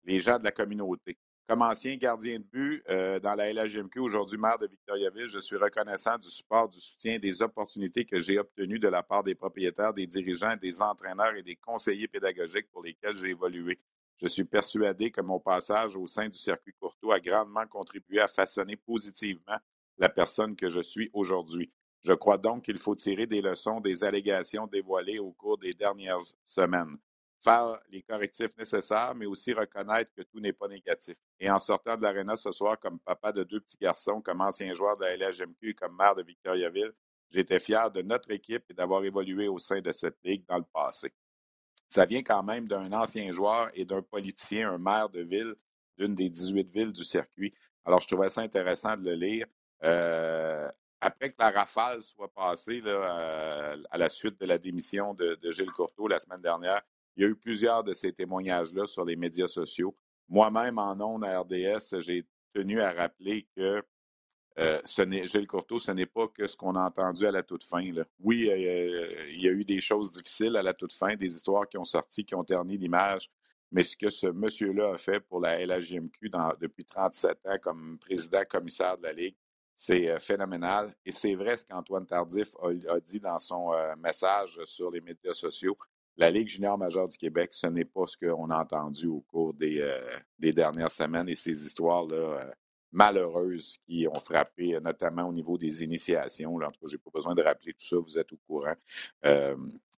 les 0.05 0.21
gens 0.21 0.39
de 0.39 0.45
la 0.45 0.51
communauté. 0.51 1.17
Comme 1.49 1.63
ancien 1.63 1.97
gardien 1.97 2.39
de 2.39 2.45
but 2.45 2.85
dans 3.23 3.35
la 3.35 3.55
LHMQ, 3.55 4.01
aujourd'hui 4.01 4.37
maire 4.37 4.59
de 4.59 4.67
Victoriaville, 4.67 5.27
je 5.27 5.41
suis 5.41 5.57
reconnaissant 5.57 6.19
du 6.19 6.29
support, 6.29 6.69
du 6.69 6.79
soutien, 6.79 7.19
des 7.19 7.41
opportunités 7.41 8.05
que 8.05 8.21
j'ai 8.21 8.39
obtenues 8.39 8.79
de 8.79 8.89
la 8.89 9.03
part 9.03 9.25
des 9.25 9.35
propriétaires, 9.35 9.95
des 9.95 10.07
dirigeants, 10.07 10.57
des 10.61 10.83
entraîneurs 10.83 11.35
et 11.37 11.43
des 11.43 11.57
conseillers 11.57 12.07
pédagogiques 12.07 12.71
pour 12.71 12.83
lesquels 12.83 13.17
j'ai 13.17 13.31
évolué. 13.31 13.79
Je 14.21 14.29
suis 14.29 14.45
persuadé 14.45 15.11
que 15.11 15.23
mon 15.23 15.41
passage 15.41 15.97
au 15.97 16.07
sein 16.07 16.29
du 16.29 16.39
circuit 16.39 16.75
Courtois 16.79 17.15
a 17.15 17.21
grandement 17.21 17.67
contribué 17.67 18.21
à 18.21 18.29
façonner 18.29 18.77
positivement 18.77 19.57
la 19.97 20.11
personne 20.11 20.55
que 20.55 20.69
je 20.69 20.81
suis 20.81 21.09
aujourd'hui. 21.15 21.73
Je 22.03 22.13
crois 22.13 22.37
donc 22.37 22.65
qu'il 22.65 22.77
faut 22.77 22.95
tirer 22.95 23.27
des 23.27 23.41
leçons 23.41 23.81
des 23.81 24.05
allégations 24.05 24.67
dévoilées 24.67 25.19
au 25.19 25.33
cours 25.33 25.57
des 25.57 25.73
dernières 25.73 26.21
semaines, 26.45 26.99
faire 27.43 27.81
les 27.89 28.03
correctifs 28.03 28.55
nécessaires, 28.59 29.15
mais 29.15 29.25
aussi 29.25 29.55
reconnaître 29.55 30.13
que 30.15 30.23
tout 30.23 30.41
n'est 30.41 30.53
pas 30.53 30.69
négatif. 30.69 31.17
Et 31.39 31.51
en 31.51 31.59
sortant 31.59 31.97
de 31.97 32.03
l'aréna 32.03 32.37
ce 32.37 32.53
soir 32.53 32.79
comme 32.79 32.99
papa 32.99 33.33
de 33.33 33.43
deux 33.43 33.61
petits 33.61 33.79
garçons, 33.81 34.21
comme 34.21 34.43
ancien 34.43 34.75
joueur 34.75 34.99
de 34.99 35.05
la 35.05 35.17
LHMQ 35.17 35.75
comme 35.75 35.97
maire 35.97 36.15
de 36.15 36.23
Victoriaville, 36.23 36.93
j'étais 37.31 37.61
fier 37.61 37.91
de 37.91 38.03
notre 38.03 38.31
équipe 38.31 38.65
et 38.69 38.75
d'avoir 38.75 39.03
évolué 39.03 39.49
au 39.49 39.59
sein 39.59 39.81
de 39.81 39.93
cette 39.93 40.19
ligue 40.25 40.45
dans 40.47 40.59
le 40.59 40.65
passé 40.65 41.11
ça 41.91 42.07
vient 42.07 42.23
quand 42.23 42.43
même 42.45 42.69
d'un 42.69 42.91
ancien 42.93 43.31
joueur 43.33 43.69
et 43.75 43.85
d'un 43.85 44.01
politicien, 44.01 44.71
un 44.71 44.79
maire 44.79 45.11
de 45.11 45.21
ville 45.23 45.55
d'une 45.99 46.15
des 46.15 46.31
18 46.31 46.71
villes 46.71 46.93
du 46.93 47.05
circuit. 47.05 47.53
Alors, 47.85 48.01
je 48.01 48.07
trouvais 48.07 48.29
ça 48.29 48.43
intéressant 48.43 48.97
de 48.97 49.03
le 49.03 49.15
lire. 49.15 49.47
Euh, 49.83 50.69
après 51.01 51.31
que 51.31 51.37
la 51.39 51.51
rafale 51.51 52.03
soit 52.03 52.33
passée 52.33 52.81
euh, 52.87 53.77
à 53.91 53.99
la 53.99 54.09
suite 54.09 54.41
de 54.41 54.47
la 54.47 54.57
démission 54.57 55.15
de, 55.15 55.39
Gilles 55.51 55.73
Courteau 55.73 56.07
la 56.07 56.21
semaine 56.21 56.41
dernière, 56.41 56.81
il 57.17 57.25
y 57.25 57.27
a 57.27 57.29
eu 57.29 57.35
plusieurs 57.35 57.83
de 57.83 57.93
ces 57.93 58.13
témoignages-là 58.13 58.87
sur 58.87 59.05
les 59.05 59.17
médias 59.17 59.49
sociaux. 59.49 59.97
Moi-même, 60.29 60.79
en 60.79 60.99
ondes 61.01 61.25
à 61.25 61.41
RDS, 61.41 61.99
j'ai 61.99 62.25
tenu 62.55 62.81
à 62.81 62.93
rappeler 62.93 63.49
que 63.57 63.83
euh, 64.59 64.81
ce 64.85 65.09
Gilles 65.27 65.47
Courteau, 65.47 65.79
ce 65.79 65.93
n'est 65.93 66.07
pas 66.07 66.29
que 66.29 66.47
ce 66.47 66.57
qu'on 66.57 66.75
a 66.75 66.81
entendu 66.81 67.25
à 67.27 67.31
la 67.31 67.43
toute 67.43 67.65
fin. 67.65 67.83
Oui, 68.19 68.49
euh, 68.51 69.27
il 69.31 69.41
y 69.43 69.49
a 69.49 69.53
eu 69.53 69.65
des 69.65 69.81
choses 69.81 70.11
difficiles 70.11 70.57
à 70.57 70.63
la 70.63 70.75
toute 70.75 70.93
fin, 70.93 71.15
des 71.15 71.35
histoires 71.35 71.69
qui 71.69 71.79
ont 71.79 71.85
sorti, 71.85 72.25
qui 72.25 72.35
ont 72.35 72.45
terni 72.45 72.77
l'image, 72.77 73.31
mais 73.71 73.83
ce 73.85 73.97
que 73.97 74.11
ce 74.11 74.27
monsieur-là 74.27 74.95
a 74.95 74.97
fait 74.97 75.21
pour 75.21 75.41
la 75.41 75.65
LHJMQ 75.65 76.31
depuis 76.61 76.85
37 76.85 77.47
ans 77.47 77.59
comme 77.63 77.99
président 77.99 78.43
commissaire 78.49 78.99
de 78.99 79.05
la 79.05 79.13
Ligue, 79.13 79.37
c'est 79.77 80.11
euh, 80.11 80.19
phénoménal. 80.19 80.93
Et 81.07 81.13
c'est 81.13 81.35
vrai 81.37 81.57
ce 81.57 81.65
qu'Antoine 81.65 82.05
Tardif 82.05 82.55
a, 82.89 83.01
dit 83.01 83.21
dans 83.21 83.39
son 83.39 83.71
message 83.99 84.61
sur 84.65 84.91
les 84.91 85.01
médias 85.01 85.33
sociaux. 85.33 85.79
la 86.17 86.29
Ligue 86.29 86.49
junior 86.49 86.77
majeure 86.77 87.07
du 87.07 87.17
Québec, 87.17 87.51
ce 87.53 87.69
n'est 87.69 87.85
pas 87.85 88.05
ce 88.07 88.17
qu'on 88.19 88.51
a 88.51 88.59
entendu 88.59 89.07
au 89.07 89.21
cours 89.21 89.55
des 89.55 90.53
dernières 90.53 90.91
semaines 90.91 91.29
et 91.29 91.37
ces 91.37 91.65
histoires-là 91.65 92.53
malheureuses 92.93 93.77
qui 93.87 94.07
ont 94.09 94.19
frappé, 94.19 94.79
notamment 94.81 95.29
au 95.29 95.33
niveau 95.33 95.57
des 95.59 95.83
initiations. 95.85 96.59
Là. 96.59 96.69
En 96.69 96.71
tout 96.71 96.81
cas, 96.81 96.87
je 96.89 96.95
n'ai 96.95 96.99
pas 96.99 97.11
besoin 97.13 97.35
de 97.35 97.43
rappeler 97.43 97.73
tout 97.73 97.85
ça, 97.85 97.97
vous 97.97 98.19
êtes 98.19 98.33
au 98.33 98.39
courant. 98.47 98.75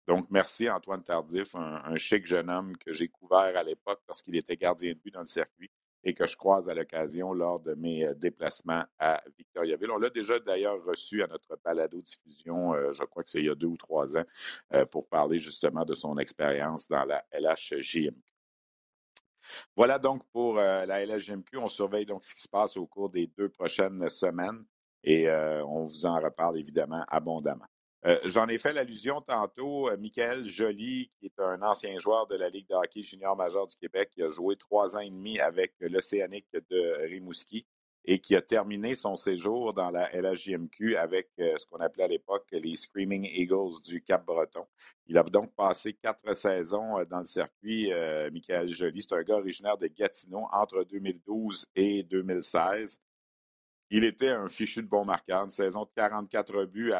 donc, 0.07 0.25
merci 0.29 0.69
Antoine 0.69 1.01
Tardif, 1.01 1.55
un, 1.55 1.81
un 1.85 1.95
chic 1.97 2.25
jeune 2.25 2.49
homme 2.49 2.75
que 2.77 2.91
j'ai 2.93 3.07
couvert 3.07 3.55
à 3.55 3.63
l'époque 3.63 4.01
lorsqu'il 4.07 4.35
était 4.35 4.57
gardien 4.57 4.93
de 4.93 4.99
but 4.99 5.13
dans 5.13 5.21
le 5.21 5.25
circuit 5.25 5.71
et 6.03 6.13
que 6.13 6.25
je 6.25 6.35
croise 6.35 6.69
à 6.69 6.73
l'occasion 6.73 7.33
lors 7.33 7.59
de 7.59 7.73
mes 7.75 8.05
euh, 8.05 8.13
déplacements 8.13 8.83
à 8.99 9.21
Victoriaville. 9.37 9.91
On 9.91 9.97
l'a 9.97 10.09
déjà 10.09 10.39
d'ailleurs 10.39 10.83
reçu 10.83 11.21
à 11.23 11.27
notre 11.27 11.57
balado-diffusion, 11.63 12.73
euh, 12.73 12.91
je 12.91 13.03
crois 13.03 13.23
que 13.23 13.29
c'est 13.29 13.39
il 13.39 13.45
y 13.45 13.49
a 13.49 13.55
deux 13.55 13.67
ou 13.67 13.77
trois 13.77 14.17
ans, 14.17 14.25
euh, 14.73 14.85
pour 14.85 15.07
parler 15.07 15.37
justement 15.37 15.85
de 15.85 15.93
son 15.93 16.17
expérience 16.17 16.87
dans 16.87 17.05
la 17.05 17.23
LHJMQ. 17.31 18.30
Voilà 19.75 19.99
donc 19.99 20.23
pour 20.31 20.55
la 20.55 21.05
LHJMQ. 21.05 21.57
On 21.57 21.67
surveille 21.67 22.05
donc 22.05 22.23
ce 22.23 22.35
qui 22.35 22.41
se 22.41 22.49
passe 22.49 22.77
au 22.77 22.87
cours 22.87 23.09
des 23.09 23.27
deux 23.27 23.49
prochaines 23.49 24.09
semaines 24.09 24.63
et 25.03 25.29
on 25.29 25.85
vous 25.85 26.05
en 26.05 26.19
reparle 26.19 26.57
évidemment 26.57 27.03
abondamment. 27.07 27.67
Euh, 28.07 28.19
j'en 28.25 28.47
ai 28.47 28.57
fait 28.57 28.73
l'allusion 28.73 29.21
tantôt. 29.21 29.89
Euh, 29.89 29.97
Michael 29.97 30.45
Joly, 30.45 31.11
qui 31.19 31.27
est 31.27 31.39
un 31.39 31.61
ancien 31.61 31.97
joueur 31.99 32.25
de 32.27 32.35
la 32.35 32.49
Ligue 32.49 32.67
de 32.67 32.73
hockey 32.73 33.03
junior 33.03 33.35
majeur 33.37 33.67
du 33.67 33.75
Québec, 33.75 34.09
qui 34.11 34.23
a 34.23 34.29
joué 34.29 34.55
trois 34.55 34.95
ans 34.95 35.01
et 35.01 35.09
demi 35.09 35.39
avec 35.39 35.75
l'Océanique 35.79 36.47
de 36.69 37.07
Rimouski 37.07 37.65
et 38.05 38.19
qui 38.19 38.35
a 38.35 38.41
terminé 38.41 38.95
son 38.95 39.15
séjour 39.15 39.73
dans 39.73 39.91
la 39.91 40.09
LHJMQ 40.11 40.95
avec 40.97 41.29
euh, 41.39 41.55
ce 41.57 41.65
qu'on 41.65 41.77
appelait 41.77 42.05
à 42.05 42.07
l'époque 42.07 42.47
les 42.51 42.75
Screaming 42.75 43.25
Eagles 43.25 43.81
du 43.85 44.01
Cap-Breton. 44.01 44.65
Il 45.07 45.17
a 45.17 45.23
donc 45.23 45.53
passé 45.55 45.93
quatre 45.93 46.35
saisons 46.35 47.03
dans 47.09 47.19
le 47.19 47.25
circuit. 47.25 47.91
Michael 48.31 48.67
Joly, 48.67 49.01
c'est 49.01 49.13
un 49.13 49.23
gars 49.23 49.37
originaire 49.37 49.77
de 49.77 49.87
Gatineau 49.87 50.47
entre 50.51 50.83
2012 50.83 51.67
et 51.75 52.03
2016. 52.03 52.99
Il 53.89 54.03
était 54.05 54.29
un 54.29 54.47
fichu 54.47 54.81
de 54.81 54.87
bon 54.87 55.03
marqueur, 55.05 55.43
une 55.43 55.49
saison 55.49 55.83
de 55.83 55.91
44 55.93 56.65
buts 56.65 56.93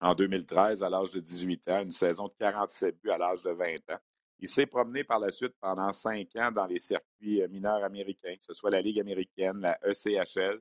en 0.00 0.14
2013 0.14 0.82
à 0.82 0.88
l'âge 0.88 1.10
de 1.12 1.20
18 1.20 1.68
ans, 1.68 1.82
une 1.82 1.90
saison 1.90 2.28
de 2.28 2.34
47 2.38 3.00
buts 3.02 3.10
à 3.10 3.18
l'âge 3.18 3.42
de 3.42 3.50
20 3.50 3.90
ans. 3.90 4.00
Il 4.38 4.48
s'est 4.48 4.66
promené 4.66 5.02
par 5.02 5.18
la 5.18 5.30
suite 5.30 5.54
pendant 5.60 5.90
cinq 5.92 6.36
ans 6.36 6.52
dans 6.52 6.66
les 6.66 6.78
circuits 6.78 7.42
euh, 7.42 7.48
mineurs 7.48 7.82
américains, 7.82 8.34
que 8.36 8.44
ce 8.44 8.52
soit 8.54 8.70
la 8.70 8.82
Ligue 8.82 9.00
américaine, 9.00 9.60
la 9.60 9.78
ECHL, 9.82 10.60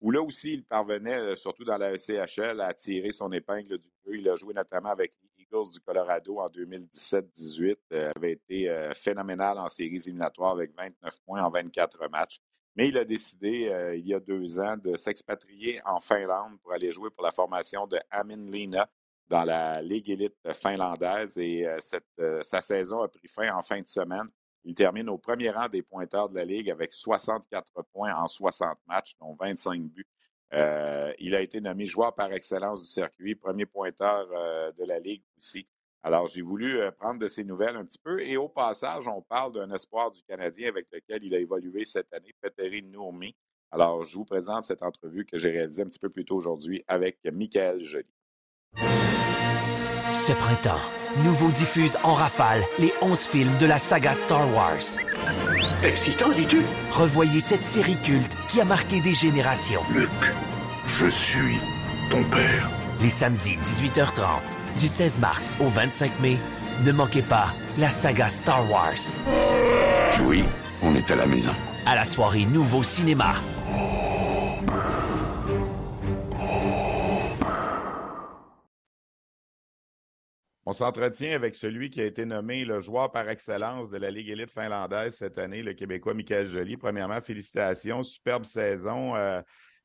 où 0.00 0.10
là 0.10 0.20
aussi 0.20 0.52
il 0.52 0.64
parvenait, 0.64 1.18
euh, 1.18 1.34
surtout 1.34 1.64
dans 1.64 1.78
la 1.78 1.94
ECHL, 1.94 2.60
à 2.60 2.74
tirer 2.74 3.12
son 3.12 3.32
épingle 3.32 3.78
du 3.78 3.88
jeu. 4.04 4.16
Il 4.18 4.28
a 4.28 4.36
joué 4.36 4.52
notamment 4.52 4.90
avec 4.90 5.12
les 5.22 5.44
Eagles 5.44 5.70
du 5.72 5.80
Colorado 5.80 6.38
en 6.38 6.48
2017-18, 6.48 7.76
euh, 7.94 8.12
avait 8.14 8.32
été 8.32 8.92
phénoménal 8.94 9.58
en 9.58 9.68
séries 9.68 10.02
éliminatoires 10.06 10.52
avec 10.52 10.74
29 10.76 11.14
points 11.24 11.42
en 11.42 11.50
24 11.50 12.08
matchs. 12.10 12.40
Mais 12.76 12.88
il 12.88 12.98
a 12.98 13.04
décidé, 13.04 13.94
il 13.96 14.06
y 14.06 14.14
a 14.14 14.18
deux 14.18 14.58
ans, 14.58 14.76
de 14.76 14.96
s'expatrier 14.96 15.80
en 15.84 16.00
Finlande 16.00 16.58
pour 16.60 16.72
aller 16.72 16.90
jouer 16.90 17.08
pour 17.08 17.22
la 17.22 17.30
formation 17.30 17.86
de 17.86 18.00
Amin 18.10 18.50
Lina 18.50 18.90
dans 19.34 19.44
la 19.44 19.82
Ligue 19.82 20.10
élite 20.10 20.36
finlandaise. 20.52 21.36
Et 21.38 21.66
euh, 21.66 21.78
cette, 21.80 22.06
euh, 22.20 22.40
sa 22.42 22.60
saison 22.60 23.02
a 23.02 23.08
pris 23.08 23.26
fin 23.26 23.52
en 23.52 23.62
fin 23.62 23.80
de 23.80 23.88
semaine. 23.88 24.28
Il 24.64 24.74
termine 24.74 25.08
au 25.08 25.18
premier 25.18 25.50
rang 25.50 25.68
des 25.68 25.82
pointeurs 25.82 26.28
de 26.28 26.36
la 26.36 26.44
Ligue 26.44 26.70
avec 26.70 26.92
64 26.92 27.82
points 27.92 28.14
en 28.14 28.28
60 28.28 28.78
matchs, 28.86 29.14
dont 29.20 29.36
25 29.38 29.82
buts. 29.82 30.06
il 31.18 31.34
a 31.34 31.40
été 31.40 31.60
nommé 31.60 31.84
joueur 31.84 32.14
par 32.14 32.32
excellence 32.32 32.80
du 32.80 32.88
circuit, 32.88 33.34
premier 33.34 33.66
pointeur 33.66 34.26
de 34.72 34.84
la 34.86 34.98
Ligue 35.00 35.24
aussi. 35.36 35.66
Alors, 36.02 36.26
j'ai 36.26 36.40
voulu 36.40 36.78
euh, 36.78 36.90
prendre 36.90 37.18
de 37.18 37.28
ses 37.28 37.44
nouvelles 37.44 37.76
un 37.76 37.84
petit 37.84 37.98
peu. 37.98 38.20
Et 38.22 38.36
au 38.36 38.48
passage, 38.48 39.08
on 39.08 39.20
parle 39.20 39.52
d'un 39.52 39.70
espoir 39.74 40.10
du 40.10 40.22
Canadien 40.22 40.68
avec 40.68 40.86
lequel 40.92 41.24
il 41.24 41.34
a 41.34 41.38
évolué 41.38 41.84
cette 41.84 42.12
année, 42.14 42.32
Petteri 42.40 42.82
Nourmi. 42.82 43.34
Alors, 43.70 44.04
je 44.04 44.14
vous 44.14 44.24
présente 44.24 44.62
cette 44.62 44.82
entrevue 44.82 45.26
que 45.26 45.36
j'ai 45.36 45.50
réalisée 45.50 45.82
un 45.82 45.86
petit 45.86 45.98
peu 45.98 46.10
plus 46.10 46.24
tôt 46.24 46.36
aujourd'hui 46.36 46.84
avec 46.86 47.18
Michael 47.24 47.80
Joly. 47.80 48.06
Ce 50.12 50.32
printemps, 50.32 50.80
Nouveau 51.24 51.48
diffuse 51.50 51.96
en 52.02 52.14
rafale 52.14 52.60
les 52.78 52.92
11 53.00 53.18
films 53.20 53.56
de 53.58 53.66
la 53.66 53.78
saga 53.78 54.14
Star 54.14 54.52
Wars. 54.52 54.98
Excitant, 55.84 56.30
dis-tu? 56.30 56.62
Revoyez 56.92 57.40
cette 57.40 57.64
série 57.64 57.96
culte 58.02 58.36
qui 58.48 58.60
a 58.60 58.64
marqué 58.64 59.00
des 59.00 59.14
générations. 59.14 59.82
Luc, 59.92 60.08
je 60.86 61.06
suis 61.06 61.58
ton 62.10 62.22
père. 62.24 62.68
Les 63.00 63.10
samedis 63.10 63.58
18h30 63.64 64.80
du 64.80 64.88
16 64.88 65.20
mars 65.20 65.52
au 65.60 65.68
25 65.68 66.20
mai, 66.20 66.38
ne 66.84 66.90
manquez 66.92 67.22
pas 67.22 67.54
la 67.78 67.90
saga 67.90 68.28
Star 68.28 68.68
Wars. 68.70 69.14
Oui, 70.24 70.44
on 70.82 70.94
est 70.96 71.10
à 71.10 71.16
la 71.16 71.26
maison. 71.26 71.52
À 71.86 71.94
la 71.94 72.04
soirée 72.04 72.44
Nouveau 72.44 72.82
Cinéma. 72.82 73.34
On 80.66 80.72
s'entretient 80.72 81.34
avec 81.34 81.54
celui 81.54 81.90
qui 81.90 82.00
a 82.00 82.06
été 82.06 82.24
nommé 82.24 82.64
le 82.64 82.80
joueur 82.80 83.12
par 83.12 83.28
excellence 83.28 83.90
de 83.90 83.98
la 83.98 84.10
Ligue 84.10 84.30
élite 84.30 84.50
finlandaise 84.50 85.14
cette 85.14 85.36
année, 85.36 85.62
le 85.62 85.74
Québécois 85.74 86.14
Michael 86.14 86.48
Joly. 86.48 86.78
Premièrement, 86.78 87.20
félicitations, 87.20 88.02
superbe 88.02 88.44
saison. 88.44 89.14
Euh, 89.14 89.42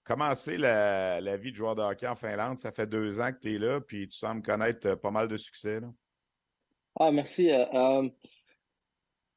Comment 0.09 0.34
c'est 0.34 0.57
la, 0.57 1.38
vie 1.38 1.51
de 1.51 1.55
joueur 1.55 1.75
de 1.75 1.84
hockey 1.84 2.07
en 2.07 2.15
Finlande? 2.15 2.57
Ça 2.57 2.71
fait 2.71 2.88
deux 2.88 3.19
ans 3.19 3.32
que 3.32 3.39
tu 3.41 3.53
es 3.53 3.57
là, 3.59 3.80
puis 3.80 4.07
tu 4.07 4.17
sembles 4.17 4.41
connaître 4.41 4.88
euh, 4.88 4.95
pas 4.95 5.11
mal 5.11 5.27
de 5.27 5.38
succès. 5.38 5.82
Ah, 6.99 7.11
merci. 7.11 7.51
Euh, 7.51 8.09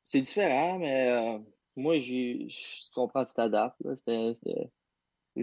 c'est 0.02 0.22
différent, 0.22 0.78
mais 0.78 1.38
moi, 1.76 1.98
je 1.98 2.90
comprends 2.94 3.22
que 3.22 3.28
tu 3.28 3.34
t'adaptes. 3.34 3.76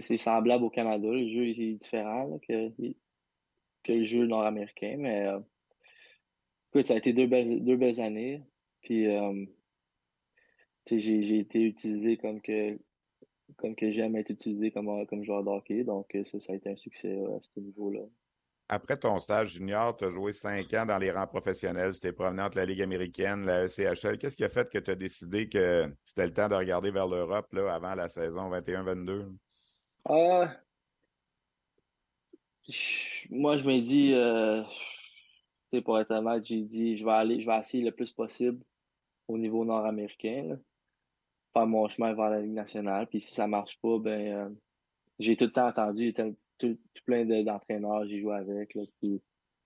C'est 0.00 0.16
semblable 0.16 0.64
au 0.64 0.70
Canada. 0.70 1.06
Le 1.06 1.28
jeu 1.28 1.46
est 1.46 1.74
différent 1.74 2.36
que, 2.40 2.70
que 3.84 3.92
le 3.92 4.02
jeu 4.02 4.26
nord-américain, 4.26 4.96
mais 4.98 5.28
écoute, 6.70 6.86
ça 6.86 6.94
a 6.94 6.96
été 6.96 7.12
deux 7.12 7.26
belles, 7.26 7.64
deux 7.64 7.76
belles 7.76 8.00
années. 8.00 8.42
Puis, 8.82 9.06
j'ai 10.86 11.38
été 11.38 11.62
utilisé 11.62 12.16
comme 12.16 12.40
que 12.40 12.78
comme 13.56 13.74
que 13.74 13.90
j'aime 13.90 14.16
être 14.16 14.30
utilisé 14.30 14.70
comme, 14.70 14.88
euh, 14.88 15.04
comme 15.06 15.24
joueur 15.24 15.42
de 15.42 15.48
hockey. 15.48 15.84
Donc, 15.84 16.14
euh, 16.14 16.24
ça, 16.24 16.40
ça 16.40 16.52
a 16.52 16.56
été 16.56 16.70
un 16.70 16.76
succès 16.76 17.16
euh, 17.16 17.36
à 17.36 17.42
ce 17.42 17.60
niveau-là. 17.60 18.00
Après 18.68 18.96
ton 18.96 19.18
stage 19.18 19.54
junior, 19.54 19.96
tu 19.96 20.04
as 20.04 20.10
joué 20.10 20.32
cinq 20.32 20.72
ans 20.74 20.86
dans 20.86 20.98
les 20.98 21.10
rangs 21.10 21.26
professionnels. 21.26 21.92
Tu 21.94 22.00
t'es 22.00 22.12
promené 22.12 22.42
entre 22.42 22.56
la 22.56 22.66
Ligue 22.66 22.82
américaine, 22.82 23.44
la 23.44 23.64
ECHL. 23.64 24.16
Qu'est-ce 24.18 24.36
qui 24.36 24.44
a 24.44 24.48
fait 24.48 24.70
que 24.70 24.78
tu 24.78 24.92
as 24.92 24.94
décidé 24.94 25.48
que 25.48 25.92
c'était 26.06 26.26
le 26.26 26.32
temps 26.32 26.48
de 26.48 26.54
regarder 26.54 26.92
vers 26.92 27.08
l'Europe 27.08 27.52
avant 27.52 27.96
la 27.96 28.08
saison 28.08 28.48
21-22? 28.48 29.26
Ah, 30.04 30.54
moi, 33.30 33.56
je 33.56 33.64
me 33.64 33.80
dis, 33.80 34.12
euh, 34.14 34.62
pour 35.84 35.98
être 36.00 36.10
honnête, 36.10 36.44
j'ai 36.44 36.62
dit, 36.62 36.96
je 36.96 37.04
vais 37.04 37.12
aller, 37.12 37.40
je 37.40 37.46
vais 37.46 37.58
essayer 37.58 37.84
le 37.84 37.92
plus 37.92 38.10
possible 38.12 38.62
au 39.28 39.38
niveau 39.38 39.64
nord-américain 39.64 40.58
faire 41.52 41.66
mon 41.66 41.88
chemin 41.88 42.14
vers 42.14 42.30
la 42.30 42.40
Ligue 42.40 42.52
nationale. 42.52 43.06
Puis 43.06 43.20
si 43.20 43.34
ça 43.34 43.46
marche 43.46 43.78
pas, 43.80 43.98
ben 43.98 44.32
euh, 44.32 44.48
j'ai 45.18 45.36
tout 45.36 45.46
le 45.46 45.52
temps 45.52 45.68
entendu, 45.68 46.12
tout, 46.12 46.36
tout 46.58 46.78
plein 47.04 47.24
d'entraîneurs, 47.42 48.06
j'ai 48.06 48.20
joué 48.20 48.34
avec. 48.36 48.74
Là, 48.74 48.82
puis 49.00 49.22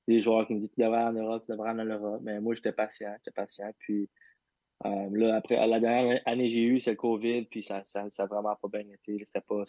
des 0.07 0.21
joueurs 0.21 0.47
qui 0.47 0.55
me 0.55 0.61
disent 0.61 0.73
Tu 0.73 0.81
devrais 0.81 0.99
aller 0.99 1.21
en 1.21 1.23
Europe, 1.23 1.43
tu 1.45 1.53
devrais 1.53 1.71
aller 1.71 1.83
en 1.83 1.99
Europe. 1.99 2.21
Mais 2.23 2.41
moi, 2.41 2.55
j'étais 2.55 2.73
patient, 2.73 3.13
j'étais 3.19 3.35
patient. 3.35 3.71
Puis 3.79 4.09
euh, 4.87 5.09
là, 5.13 5.37
après, 5.37 5.67
la 5.67 5.81
dernière 5.81 6.21
année 6.27 6.49
j'ai 6.49 6.63
eu, 6.63 6.81
c'est 6.81 6.91
le 6.91 6.97
COVID, 6.97 7.47
puis 7.47 7.63
ça, 7.63 7.83
ça, 7.85 8.27
vraiment 8.27 8.57
pas 8.57 8.69
bien 8.69 8.83
été. 8.93 9.25
Pas, 9.47 9.65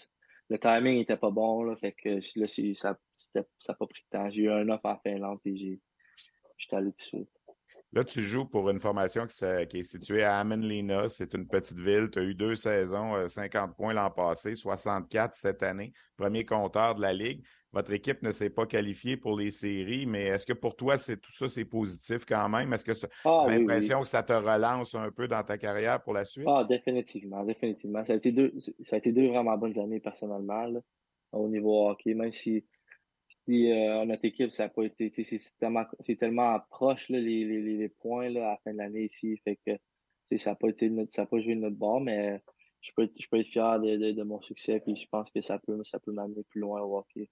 le 0.49 0.59
timing 0.59 0.99
était 0.99 1.17
pas 1.17 1.31
bon, 1.31 1.63
là, 1.63 1.75
fait 1.75 1.93
que 1.93 2.19
là, 2.39 2.47
ça 2.73 2.89
n'a 2.91 3.75
pas 3.75 3.87
pris 3.87 4.03
de 4.03 4.17
temps. 4.17 4.29
J'ai 4.29 4.43
eu 4.43 4.51
un 4.51 4.67
offre 4.69 4.85
en 4.85 4.97
Finlande, 4.97 5.39
puis 5.43 5.79
j'étais 6.57 6.75
allé 6.75 6.91
tout 6.91 6.97
de 6.97 7.01
suite. 7.01 7.29
Là, 7.95 8.03
tu 8.03 8.23
joues 8.23 8.43
pour 8.43 8.69
une 8.69 8.79
formation 8.81 9.25
qui, 9.25 9.79
est 9.79 9.83
située 9.83 10.23
à 10.23 10.39
Amenlina. 10.39 11.07
C'est 11.07 11.33
une 11.33 11.47
petite 11.47 11.79
ville. 11.79 12.09
Tu 12.11 12.19
as 12.19 12.23
eu 12.23 12.35
deux 12.35 12.55
saisons, 12.55 13.27
50 13.29 13.69
euh, 13.69 13.73
points 13.73 13.93
l'an 13.93 14.11
passé, 14.11 14.53
64 14.53 15.33
cette 15.33 15.63
année. 15.63 15.93
Premier 16.17 16.45
compteur 16.45 16.95
de 16.95 17.01
la 17.01 17.13
Ligue. 17.13 17.41
Votre 17.71 17.93
équipe 17.93 18.21
ne 18.21 18.31
s'est 18.31 18.49
pas 18.49 18.65
qualifiée 18.65 19.15
pour 19.15 19.37
les 19.37 19.51
séries, 19.51 20.05
mais 20.05 20.23
est-ce 20.23 20.45
que 20.45 20.53
pour 20.53 20.75
toi, 20.75 20.97
c'est 20.97 21.17
tout 21.17 21.31
ça, 21.31 21.47
c'est 21.47 21.65
positif 21.65 22.25
quand 22.25 22.49
même? 22.49 22.71
Est-ce 22.73 22.85
que 22.85 22.91
tu 22.91 23.05
as 23.05 23.09
ah, 23.25 23.45
l'impression 23.47 24.01
que 24.01 24.07
ça 24.07 24.23
te 24.23 24.33
relance 24.33 24.95
un 24.95 25.11
peu 25.11 25.27
dans 25.27 25.43
ta 25.43 25.57
carrière 25.57 26.01
pour 26.01 26.13
la 26.13 26.25
suite? 26.25 26.47
Ah, 26.47 26.65
définitivement, 26.67 27.43
définitivement. 27.43 28.03
Ça 28.03 28.13
a 28.13 28.15
été 28.17 28.31
deux, 28.31 28.53
ça 28.81 28.95
a 28.95 28.99
été 28.99 29.11
deux 29.11 29.27
vraiment 29.27 29.57
bonnes 29.57 29.77
années 29.77 29.99
personnellement 29.99 30.67
au 31.33 31.49
niveau 31.49 31.89
hockey, 31.89 32.13
même 32.13 32.31
si 32.31 32.65
si 33.45 33.71
euh, 33.71 34.05
notre 34.05 34.25
équipe, 34.25 34.51
ça 34.51 34.63
n'a 34.63 34.69
pas 34.69 34.83
été. 34.83 35.09
C'est 35.09 35.57
tellement, 35.59 35.85
tellement 36.19 36.59
proche 36.69 37.09
là, 37.09 37.19
les, 37.19 37.45
les, 37.45 37.77
les, 37.77 37.89
points 37.89 38.29
là, 38.29 38.47
à 38.47 38.51
la 38.51 38.57
fin 38.63 38.73
de 38.73 38.77
l'année 38.77 39.05
ici. 39.05 39.37
Fait 39.43 39.59
que 39.65 40.37
ça 40.37 40.51
n'a 40.51 40.55
pas 40.55 40.69
été 40.69 40.91
ça 41.11 41.23
a 41.23 41.25
pas 41.25 41.39
joué 41.39 41.55
de 41.55 41.61
notre 41.61 41.75
bord, 41.75 42.01
mais 42.01 42.41
je 42.81 42.91
peux, 42.95 43.09
je 43.19 43.27
peux 43.29 43.39
être 43.39 43.47
fier 43.47 43.79
de, 43.79 44.11
de, 44.11 44.23
mon 44.23 44.41
succès. 44.41 44.79
Puis 44.79 44.95
je 44.95 45.07
pense 45.07 45.29
que 45.31 45.41
ça 45.41 45.59
peut, 45.59 45.79
ça 45.83 45.99
peut 45.99 46.11
m'amener 46.11 46.43
plus 46.49 46.61
loin 46.61 46.81
au 46.81 46.97
hockey. 46.97 47.29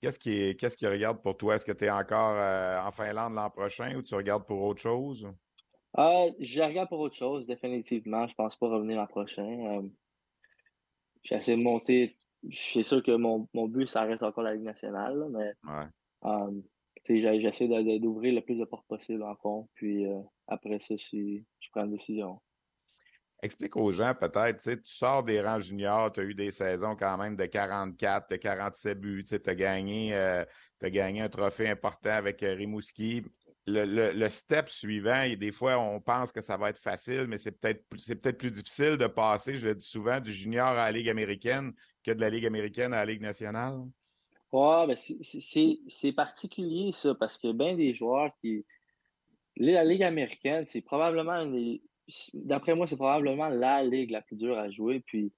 Qu'est-ce 0.00 0.18
qui, 0.18 0.54
qu'est-ce 0.56 0.76
qui 0.76 0.86
regarde 0.86 1.22
pour 1.22 1.36
toi? 1.36 1.54
Est-ce 1.54 1.64
que 1.64 1.72
tu 1.72 1.84
es 1.84 1.90
encore 1.90 2.36
en 2.36 2.90
Finlande 2.90 3.34
l'an 3.34 3.48
prochain 3.48 3.96
ou 3.96 4.02
tu 4.02 4.14
regardes 4.14 4.46
pour 4.46 4.62
autre 4.62 4.82
chose? 4.82 5.26
je 5.96 6.60
regarde 6.60 6.88
pour 6.88 6.98
autre 6.98 7.14
chose, 7.14 7.46
définitivement. 7.46 8.26
Je 8.26 8.34
pense 8.34 8.56
pas 8.56 8.68
revenir 8.68 8.96
l'an 8.96 9.06
prochain. 9.06 9.82
j'ai 11.22 11.36
essayé 11.36 11.56
de 11.56 11.62
monter. 11.62 12.18
C'est 12.50 12.82
sûr 12.82 13.02
que 13.02 13.12
mon, 13.12 13.48
mon, 13.54 13.68
but, 13.68 13.86
ça 13.86 14.02
reste 14.02 14.22
encore 14.22 14.44
la 14.44 14.54
Ligue 14.54 14.64
nationale, 14.64 15.26
mais 15.30 15.52
j'essaie 17.08 17.68
d'ouvrir 17.98 18.34
le 18.34 18.40
plus 18.40 18.56
de 18.56 18.64
portes 18.64 18.86
possible 18.86 19.22
en 19.22 19.34
compte. 19.34 19.68
Puis 19.74 20.06
après 20.46 20.78
ça, 20.78 20.96
je, 20.96 21.40
je 21.60 21.68
prends 21.72 21.84
une 21.84 21.92
décision. 21.92 22.40
Explique 23.44 23.76
aux 23.76 23.92
gens 23.92 24.14
peut-être, 24.18 24.58
tu 24.58 24.80
sors 24.84 25.22
des 25.22 25.42
rangs 25.42 25.60
juniors, 25.60 26.10
tu 26.10 26.20
as 26.20 26.22
eu 26.22 26.34
des 26.34 26.50
saisons 26.50 26.96
quand 26.96 27.18
même 27.18 27.36
de 27.36 27.44
44, 27.44 28.30
de 28.30 28.36
47 28.36 28.98
buts, 28.98 29.22
tu 29.22 29.34
as 29.34 29.54
gagné, 29.54 30.14
euh, 30.14 30.46
gagné 30.82 31.20
un 31.20 31.28
trophée 31.28 31.68
important 31.68 32.12
avec 32.12 32.42
euh, 32.42 32.54
Rimouski. 32.54 33.22
Le, 33.66 34.28
step 34.28 34.70
suivant, 34.70 35.26
des 35.38 35.52
fois, 35.52 35.78
on 35.78 36.00
pense 36.00 36.32
que 36.32 36.40
ça 36.40 36.56
va 36.56 36.70
être 36.70 36.78
facile, 36.78 37.26
mais 37.28 37.36
c'est 37.36 37.52
peut-être 37.52 37.84
c'est 37.98 38.14
peut-être 38.14 38.38
plus 38.38 38.50
difficile 38.50 38.96
de 38.96 39.06
passer, 39.06 39.56
je 39.56 39.66
le 39.66 39.74
dis 39.74 39.86
souvent, 39.86 40.20
du 40.20 40.32
junior 40.32 40.68
à 40.68 40.86
la 40.86 40.92
Ligue 40.92 41.10
américaine 41.10 41.74
que 42.04 42.10
de 42.12 42.20
la 42.20 42.30
Ligue 42.30 42.46
américaine 42.46 42.92
à 42.92 43.04
la 43.04 43.12
Ligue 43.12 43.22
nationale? 43.22 43.80
Oui, 44.52 44.86
mais 44.86 44.96
c'est 44.96 46.12
particulier 46.12 46.92
ça, 46.92 47.14
parce 47.14 47.38
que 47.38 47.52
bien 47.52 47.76
des 47.76 47.94
joueurs 47.94 48.30
qui. 48.40 48.64
La 49.56 49.84
Ligue 49.84 50.02
américaine, 50.02 50.66
c'est 50.66 50.80
probablement 50.80 51.46
des 51.46 51.80
d'après 52.34 52.74
moi, 52.74 52.86
c'est 52.86 52.96
probablement 52.96 53.48
la 53.48 53.82
ligue 53.82 54.10
la 54.10 54.22
plus 54.22 54.36
dure 54.36 54.58
à 54.58 54.70
jouer. 54.70 55.00
Puis 55.00 55.32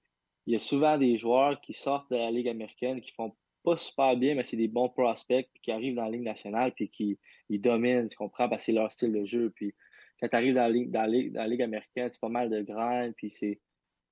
il 0.45 0.53
y 0.53 0.55
a 0.55 0.59
souvent 0.59 0.97
des 0.97 1.17
joueurs 1.17 1.59
qui 1.61 1.73
sortent 1.73 2.09
de 2.11 2.17
la 2.17 2.31
ligue 2.31 2.47
américaine 2.47 3.01
qui 3.01 3.11
font 3.11 3.35
pas 3.63 3.75
super 3.75 4.15
bien, 4.15 4.35
mais 4.35 4.43
c'est 4.43 4.57
des 4.57 4.67
bons 4.67 4.89
prospects 4.89 5.49
qui 5.61 5.71
arrivent 5.71 5.95
dans 5.95 6.05
la 6.05 6.11
ligue 6.11 6.21
nationale 6.21 6.73
puis 6.73 6.89
qui 6.89 7.19
ils 7.49 7.61
dominent, 7.61 8.07
tu 8.07 8.15
comprends, 8.15 8.47
parce 8.47 8.63
que 8.63 8.65
c'est 8.67 8.71
leur 8.71 8.91
style 8.91 9.13
de 9.13 9.25
jeu. 9.25 9.51
Puis 9.55 9.73
quand 10.19 10.29
tu 10.29 10.35
arrives 10.35 10.55
dans 10.55 10.61
la 10.61 10.69
ligue, 10.69 10.91
dans 10.91 11.01
la 11.01 11.47
ligue, 11.47 11.61
américaine, 11.61 12.09
c'est 12.09 12.21
pas 12.21 12.29
mal 12.29 12.49
de 12.49 12.61
grind, 12.61 13.13
puis 13.15 13.29
c'est 13.29 13.59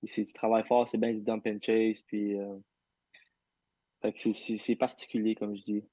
du 0.06 0.34
travail 0.34 0.64
fort, 0.66 0.88
c'est 0.88 0.98
bien 0.98 1.14
du 1.14 1.22
dump 1.22 1.46
and 1.48 1.60
chase, 1.62 2.02
puis 2.04 2.36
euh, 2.40 2.58
c'est 4.34 4.76
particulier, 4.76 5.36
comme 5.36 5.56
je 5.56 5.64
dis. 5.64 5.84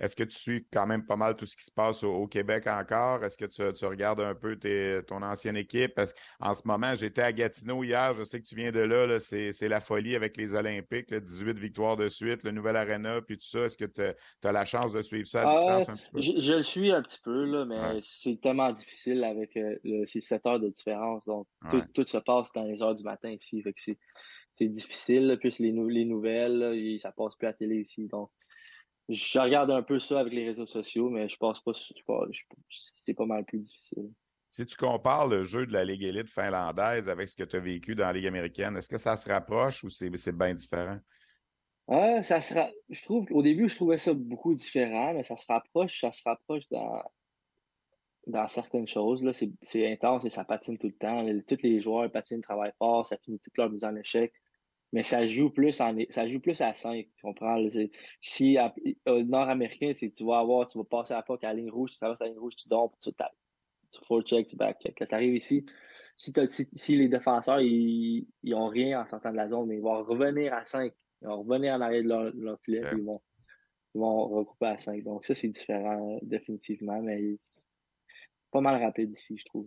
Est-ce 0.00 0.16
que 0.16 0.24
tu 0.24 0.36
suis 0.36 0.66
quand 0.72 0.86
même 0.86 1.06
pas 1.06 1.16
mal 1.16 1.36
tout 1.36 1.46
ce 1.46 1.56
qui 1.56 1.64
se 1.64 1.70
passe 1.70 2.02
au, 2.02 2.26
Québec 2.26 2.66
encore? 2.66 3.24
Est-ce 3.24 3.36
que 3.36 3.44
tu, 3.44 3.84
regardes 3.84 4.20
un 4.20 4.34
peu 4.34 4.58
ton 5.06 5.22
ancienne 5.22 5.56
équipe? 5.56 5.94
Parce 5.94 6.12
qu'en 6.12 6.52
ce 6.54 6.66
moment, 6.66 6.94
j'étais 6.94 7.22
à 7.22 7.32
Gatineau 7.32 7.84
hier, 7.84 8.14
je 8.14 8.24
sais 8.24 8.40
que 8.40 8.46
tu 8.46 8.56
viens 8.56 8.72
de 8.72 8.80
là, 8.80 9.18
c'est 9.20 9.68
la 9.68 9.80
folie 9.80 10.16
avec 10.16 10.36
les 10.36 10.54
Olympiques, 10.54 11.14
18 11.14 11.58
victoires 11.58 11.96
de 11.96 12.08
suite, 12.08 12.42
le 12.42 12.50
nouvel 12.50 12.76
Arena, 12.76 13.20
puis 13.22 13.38
tout 13.38 13.46
ça. 13.46 13.60
Est-ce 13.60 13.76
que 13.76 13.84
tu 13.84 14.02
as, 14.02 14.52
la 14.52 14.64
chance 14.64 14.92
de 14.92 15.02
suivre 15.02 15.28
ça 15.28 15.42
à 15.42 15.48
ah, 15.48 15.50
distance 15.50 15.88
un 15.88 15.96
petit 15.96 16.10
peu? 16.10 16.40
Je, 16.40 16.54
le 16.54 16.62
suis 16.62 16.90
un 16.90 17.02
petit 17.02 17.20
peu, 17.22 17.44
là, 17.44 17.64
mais 17.64 18.00
c'est 18.02 18.40
tellement 18.40 18.72
difficile 18.72 19.22
avec 19.22 19.56
euh, 19.56 19.76
ces 20.06 20.20
7 20.20 20.44
heures 20.46 20.60
de 20.60 20.68
différence. 20.68 21.24
Donc, 21.24 21.46
tout, 21.94 22.04
se 22.06 22.18
passe 22.18 22.52
dans 22.52 22.64
les 22.64 22.82
heures 22.82 22.94
du 22.94 23.04
matin 23.04 23.30
ici. 23.30 23.62
c'est 24.52 24.68
difficile, 24.68 25.36
plus 25.40 25.60
les, 25.60 25.72
les 25.72 26.04
nouvelles, 26.04 26.98
ça 26.98 27.12
passe 27.12 27.36
plus 27.36 27.46
à 27.46 27.50
la 27.50 27.54
télé 27.54 27.76
ici. 27.76 28.08
Donc, 28.08 28.30
je 29.08 29.38
regarde 29.38 29.70
un 29.70 29.82
peu 29.82 29.98
ça 29.98 30.20
avec 30.20 30.32
les 30.32 30.46
réseaux 30.46 30.66
sociaux, 30.66 31.10
mais 31.10 31.28
je 31.28 31.36
pense 31.36 31.60
pas, 31.62 31.72
c'est 31.74 33.14
pas 33.14 33.26
mal 33.26 33.44
plus 33.44 33.58
difficile. 33.58 34.10
Si 34.50 34.64
tu 34.64 34.76
compares 34.76 35.26
le 35.26 35.44
jeu 35.44 35.66
de 35.66 35.72
la 35.72 35.84
Ligue 35.84 36.04
élite 36.04 36.30
finlandaise 36.30 37.08
avec 37.08 37.28
ce 37.28 37.36
que 37.36 37.42
tu 37.42 37.56
as 37.56 37.60
vécu 37.60 37.94
dans 37.94 38.04
la 38.04 38.12
Ligue 38.12 38.26
américaine, 38.26 38.76
est-ce 38.76 38.88
que 38.88 38.98
ça 38.98 39.16
se 39.16 39.28
rapproche 39.28 39.82
ou 39.82 39.90
c'est 39.90 40.08
bien 40.32 40.54
différent? 40.54 40.98
Ah, 41.88 42.22
ça 42.22 42.40
sera. 42.40 42.68
Je 42.88 43.02
trouve 43.02 43.26
qu'au 43.26 43.42
début, 43.42 43.68
je 43.68 43.74
trouvais 43.74 43.98
ça 43.98 44.14
beaucoup 44.14 44.54
différent, 44.54 45.12
mais 45.12 45.22
ça 45.22 45.36
se 45.36 45.44
rapproche, 45.46 46.00
ça 46.00 46.12
se 46.12 46.22
rapproche 46.24 46.62
dans, 46.70 47.02
dans 48.26 48.48
certaines 48.48 48.86
choses. 48.86 49.22
C'est 49.62 49.92
intense 49.92 50.24
et 50.24 50.30
ça 50.30 50.44
patine 50.44 50.78
tout 50.78 50.86
le 50.86 50.94
temps. 50.94 51.26
Tous 51.46 51.62
les 51.62 51.80
joueurs 51.80 52.10
patinent, 52.10 52.40
travaillent 52.40 52.72
fort, 52.78 53.04
ça 53.04 53.18
finit 53.18 53.40
toute 53.40 53.58
leur 53.58 53.68
mise 53.68 53.84
en 53.84 53.94
échec 53.96 54.32
mais 54.94 55.02
ça 55.02 55.26
joue 55.26 55.50
plus 55.50 55.80
en, 55.80 55.92
ça 56.10 56.28
joue 56.28 56.38
plus 56.38 56.60
à 56.60 56.72
5, 56.72 57.04
tu 57.16 57.22
comprends? 57.22 57.58
si 58.20 58.56
au 59.06 59.22
nord-américain, 59.24 59.90
c'est 59.92 60.08
tu 60.10 60.24
vas 60.24 60.38
avoir, 60.38 60.68
tu 60.68 60.78
vas 60.78 60.84
passer 60.84 61.14
à 61.14 61.16
la 61.16 61.24
POC 61.24 61.42
à 61.42 61.48
la 61.48 61.54
ligne 61.54 61.70
rouge, 61.70 61.90
tu 61.90 61.98
traverses 61.98 62.20
la 62.20 62.28
ligne 62.28 62.38
rouge, 62.38 62.54
tu 62.54 62.68
dors, 62.68 62.96
tu, 63.02 63.10
tu 63.10 64.04
full 64.04 64.22
check, 64.22 64.46
tu 64.46 64.54
back 64.54 64.80
check. 64.80 64.94
Quand 64.96 65.06
tu 65.06 65.14
arrives 65.16 65.34
ici, 65.34 65.66
si, 66.14 66.32
si, 66.74 66.96
les 66.96 67.08
défenseurs, 67.08 67.60
ils, 67.60 68.28
ils 68.44 68.54
ont 68.54 68.68
rien 68.68 69.00
en 69.00 69.04
sortant 69.04 69.32
de 69.32 69.36
la 69.36 69.48
zone, 69.48 69.66
mais 69.66 69.78
ils 69.78 69.82
vont 69.82 70.00
revenir 70.04 70.54
à 70.54 70.64
5. 70.64 70.92
Ils 71.22 71.26
vont 71.26 71.42
revenir 71.42 71.74
en 71.74 71.80
arrière 71.80 72.04
de 72.04 72.08
leur, 72.08 72.32
leur 72.32 72.60
filet, 72.60 72.82
puis 72.82 73.00
ils 73.00 73.04
vont, 73.04 73.20
ils 73.96 74.00
vont 74.00 74.28
recouper 74.28 74.66
à 74.66 74.76
5. 74.76 75.02
Donc 75.02 75.24
ça, 75.24 75.34
c'est 75.34 75.48
différent, 75.48 76.20
définitivement, 76.22 77.02
mais 77.02 77.36
c'est 77.40 77.66
pas 78.52 78.60
mal 78.60 78.80
rapide 78.80 79.10
ici, 79.10 79.36
je 79.36 79.44
trouve. 79.46 79.66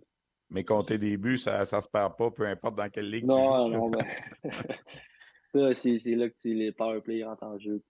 Mais 0.49 0.63
compter 0.63 0.97
des 0.97 1.17
buts, 1.17 1.37
ça 1.37 1.59
ne 1.59 1.65
se 1.65 1.89
perd 1.89 2.15
pas, 2.15 2.31
peu 2.31 2.47
importe 2.47 2.77
dans 2.77 2.89
quelle 2.89 3.11
ligue 3.11 3.25
non, 3.25 3.69
tu 3.69 3.73
joues. 3.73 3.91
Non, 3.91 3.99
Ça, 5.53 5.73
c'est 5.73 6.15
là 6.15 6.29
que 6.29 6.35
les 6.45 6.71
power 6.71 7.01
play 7.01 7.23
rentrent 7.23 7.43
en 7.43 7.57
jeu. 7.57 7.81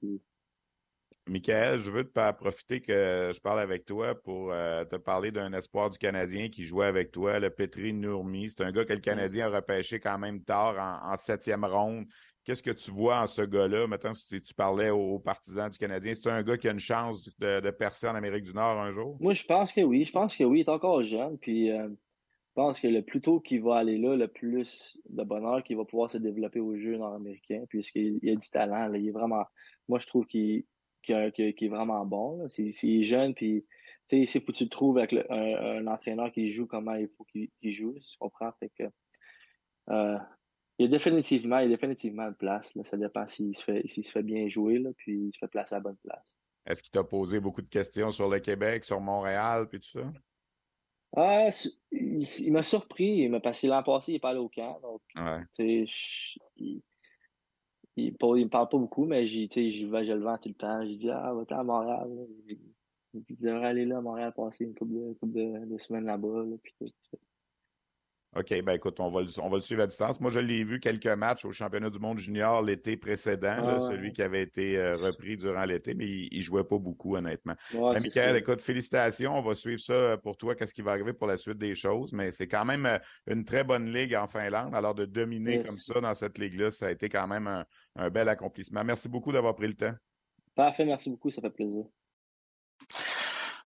Michael, 1.28 1.80
je 1.80 1.92
veux 1.92 2.06
te 2.06 2.32
profiter 2.34 2.80
que 2.80 3.32
je 3.34 3.40
parle 3.42 3.60
avec 3.60 3.86
toi 3.86 4.16
pour 4.16 4.52
euh, 4.52 4.86
te 4.86 4.96
parler 4.96 5.32
d'un 5.32 5.52
espoir 5.54 5.90
du 5.90 5.98
Canadien 5.98 6.50
qui 6.50 6.66
jouait 6.66 6.86
avec 6.86 7.12
toi, 7.12 7.40
le 7.40 7.50
Petri 7.50 7.94
Nourmi. 7.94 8.50
C'est 8.50 8.64
un 8.64 8.72
gars 8.72 8.86
que 8.86 8.94
le 8.94 9.00
Canadien 9.00 9.48
a 9.48 9.58
repêché 9.58 10.00
quand 10.00 10.18
même 10.18 10.42
tard 10.44 11.02
en, 11.04 11.18
septième 11.18 11.66
ronde. 11.66 12.06
Qu'est-ce 12.46 12.64
que 12.64 12.72
tu 12.72 12.92
vois 12.92 13.20
en 13.20 13.28
ce 13.28 13.42
gars-là? 13.42 13.88
Maintenant, 13.88 14.14
si 14.14 14.42
tu 14.42 14.54
parlais 14.54 14.90
aux, 14.90 15.20
partisans 15.20 15.70
du 15.70 15.78
Canadien, 15.78 16.14
c'est 16.14 16.30
un 16.30 16.44
gars 16.44 16.58
qui 16.58 16.70
a 16.70 16.72
une 16.72 16.80
chance 16.80 17.30
de, 17.40 17.72
percer 17.72 18.08
en 18.08 18.16
Amérique 18.16 18.46
du 18.46 18.54
Nord 18.54 18.80
un 18.80 18.94
jour? 18.94 19.18
Moi, 19.20 19.34
je 19.34 19.44
pense 19.44 19.74
que 19.74 19.82
oui. 19.82 20.06
Je 20.06 20.14
pense 20.14 20.38
que 20.38 20.46
oui. 20.46 20.60
Il 20.60 20.62
est 20.62 20.70
encore 20.70 21.04
jeune. 21.04 21.38
Puis, 21.38 21.72
euh, 21.72 21.90
pense 22.58 22.82
que 22.82 22.88
le 22.88 23.04
plus 23.04 23.22
tôt 23.22 23.40
qu'il 23.40 23.62
va 23.62 23.76
aller 23.76 24.00
là, 24.00 24.16
le 24.16 24.28
plus 24.28 25.00
de 25.10 25.24
bonheur 25.24 25.62
qu'il 25.64 25.78
va 25.78 25.86
pouvoir 25.86 26.10
se 26.10 26.18
développer 26.18 26.60
au 26.60 26.76
jeu 26.76 26.98
nord-américain, 26.98 27.64
puisqu'il 27.70 28.18
a 28.28 28.36
du 28.36 28.50
talent. 28.50 28.92
il 28.96 29.08
est 29.08 29.12
vraiment. 29.12 29.46
Moi, 29.88 30.00
je 30.00 30.08
trouve 30.08 30.26
qu'il 30.26 30.66
est 31.08 31.68
vraiment 31.68 32.04
bon. 32.04 32.48
S'il 32.50 33.02
est 33.02 33.04
jeune, 33.04 33.36
puis 33.36 33.64
il 34.12 34.28
faut 34.28 34.52
que 34.52 34.58
tu 34.58 34.64
le 34.64 34.70
trouves 34.72 34.98
avec 34.98 35.14
un, 35.30 35.86
entraîneur 35.86 36.32
qui 36.32 36.50
joue 36.50 36.66
comment 36.66 36.96
il 36.96 37.08
faut 37.16 37.26
qu'il 37.26 37.72
joue, 37.72 37.94
tu 37.94 38.18
comprends? 38.18 38.52
Fait 38.60 38.72
que, 38.76 38.86
euh, 39.92 40.18
il 40.80 40.86
y 40.86 40.88
a 40.88 40.90
définitivement, 40.90 41.60
il 41.60 41.66
a 41.66 41.76
définitivement 41.76 42.24
une 42.24 42.36
place. 42.36 42.74
Ça 42.86 42.98
dépend 42.98 43.28
s'il 43.28 43.56
se, 43.56 43.64
fait, 43.64 43.88
se 43.88 44.12
fait 44.12 44.24
bien 44.24 44.48
jouer, 44.48 44.80
là, 44.80 44.90
puis 44.98 45.28
il 45.28 45.32
se 45.32 45.38
fait 45.38 45.48
placer 45.48 45.76
à 45.76 45.78
la 45.78 45.84
bonne 45.84 45.98
place. 45.98 46.40
Est-ce 46.66 46.82
qu'il 46.82 46.92
t'a 46.92 47.04
posé 47.04 47.40
beaucoup 47.40 47.62
de 47.62 47.70
questions 47.70 48.12
sur 48.12 48.28
le 48.28 48.40
Québec, 48.40 48.84
sur 48.84 49.00
Montréal, 49.00 49.68
puis 49.70 49.80
tout 49.80 50.00
ça? 50.00 50.12
Ah, 51.16 51.50
il, 51.92 52.52
m'a 52.52 52.64
surpris, 52.64 53.28
mais 53.30 53.40
parce 53.40 53.62
que 53.62 53.68
l'an 53.68 53.82
passé, 53.82 54.12
il 54.12 54.16
n'est 54.16 54.20
pas 54.20 54.30
allé 54.30 54.40
au 54.40 54.50
camp. 54.50 54.80
Donc, 54.82 55.02
il, 55.60 55.86
il, 57.96 58.12
me 58.14 58.48
parle 58.48 58.70
pas 58.70 58.78
beaucoup, 58.78 59.06
mais 59.06 59.26
j'y, 59.26 59.48
vais, 59.48 60.06
je 60.06 60.14
le 60.14 60.22
vends 60.22 60.38
tout 60.38 60.50
le 60.50 60.56
temps. 60.56 60.86
Je 60.86 60.94
dis, 60.94 61.10
ah, 61.10 61.34
va-t'en 61.34 61.60
à 61.60 61.64
Montréal. 61.64 62.10
Il 63.14 63.22
dit, 63.24 63.36
devrais 63.36 63.68
aller 63.68 63.86
là 63.86 63.98
à 63.98 64.02
Montréal 64.02 64.34
passer 64.36 64.66
une 64.66 64.76
couple 64.76 64.94
de, 65.24 65.78
semaines 65.80 66.06
là-bas. 66.06 66.44
puis 66.62 66.76
OK, 68.38 68.62
ben 68.62 68.74
écoute, 68.74 69.00
on 69.00 69.10
va, 69.10 69.22
le, 69.22 69.28
on 69.42 69.50
va 69.50 69.56
le 69.56 69.62
suivre 69.62 69.82
à 69.82 69.88
distance. 69.88 70.22
Moi, 70.22 70.30
je 70.30 70.40
l'ai 70.40 70.64
vu 70.64 70.80
quelques 70.80 71.08
matchs 71.08 71.46
au 71.46 71.52
championnat 71.52 71.90
du 71.90 71.98
monde 71.98 72.20
junior 72.20 72.62
l'été 72.62 72.96
précédent, 72.96 73.58
ah, 73.58 73.80
celui 73.80 74.14
qui 74.14 74.22
avait 74.22 74.44
été 74.44 74.78
euh, 74.78 74.96
repris 74.98 75.38
durant 75.38 75.66
l'été, 75.66 75.96
mais 75.96 76.06
il 76.06 76.38
ne 76.38 76.44
jouait 76.44 76.64
pas 76.64 76.78
beaucoup, 76.78 77.16
honnêtement. 77.16 77.56
Ouais, 77.74 78.00
Michael, 78.00 78.38
écoute, 78.38 78.62
félicitations. 78.62 79.38
On 79.38 79.42
va 79.42 79.56
suivre 79.56 79.80
ça 79.80 80.18
pour 80.18 80.38
toi, 80.38 80.54
qu'est-ce 80.54 80.74
qui 80.74 80.84
va 80.84 80.92
arriver 80.92 81.14
pour 81.14 81.28
la 81.28 81.38
suite 81.38 81.58
des 81.58 81.74
choses, 81.74 82.14
mais 82.14 82.32
c'est 82.32 82.48
quand 82.48 82.66
même 82.66 82.86
euh, 82.86 83.00
une 83.26 83.44
très 83.44 83.64
bonne 83.64 83.92
ligue 83.92 84.14
en 84.16 84.28
Finlande. 84.28 84.76
Alors, 84.76 84.94
de 84.94 85.06
dominer 85.06 85.64
comme 85.64 85.78
ça 85.78 86.00
dans 86.00 86.14
cette 86.14 86.38
ligue-là, 86.38 86.70
ça 86.70 86.88
a 86.88 86.92
été 86.92 87.10
quand 87.10 87.28
même 87.28 87.48
un, 87.48 87.66
un 87.96 88.10
bel 88.10 88.30
accomplissement. 88.30 88.84
Merci 88.84 89.10
beaucoup 89.10 89.32
d'avoir 89.32 89.56
pris 89.56 89.68
le 89.68 89.76
temps. 89.76 89.94
Parfait, 90.54 90.86
merci 90.86 91.10
beaucoup, 91.10 91.32
ça 91.32 91.42
fait 91.42 91.50
plaisir. 91.50 91.86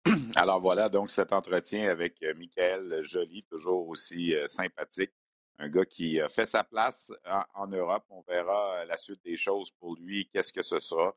Alors 0.37 0.61
voilà 0.61 0.89
donc 0.89 1.11
cet 1.11 1.33
entretien 1.33 1.91
avec 1.91 2.23
euh, 2.23 2.33
Michael 2.35 3.01
Joly, 3.03 3.45
toujours 3.45 3.89
aussi 3.89 4.35
euh, 4.35 4.47
sympathique. 4.47 5.13
Un 5.59 5.69
gars 5.69 5.85
qui 5.85 6.19
fait 6.31 6.47
sa 6.47 6.65
place 6.65 7.13
en, 7.55 7.67
Europe. 7.67 8.05
On 8.09 8.23
verra 8.23 8.79
euh, 8.79 8.85
la 8.87 8.97
suite 8.97 9.23
des 9.23 9.37
choses 9.37 9.71
pour 9.73 9.95
lui, 9.97 10.27
qu'est-ce 10.33 10.55
que 10.55 10.63
ce 10.63 10.81
sera. 10.81 11.15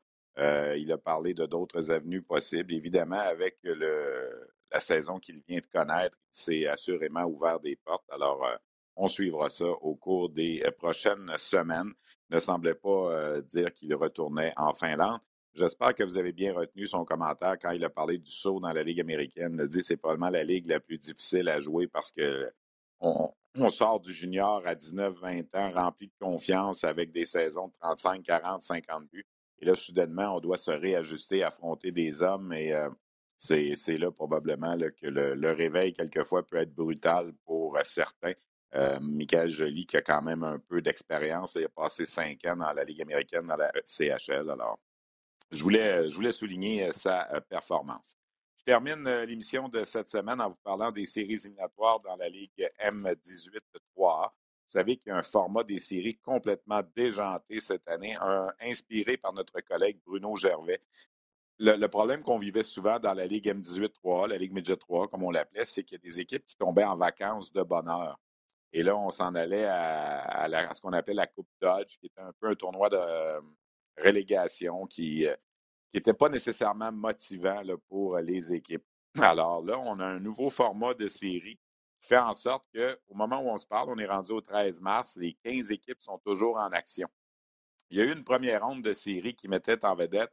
il 0.76 0.92
a 0.92 0.98
parlé 0.98 1.32
de 1.32 1.46
d'autres 1.46 1.90
avenues 1.90 2.20
possibles. 2.20 2.74
Évidemment, 2.74 3.20
avec 3.20 3.58
la 3.64 4.80
saison 4.80 5.18
qu'il 5.18 5.40
vient 5.48 5.60
de 5.60 5.66
connaître, 5.66 6.18
c'est 6.30 6.66
assurément 6.66 7.24
ouvert 7.24 7.58
des 7.58 7.76
portes. 7.76 8.04
Alors, 8.10 8.46
on 8.96 9.08
suivra 9.08 9.48
ça 9.48 9.64
au 9.64 9.94
cours 9.94 10.28
des 10.28 10.62
prochaines 10.76 11.30
semaines. 11.38 11.94
Il 12.28 12.34
ne 12.34 12.40
semblait 12.40 12.74
pas 12.74 13.40
dire 13.40 13.72
qu'il 13.72 13.94
retournait 13.94 14.52
en 14.56 14.74
Finlande. 14.74 15.20
J'espère 15.54 15.94
que 15.94 16.02
vous 16.02 16.16
avez 16.16 16.32
bien 16.32 16.52
retenu 16.52 16.84
son 16.84 17.04
commentaire 17.04 17.56
quand 17.60 17.70
il 17.70 17.84
a 17.84 17.90
parlé 17.90 18.18
du 18.18 18.30
saut 18.30 18.58
dans 18.58 18.72
la 18.72 18.82
Ligue 18.82 19.00
américaine. 19.00 19.54
Il 19.54 19.62
a 19.62 19.66
dit 19.68 19.78
que 19.78 19.84
c'est 19.84 19.96
probablement 19.96 20.30
la 20.30 20.42
ligue 20.42 20.66
la 20.66 20.80
plus 20.80 20.98
difficile 20.98 21.48
à 21.48 21.60
jouer 21.60 21.86
parce 21.86 22.10
que 22.10 22.52
on, 23.00 23.30
sort 23.70 24.00
du 24.00 24.12
junior 24.12 24.62
à 24.66 24.74
19-20 24.74 25.56
ans 25.56 25.70
rempli 25.72 26.08
de 26.08 26.14
confiance 26.18 26.82
avec 26.82 27.12
des 27.12 27.24
saisons 27.24 27.68
de 27.68 27.72
35, 27.74 28.22
40, 28.22 28.62
50 28.62 29.08
buts. 29.08 29.26
Et 29.60 29.66
là, 29.66 29.76
soudainement, 29.76 30.36
on 30.36 30.40
doit 30.40 30.56
se 30.56 30.72
réajuster, 30.72 31.44
affronter 31.44 31.92
des 31.92 32.22
hommes 32.22 32.52
et 32.52 32.72
euh, 32.72 32.90
c'est 33.36 33.98
là 33.98 34.10
probablement 34.10 34.76
que 34.76 35.06
le, 35.06 35.52
réveil, 35.52 35.92
quelquefois, 35.92 36.44
peut 36.44 36.56
être 36.56 36.74
brutal 36.74 37.32
pour 37.44 37.78
certains. 37.84 38.32
Euh, 38.74 38.98
Michael 39.00 39.50
Joly, 39.50 39.86
qui 39.86 39.96
a 39.98 40.02
quand 40.02 40.22
même 40.22 40.42
un 40.42 40.58
peu 40.58 40.82
d'expérience, 40.82 41.54
il 41.54 41.64
a 41.64 41.68
passé 41.68 42.06
cinq 42.06 42.44
ans 42.46 42.56
dans 42.56 42.72
la 42.72 42.82
Ligue 42.82 43.02
américaine, 43.02 43.46
dans 43.46 43.56
la 43.56 43.70
CHL. 43.84 44.50
Alors, 44.50 44.80
je 45.50 45.62
voulais, 45.62 46.08
je 46.08 46.14
voulais 46.14 46.32
souligner 46.32 46.92
sa 46.92 47.40
performance. 47.48 48.16
Je 48.58 48.64
termine 48.64 49.04
l'émission 49.24 49.68
de 49.68 49.84
cette 49.84 50.08
semaine 50.08 50.40
en 50.40 50.48
vous 50.48 50.58
parlant 50.64 50.90
des 50.90 51.06
séries 51.06 51.34
éliminatoires 51.34 52.00
dans 52.00 52.16
la 52.16 52.28
Ligue 52.28 52.70
M18 52.82 53.58
3A. 53.96 54.30
Vous 54.30 54.80
savez 54.80 54.96
qu'il 54.96 55.10
y 55.10 55.12
a 55.12 55.18
un 55.18 55.22
format 55.22 55.62
des 55.62 55.78
séries 55.78 56.16
complètement 56.16 56.80
déjanté 56.96 57.60
cette 57.60 57.86
année, 57.86 58.16
inspiré 58.60 59.16
par 59.16 59.34
notre 59.34 59.60
collègue 59.60 60.00
Bruno 60.04 60.34
Gervais. 60.34 60.80
Le, 61.60 61.86
problème 61.86 62.22
qu'on 62.22 62.38
vivait 62.38 62.64
souvent 62.64 62.98
dans 62.98 63.14
la 63.14 63.26
Ligue 63.26 63.46
M18-3, 63.46 64.28
la 64.28 64.38
Ligue 64.38 64.52
Midget 64.52 64.76
3, 64.76 65.08
comme 65.08 65.22
on 65.22 65.30
l'appelait, 65.30 65.64
c'est 65.64 65.84
qu'il 65.84 65.96
y 65.98 66.00
a 66.00 66.02
des 66.02 66.20
équipes 66.20 66.44
qui 66.46 66.56
tombaient 66.56 66.84
en 66.84 66.96
vacances 66.96 67.52
de 67.52 67.62
bonheur. 67.62 68.18
Et 68.72 68.82
là, 68.82 68.96
on 68.96 69.10
s'en 69.10 69.34
allait 69.36 69.66
à, 69.66 70.48
ce 70.74 70.80
qu'on 70.80 70.92
appelait 70.92 71.14
la 71.14 71.28
Coupe 71.28 71.48
Dodge, 71.60 71.96
qui 72.00 72.06
était 72.06 72.20
un 72.20 72.32
peu 72.40 72.48
un 72.48 72.54
tournoi 72.56 72.88
de 72.88 72.96
euh, 72.96 73.40
relégation 74.02 74.86
qui 74.86 75.26
n'était 75.92 76.10
euh, 76.10 76.14
pas 76.14 76.28
nécessairement 76.28 76.92
motivant 76.92 77.62
pour 77.88 78.18
les 78.18 78.52
équipes. 78.52 78.84
Alors 79.20 79.62
là, 79.64 79.78
on 79.78 80.00
a 80.00 80.04
un 80.04 80.20
nouveau 80.20 80.50
format 80.50 80.94
de 80.94 81.08
série 81.08 81.58
fait 82.04 82.18
en 82.18 82.34
sorte 82.34 82.64
qu'au 82.74 83.14
moment 83.14 83.40
où 83.40 83.48
on 83.48 83.56
se 83.56 83.66
parle, 83.66 83.90
on 83.90 83.98
est 83.98 84.06
rendu 84.06 84.32
au 84.32 84.40
13 84.40 84.80
mars, 84.80 85.16
les 85.16 85.34
15 85.42 85.72
équipes 85.72 86.00
sont 86.00 86.18
toujours 86.18 86.56
en 86.56 86.70
action. 86.70 87.08
Il 87.90 87.98
y 87.98 88.00
a 88.00 88.04
eu 88.04 88.12
une 88.12 88.24
première 88.24 88.64
ronde 88.64 88.82
de 88.82 88.92
série 88.92 89.34
qui 89.34 89.48
mettait 89.48 89.84
en 89.84 89.94
vedette 89.94 90.32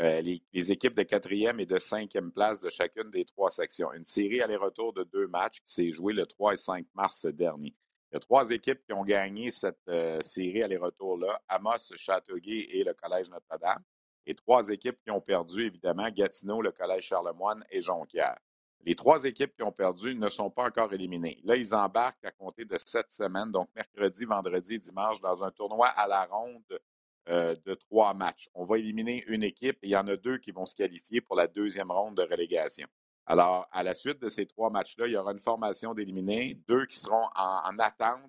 euh, 0.00 0.20
les, 0.22 0.72
équipes 0.72 0.94
de 0.94 1.02
quatrième 1.02 1.60
et 1.60 1.66
de 1.66 1.78
cinquième 1.78 2.32
place 2.32 2.60
de 2.60 2.70
chacune 2.70 3.10
des 3.10 3.24
trois 3.24 3.50
sections. 3.50 3.92
Une 3.92 4.04
série 4.04 4.40
aller-retour 4.40 4.92
de 4.92 5.04
deux 5.04 5.26
matchs 5.26 5.60
qui 5.60 5.72
s'est 5.72 5.92
jouée 5.92 6.14
le 6.14 6.26
3 6.26 6.54
et 6.54 6.56
5 6.56 6.86
mars 6.94 7.26
dernier. 7.26 7.74
Il 8.10 8.14
y 8.14 8.16
a 8.16 8.20
trois 8.20 8.50
équipes 8.50 8.84
qui 8.84 8.92
ont 8.92 9.04
gagné 9.04 9.50
cette 9.50 9.86
euh, 9.88 10.20
série 10.20 10.64
aller-retour-là, 10.64 11.40
Amos, 11.46 11.94
Châteauguay 11.96 12.66
et 12.72 12.82
le 12.82 12.92
Collège 12.92 13.30
Notre-Dame. 13.30 13.84
Et 14.26 14.34
trois 14.34 14.68
équipes 14.68 14.98
qui 15.04 15.12
ont 15.12 15.20
perdu, 15.20 15.66
évidemment, 15.66 16.08
Gatineau, 16.10 16.60
le 16.60 16.72
Collège 16.72 17.04
Charlemagne 17.04 17.62
et 17.70 17.80
Jonquière. 17.80 18.36
Les 18.82 18.96
trois 18.96 19.24
équipes 19.24 19.54
qui 19.54 19.62
ont 19.62 19.70
perdu 19.70 20.16
ne 20.16 20.28
sont 20.28 20.50
pas 20.50 20.64
encore 20.64 20.92
éliminées. 20.92 21.38
Là, 21.44 21.54
ils 21.54 21.72
embarquent 21.72 22.24
à 22.24 22.32
compter 22.32 22.64
de 22.64 22.76
sept 22.84 23.12
semaines, 23.12 23.52
donc 23.52 23.68
mercredi, 23.76 24.24
vendredi 24.24 24.78
dimanche, 24.80 25.20
dans 25.20 25.44
un 25.44 25.50
tournoi 25.50 25.86
à 25.86 26.08
la 26.08 26.24
ronde 26.24 26.80
euh, 27.28 27.54
de 27.64 27.74
trois 27.74 28.12
matchs. 28.14 28.48
On 28.54 28.64
va 28.64 28.78
éliminer 28.78 29.22
une 29.28 29.44
équipe 29.44 29.76
et 29.82 29.88
il 29.88 29.90
y 29.90 29.96
en 29.96 30.08
a 30.08 30.16
deux 30.16 30.38
qui 30.38 30.50
vont 30.50 30.66
se 30.66 30.74
qualifier 30.74 31.20
pour 31.20 31.36
la 31.36 31.46
deuxième 31.46 31.92
ronde 31.92 32.16
de 32.16 32.22
relégation. 32.22 32.88
Alors, 33.30 33.68
à 33.70 33.84
la 33.84 33.94
suite 33.94 34.18
de 34.18 34.28
ces 34.28 34.44
trois 34.44 34.70
matchs-là, 34.70 35.06
il 35.06 35.12
y 35.12 35.16
aura 35.16 35.30
une 35.30 35.38
formation 35.38 35.94
d'éliminés, 35.94 36.60
deux 36.66 36.84
qui 36.86 36.98
seront 36.98 37.28
en, 37.36 37.78
attente 37.78 38.28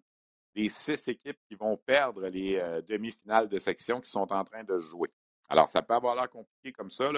des 0.54 0.70
six 0.70 1.08
équipes 1.08 1.40
qui 1.48 1.56
vont 1.56 1.76
perdre 1.76 2.28
les 2.28 2.60
euh, 2.60 2.84
demi-finales 2.84 3.48
de 3.48 3.58
section 3.58 4.00
qui 4.00 4.12
sont 4.12 4.32
en 4.32 4.44
train 4.44 4.64
de 4.64 4.78
jouer. 4.78 5.10
Alors, 5.50 5.68
ça 5.68 5.82
peut 5.82 5.96
avoir 5.96 6.14
l'air 6.14 6.30
compliqué 6.30 6.72
comme 6.72 6.92
ça, 6.92 7.10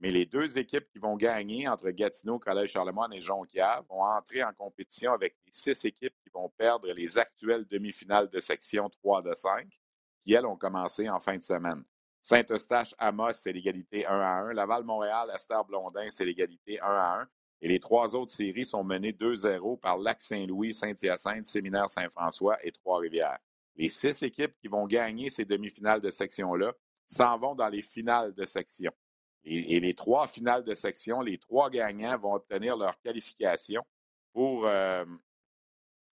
mais 0.00 0.10
les 0.10 0.26
deux 0.26 0.58
équipes 0.58 0.86
qui 0.92 0.98
vont 0.98 1.16
gagner 1.16 1.66
entre 1.66 1.88
Gatineau, 1.88 2.38
Collège 2.38 2.72
Charlemagne 2.72 3.14
et 3.14 3.22
Jonquière 3.22 3.84
vont 3.88 4.02
entrer 4.02 4.44
en 4.44 4.52
compétition 4.52 5.14
avec 5.14 5.34
les 5.46 5.52
six 5.54 5.82
équipes 5.86 6.14
qui 6.22 6.28
vont 6.34 6.50
perdre 6.58 6.92
les 6.92 7.16
actuelles 7.16 7.64
demi-finales 7.64 8.28
de 8.28 8.38
section 8.38 8.90
3 8.90 9.22
de 9.22 9.32
5, 9.32 9.66
qui, 10.22 10.34
elles, 10.34 10.44
ont 10.44 10.58
commencé 10.58 11.08
en 11.08 11.20
fin 11.20 11.38
de 11.38 11.42
semaine. 11.42 11.84
Saint-Eustache, 12.22 12.94
Amos, 12.98 13.32
c'est 13.32 13.52
l'égalité 13.52 14.06
1 14.06 14.20
à 14.20 14.40
1. 14.42 14.52
Laval-Montréal, 14.52 15.30
Astère-Blondin, 15.32 16.08
c'est 16.08 16.24
l'égalité 16.24 16.80
1 16.80 16.84
à 16.84 17.20
1. 17.22 17.28
Et 17.62 17.68
les 17.68 17.80
trois 17.80 18.14
autres 18.16 18.32
séries 18.32 18.64
sont 18.64 18.84
menées 18.84 19.12
2-0 19.12 19.78
par 19.80 19.98
Lac-Saint-Louis, 19.98 20.72
Saint-Hyacinthe, 20.72 21.44
Séminaire-Saint-François 21.44 22.56
et 22.64 22.72
Trois-Rivières. 22.72 23.38
Les 23.76 23.88
six 23.88 24.22
équipes 24.22 24.54
qui 24.60 24.68
vont 24.68 24.86
gagner 24.86 25.30
ces 25.30 25.44
demi-finales 25.44 26.00
de 26.00 26.10
section-là 26.10 26.72
s'en 27.06 27.38
vont 27.38 27.54
dans 27.54 27.68
les 27.68 27.82
finales 27.82 28.34
de 28.34 28.44
section. 28.44 28.92
Et, 29.44 29.80
les 29.80 29.94
trois 29.94 30.26
finales 30.26 30.64
de 30.64 30.74
section, 30.74 31.22
les 31.22 31.38
trois 31.38 31.70
gagnants 31.70 32.18
vont 32.18 32.34
obtenir 32.34 32.76
leur 32.76 33.00
qualification 33.00 33.82
pour 34.34 34.66
euh, 34.66 35.04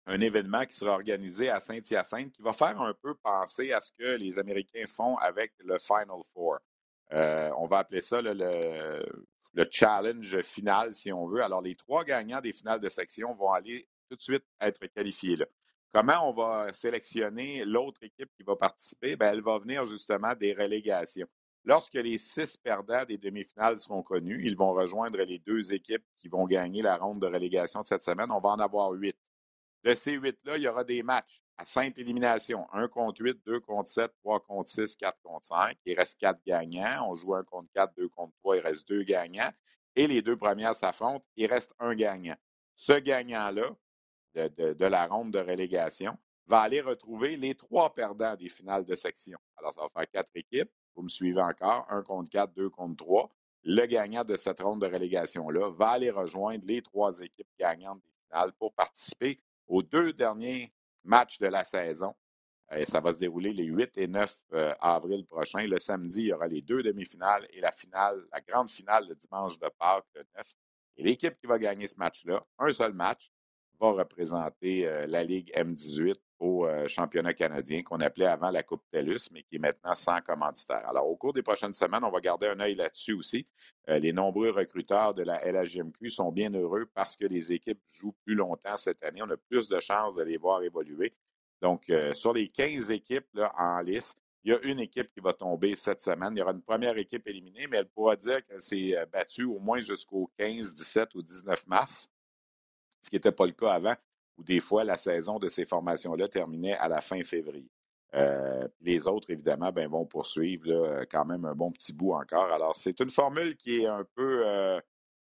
un 0.07 0.21
événement 0.21 0.65
qui 0.67 0.77
sera 0.77 0.93
organisé 0.93 1.49
à 1.49 1.61
Saint-Hyacinthe 1.61 2.33
qui 2.33 2.43
va 2.43 2.53
faire 2.53 2.81
un 2.81 2.95
peu 2.95 3.15
penser 3.15 3.73
à 3.73 3.81
ce 3.81 3.91
que 3.93 4.17
les 4.17 4.39
Américains 4.39 4.87
font 4.87 5.17
avec 5.17 5.53
le 5.59 5.79
Final 5.79 6.21
Four. 6.33 6.59
Euh, 7.13 7.51
on 7.59 7.67
va 7.67 7.79
appeler 7.79 8.01
ça 8.01 8.21
le, 8.21 8.33
le, 8.33 9.67
challenge 9.71 10.41
final, 10.43 10.95
si 10.95 11.13
on 11.13 11.27
veut. 11.27 11.43
Alors, 11.43 11.63
les 11.63 11.75
trois 11.75 12.05
gagnants 12.05 12.41
des 12.41 12.53
finales 12.53 12.81
de 12.81 12.89
section 12.89 13.35
vont 13.35 13.53
aller 13.53 13.87
tout 14.09 14.17
de 14.17 14.21
suite 14.21 14.45
être 14.61 14.87
qualifiés. 14.89 15.37
Comment 15.93 16.29
on 16.29 16.33
va 16.33 16.73
sélectionner 16.73 17.65
l'autre 17.65 18.03
équipe 18.03 18.31
qui 18.37 18.43
va 18.43 18.57
participer? 18.57 19.17
Bien, 19.17 19.31
elle 19.31 19.43
va 19.43 19.59
venir 19.59 19.85
justement 19.85 20.35
des 20.35 20.53
relégations. 20.53 21.29
Lorsque 21.65 21.95
les 21.95 22.19
six 22.19 22.57
perdants 22.57 23.05
des 23.05 23.17
demi-finales 23.17 23.79
seront 23.79 24.03
connus, 24.03 24.45
ils 24.45 24.57
vont 24.57 24.73
rejoindre 24.73 25.19
les 25.19 25.39
deux 25.39 25.73
équipes 25.73 26.05
qui 26.19 26.29
vont 26.29 26.47
gagner 26.47 26.83
la 26.83 26.97
ronde 26.97 27.23
de 27.23 27.27
relégation 27.27 27.81
de 27.81 27.87
cette 27.87 28.03
semaine. 28.03 28.31
On 28.31 28.41
va 28.41 28.51
en 28.51 28.59
avoir 28.59 28.91
huit. 28.91 29.17
De 29.85 29.93
ces 29.93 30.13
huit-là, 30.13 30.57
il 30.57 30.63
y 30.63 30.69
aura 30.69 30.83
des 30.83 31.03
matchs 31.03 31.43
à 31.59 31.65
simple 31.67 32.01
élimination. 32.01 32.67
Un 32.73 32.89
contre 32.89 33.23
huit, 33.23 33.39
deux 33.45 33.61
contre 33.61 33.89
sept, 33.89 34.11
trois 34.17 34.41
contre 34.41 34.69
six, 34.69 34.97
quatre 34.97 35.21
contre 35.23 35.45
cinq. 35.45 35.77
Il 35.85 35.95
reste 35.95 36.19
quatre 36.19 36.41
gagnants. 36.47 37.07
On 37.11 37.15
joue 37.15 37.35
un 37.35 37.45
contre 37.45 37.71
quatre, 37.71 37.95
deux 37.95 38.09
contre 38.09 38.33
trois. 38.39 38.57
Il 38.57 38.61
reste 38.61 38.89
deux 38.89 39.03
gagnants. 39.03 39.53
Et 39.95 40.07
les 40.07 40.23
deux 40.23 40.37
premières 40.37 40.75
s'affrontent. 40.75 41.25
Il 41.37 41.47
reste 41.47 41.73
un 41.79 41.95
gagnant. 41.95 42.37
Ce 42.75 42.95
gagnant-là, 42.95 43.77
de, 44.35 44.85
la 44.87 45.07
ronde 45.07 45.33
de 45.33 45.39
relégation, 45.39 46.17
va 46.47 46.61
aller 46.61 46.81
retrouver 46.81 47.37
les 47.37 47.55
trois 47.55 47.93
perdants 47.93 48.37
des 48.37 48.49
finales 48.49 48.85
de 48.85 48.95
section. 48.95 49.39
Alors, 49.59 49.73
ça 49.75 49.83
va 49.83 49.89
faire 49.89 50.11
quatre 50.11 50.33
équipes. 50.35 50.71
Vous 50.97 51.03
me 51.03 51.09
suivez 51.09 51.43
encore, 51.43 51.87
un 51.91 52.03
contre 52.03 52.31
quatre, 52.31 52.55
deux 52.55 52.71
contre 52.71 52.97
trois. 52.97 53.31
Le 53.63 53.85
gagnant 53.87 54.25
de 54.25 54.37
cette 54.37 54.61
ronde 54.61 54.81
de 54.81 54.87
relégation-là 54.87 55.71
va 55.71 55.91
aller 55.91 56.11
rejoindre 56.11 56.67
les 56.67 56.83
trois 56.83 57.21
équipes 57.21 57.49
gagnantes 57.59 58.01
des 58.03 58.11
finales 58.27 58.53
pour 58.55 58.75
participer 58.75 59.41
aux 59.67 59.83
deux 59.83 60.13
derniers 60.13 60.73
matchs 61.05 61.39
de 61.39 61.47
la 61.47 61.65
saison. 61.65 62.15
Et 62.75 62.87
ça 62.87 63.01
va 63.01 63.13
se 63.13 63.21
dérouler 63.21 63.53
les 63.53 63.65
8 63.65 63.99
et 63.99 64.09
9 64.09 64.37
euh, 64.55 64.75
avril 64.81 65.27
prochain. 65.27 65.67
Le 65.67 65.79
samedi, 65.79 66.23
il 66.23 66.27
y 66.29 66.33
aura 66.33 66.47
les 66.47 66.63
deux 66.63 66.83
demi-finales 66.83 67.47
et 67.51 67.61
la 67.61 67.73
finale, 67.73 68.25
la 68.33 68.41
grande 68.41 68.71
finale 68.71 69.07
le 69.09 69.15
dimanche 69.15 69.59
de 69.59 69.69
Pâques, 69.79 70.07
le 70.15 70.25
9. 70.37 70.55
Et 70.97 71.03
l'équipe 71.05 71.39
qui 71.39 71.47
va 71.47 71.59
gagner 71.59 71.87
ce 71.87 71.97
match-là, 71.99 72.41
un 72.59 72.73
seul 72.73 72.95
match, 72.95 73.31
va 73.79 73.91
représenter 73.93 74.87
euh, 74.87 75.07
la 75.07 75.25
Ligue 75.25 75.53
M18 75.55 76.15
au 76.45 76.67
euh, 76.67 76.87
championnat 76.87 77.33
canadien 77.33 77.83
qu'on 77.83 78.01
appelait 78.01 78.27
avant 78.27 78.51
la 78.51 78.63
Coupe 78.63 78.83
TELUS, 78.91 79.31
mais 79.33 79.43
qui 79.43 79.57
est 79.57 79.59
maintenant 79.59 79.95
sans 79.95 80.21
commanditaire. 80.21 80.87
Alors, 80.87 81.09
au 81.09 81.17
cours 81.17 81.33
des 81.33 81.43
prochaines 81.43 81.73
semaines, 81.73 82.05
on 82.05 82.11
va 82.11 82.21
garder 82.21 82.49
un 82.49 82.61
œil 82.61 82.75
là-dessus 82.75 83.15
aussi. 83.15 83.47
Euh, 83.89 83.99
les 83.99 84.13
nombreux 84.13 84.51
recruteurs 84.51 85.15
de 85.15 85.23
la 85.23 85.41
LHMQ 85.51 86.11
sont 86.11 86.31
bien 86.31 86.53
heureux 86.53 86.85
parce 86.95 87.17
que 87.17 87.25
les 87.25 87.53
équipes 87.53 87.81
jouent 87.93 88.15
plus 88.27 88.35
longtemps 88.35 88.77
cette 88.77 89.03
année. 89.03 89.23
On 89.23 89.31
a 89.31 89.39
plus 89.39 89.69
de 89.69 89.81
chances 89.81 90.17
de 90.17 90.23
les 90.23 90.37
voir 90.37 90.63
évoluer. 90.63 91.15
Donc, 91.63 91.91
sur 92.13 92.35
les 92.35 92.47
15 92.47 92.91
équipes 92.91 93.39
en 93.57 93.81
liste, 93.81 94.19
il 94.43 94.53
y 94.53 94.55
a 94.55 94.61
une 94.65 94.81
équipe 94.81 95.11
qui 95.15 95.21
va 95.21 95.33
tomber 95.33 95.75
cette 95.75 96.03
semaine. 96.03 96.35
Il 96.35 96.41
y 96.41 96.43
aura 96.43 96.53
une 96.53 96.61
première 96.61 96.99
équipe 96.99 97.27
éliminée, 97.27 97.67
mais 97.71 97.79
elle 97.79 97.89
pourra 97.89 98.17
dire 98.17 98.45
qu'elle 98.45 98.61
s'est 98.61 98.95
battue 99.11 99.45
au 99.45 99.59
moins 99.61 99.81
jusqu'au 99.81 100.31
15, 100.37 100.75
17 100.75 101.15
ou 101.15 101.23
19 101.23 101.67
mars 101.69 102.11
ce 103.05 103.11
qui 103.11 103.17
n'était 103.17 103.33
pas 103.33 103.47
le 103.47 103.53
cas 103.53 103.73
avant, 103.73 103.95
où 104.39 104.43
des 104.43 104.61
fois 104.61 104.85
la 104.85 104.97
saison 104.97 105.39
de 105.39 105.49
ces 105.49 105.65
formations-là 105.65 106.29
terminait 106.29 106.77
à 106.77 106.89
la 106.89 107.01
fin 107.01 107.23
février. 107.25 107.71
Euh, 108.15 108.69
les 108.81 109.09
autres, 109.09 109.31
évidemment, 109.31 109.73
ben, 109.73 109.89
vont 109.89 110.07
poursuivre 110.07 111.05
quand 111.11 111.25
même 111.25 111.45
un 111.45 111.55
bon 111.55 111.73
petit 111.73 111.93
bout 111.93 112.13
encore. 112.13 112.53
Alors, 112.53 112.77
c'est 112.77 113.01
une 113.01 113.11
formule 113.11 113.57
qui 113.57 113.81
est 113.81 113.87
un 113.87 114.05
peu 114.15 114.43
euh, 114.47 114.81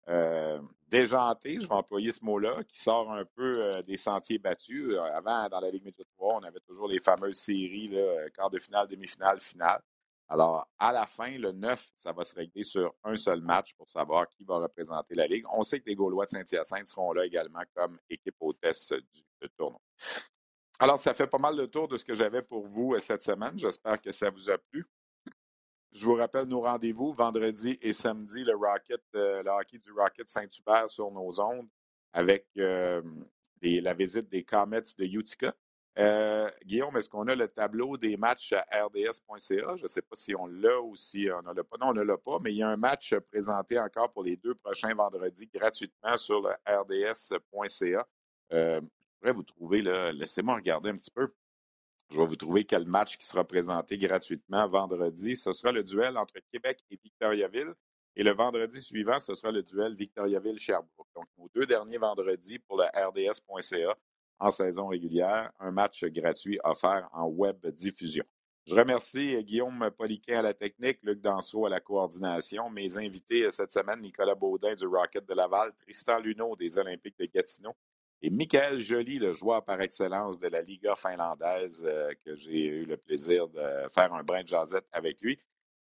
euh, 0.09 0.59
déjantée, 0.87 1.59
je 1.61 1.67
vais 1.67 1.75
employer 1.75 2.13
ce 2.13 2.25
mot-là, 2.25 2.65
qui 2.67 2.81
sort 2.81 3.13
un 3.13 3.27
peu 3.27 3.83
des 3.87 3.99
sentiers 3.99 4.39
battus. 4.39 4.97
Avant, 5.15 5.49
dans 5.49 5.61
la 5.61 5.71
Ligue 5.71 5.93
3, 6.17 6.37
on 6.37 6.43
avait 6.45 6.61
toujours 6.61 6.89
les 6.89 6.99
fameuses 6.99 7.37
séries, 7.37 7.89
là, 7.89 8.31
quart 8.31 8.49
de 8.49 8.59
finale, 8.59 8.89
demi-finale, 8.89 9.39
finale. 9.39 9.83
Alors, 10.31 10.69
à 10.79 10.93
la 10.93 11.07
fin, 11.07 11.31
le 11.39 11.53
9, 11.53 11.91
ça 11.97 12.13
va 12.13 12.23
se 12.23 12.35
régler 12.35 12.63
sur 12.63 12.95
un 13.03 13.17
seul 13.17 13.41
match 13.41 13.75
pour 13.75 13.89
savoir 13.89 14.29
qui 14.29 14.45
va 14.45 14.59
représenter 14.59 15.15
la 15.15 15.27
Ligue. 15.27 15.45
On 15.53 15.63
sait 15.63 15.81
que 15.81 15.89
les 15.89 15.95
Gaulois 15.95 16.27
de 16.27 16.31
Saint-Hyacinthe 16.31 16.87
seront 16.87 17.13
là 17.13 17.25
également 17.25 17.63
comme 17.75 17.99
équipe 18.11 18.37
hôtesse 18.41 18.93
du 19.41 19.49
tournoi. 19.57 19.81
Alors, 20.79 20.99
ça 20.99 21.15
fait 21.15 21.27
pas 21.27 21.39
mal 21.39 21.57
de 21.57 21.67
tour 21.67 21.89
de 21.89 21.97
ce 21.97 22.05
que 22.05 22.15
j'avais 22.15 22.43
pour 22.43 22.63
vous 22.63 22.95
euh, 22.95 23.01
cette 23.01 23.23
semaine. 23.23 23.59
J'espère 23.59 24.01
que 24.01 24.13
ça 24.13 24.31
vous 24.31 24.51
a 24.51 24.59
plu. 24.59 24.87
Je 25.93 26.05
vous 26.05 26.15
rappelle 26.15 26.47
nos 26.47 26.61
rendez-vous 26.61 27.15
vendredi 27.15 27.79
et 27.81 27.95
samedi, 27.95 28.45
le 28.45 28.55
Rocket, 28.55 29.03
euh, 29.15 29.43
le 29.43 29.51
hockey 29.51 29.79
du 29.79 29.91
Rocket 29.91 30.29
Saint-Hubert 30.29 30.91
sur 30.91 31.11
nos 31.11 31.41
ondes 31.41 31.69
avec 32.13 32.47
euh, 32.59 33.03
la 33.63 33.95
visite 33.95 34.29
des 34.29 34.45
Comets 34.45 34.83
de 34.99 35.05
Utica. 35.05 35.55
Euh, 35.99 36.49
Guillaume, 36.65 36.97
est-ce 36.97 37.09
qu'on 37.09 37.27
a 37.27 37.35
le 37.35 37.49
tableau 37.49 37.97
des 37.97 38.17
matchs 38.17 38.53
à 38.53 38.85
rds.ca? 38.85 39.77
Je 39.77 39.83
ne 39.83 39.89
sais 39.89 40.03
pas 40.03 40.15
si 40.15 40.35
on 40.37 40.47
l'a 40.47 40.81
ou 40.81 40.95
si 40.95 41.29
on 41.33 41.43
ne 41.43 41.53
l'a 41.53 41.65
pas. 41.65 41.77
Non, 41.81 41.89
on 41.89 41.95
ne 41.95 42.03
l'a 42.03 42.17
pas, 42.17 42.39
mais 42.41 42.53
il 42.53 42.59
y 42.59 42.63
a 42.63 42.69
un 42.69 42.77
match 42.77 43.15
présenté 43.33 43.79
encore 43.81 44.09
pour 44.11 44.23
les 44.23 44.37
deux 44.37 44.55
prochains 44.55 44.95
vendredis 44.95 45.49
gratuitement 45.53 46.17
sur 46.17 46.41
le 46.41 46.51
rds.ca. 46.67 48.07
Euh, 48.53 48.81
je 48.81 49.19
pourrais 49.19 49.33
vous 49.33 49.43
trouver, 49.43 49.83
laissez-moi 50.13 50.55
regarder 50.55 50.91
un 50.91 50.97
petit 50.97 51.11
peu. 51.11 51.33
Je 52.11 52.19
vais 52.19 52.27
vous 52.27 52.37
trouver 52.37 52.65
quel 52.65 52.87
match 52.87 53.19
qui 53.19 53.27
sera 53.27 53.45
présenté 53.45 53.99
gratuitement 53.99 54.69
vendredi. 54.69 55.35
Ce 55.35 55.53
sera 55.53 55.73
le 55.73 55.83
duel 55.83 56.17
entre 56.17 56.35
Québec 56.53 56.79
et 56.91 56.99
Victoriaville. 57.03 57.75
Et 58.15 58.23
le 58.23 58.33
vendredi 58.33 58.81
suivant, 58.81 59.19
ce 59.19 59.35
sera 59.35 59.51
le 59.53 59.63
duel 59.63 59.95
Victoriaville-Sherbrooke. 59.95 61.09
Donc, 61.15 61.27
nos 61.37 61.49
deux 61.55 61.67
derniers 61.67 61.99
vendredis 61.99 62.59
pour 62.61 62.79
le 62.79 62.85
rds.ca 62.85 63.97
en 64.39 64.51
saison 64.51 64.89
régulière, 64.89 65.51
un 65.59 65.71
match 65.71 66.05
gratuit 66.05 66.59
offert 66.65 67.09
en 67.13 67.27
web 67.27 67.67
diffusion. 67.69 68.25
Je 68.67 68.75
remercie 68.75 69.43
Guillaume 69.45 69.91
Poliquin 69.97 70.41
à 70.41 70.43
la 70.43 70.55
technique, 70.55 70.99
Luc 71.03 71.21
Dansereau 71.21 71.67
à 71.67 71.71
la 71.71 71.81
coordination, 71.81 72.69
mes 72.69 72.99
invités 72.99 73.51
cette 73.51 73.73
semaine, 73.73 74.01
Nicolas 74.01 74.35
Baudin 74.35 74.75
du 74.75 74.87
Rocket 74.87 75.27
de 75.27 75.35
Laval, 75.35 75.73
Tristan 75.75 76.21
Luneau 76.21 76.55
des 76.55 76.79
Olympiques 76.79 77.19
de 77.19 77.27
Gatineau 77.27 77.75
et 78.21 78.31
Michael 78.31 78.81
Joly, 78.81 79.19
le 79.19 79.33
joueur 79.33 79.63
par 79.65 79.81
excellence 79.81 80.39
de 80.39 80.49
la 80.49 80.61
Liga 80.61 80.95
finlandaise, 80.95 81.85
euh, 81.87 82.13
que 82.25 82.35
j'ai 82.35 82.67
eu 82.67 82.85
le 82.85 82.97
plaisir 82.97 83.49
de 83.49 83.89
faire 83.91 84.13
un 84.13 84.25
brin 84.25 84.43
de 84.43 84.49
jasette 84.49 84.87
avec 84.93 85.21
lui. 85.21 85.39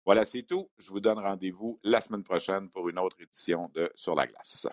Voilà, 0.05 0.25
c'est 0.25 0.43
tout. 0.43 0.71
Je 0.79 0.91
vous 0.91 1.01
donne 1.01 1.19
rendez-vous 1.19 1.79
la 1.85 2.01
semaine 2.01 2.25
prochaine 2.25 2.69
pour 2.71 2.89
une 2.89 2.99
autre 2.99 3.17
édition 3.21 3.71
de 3.73 3.91
Sur 3.95 4.15
la 4.15 4.27
glace. 4.27 4.69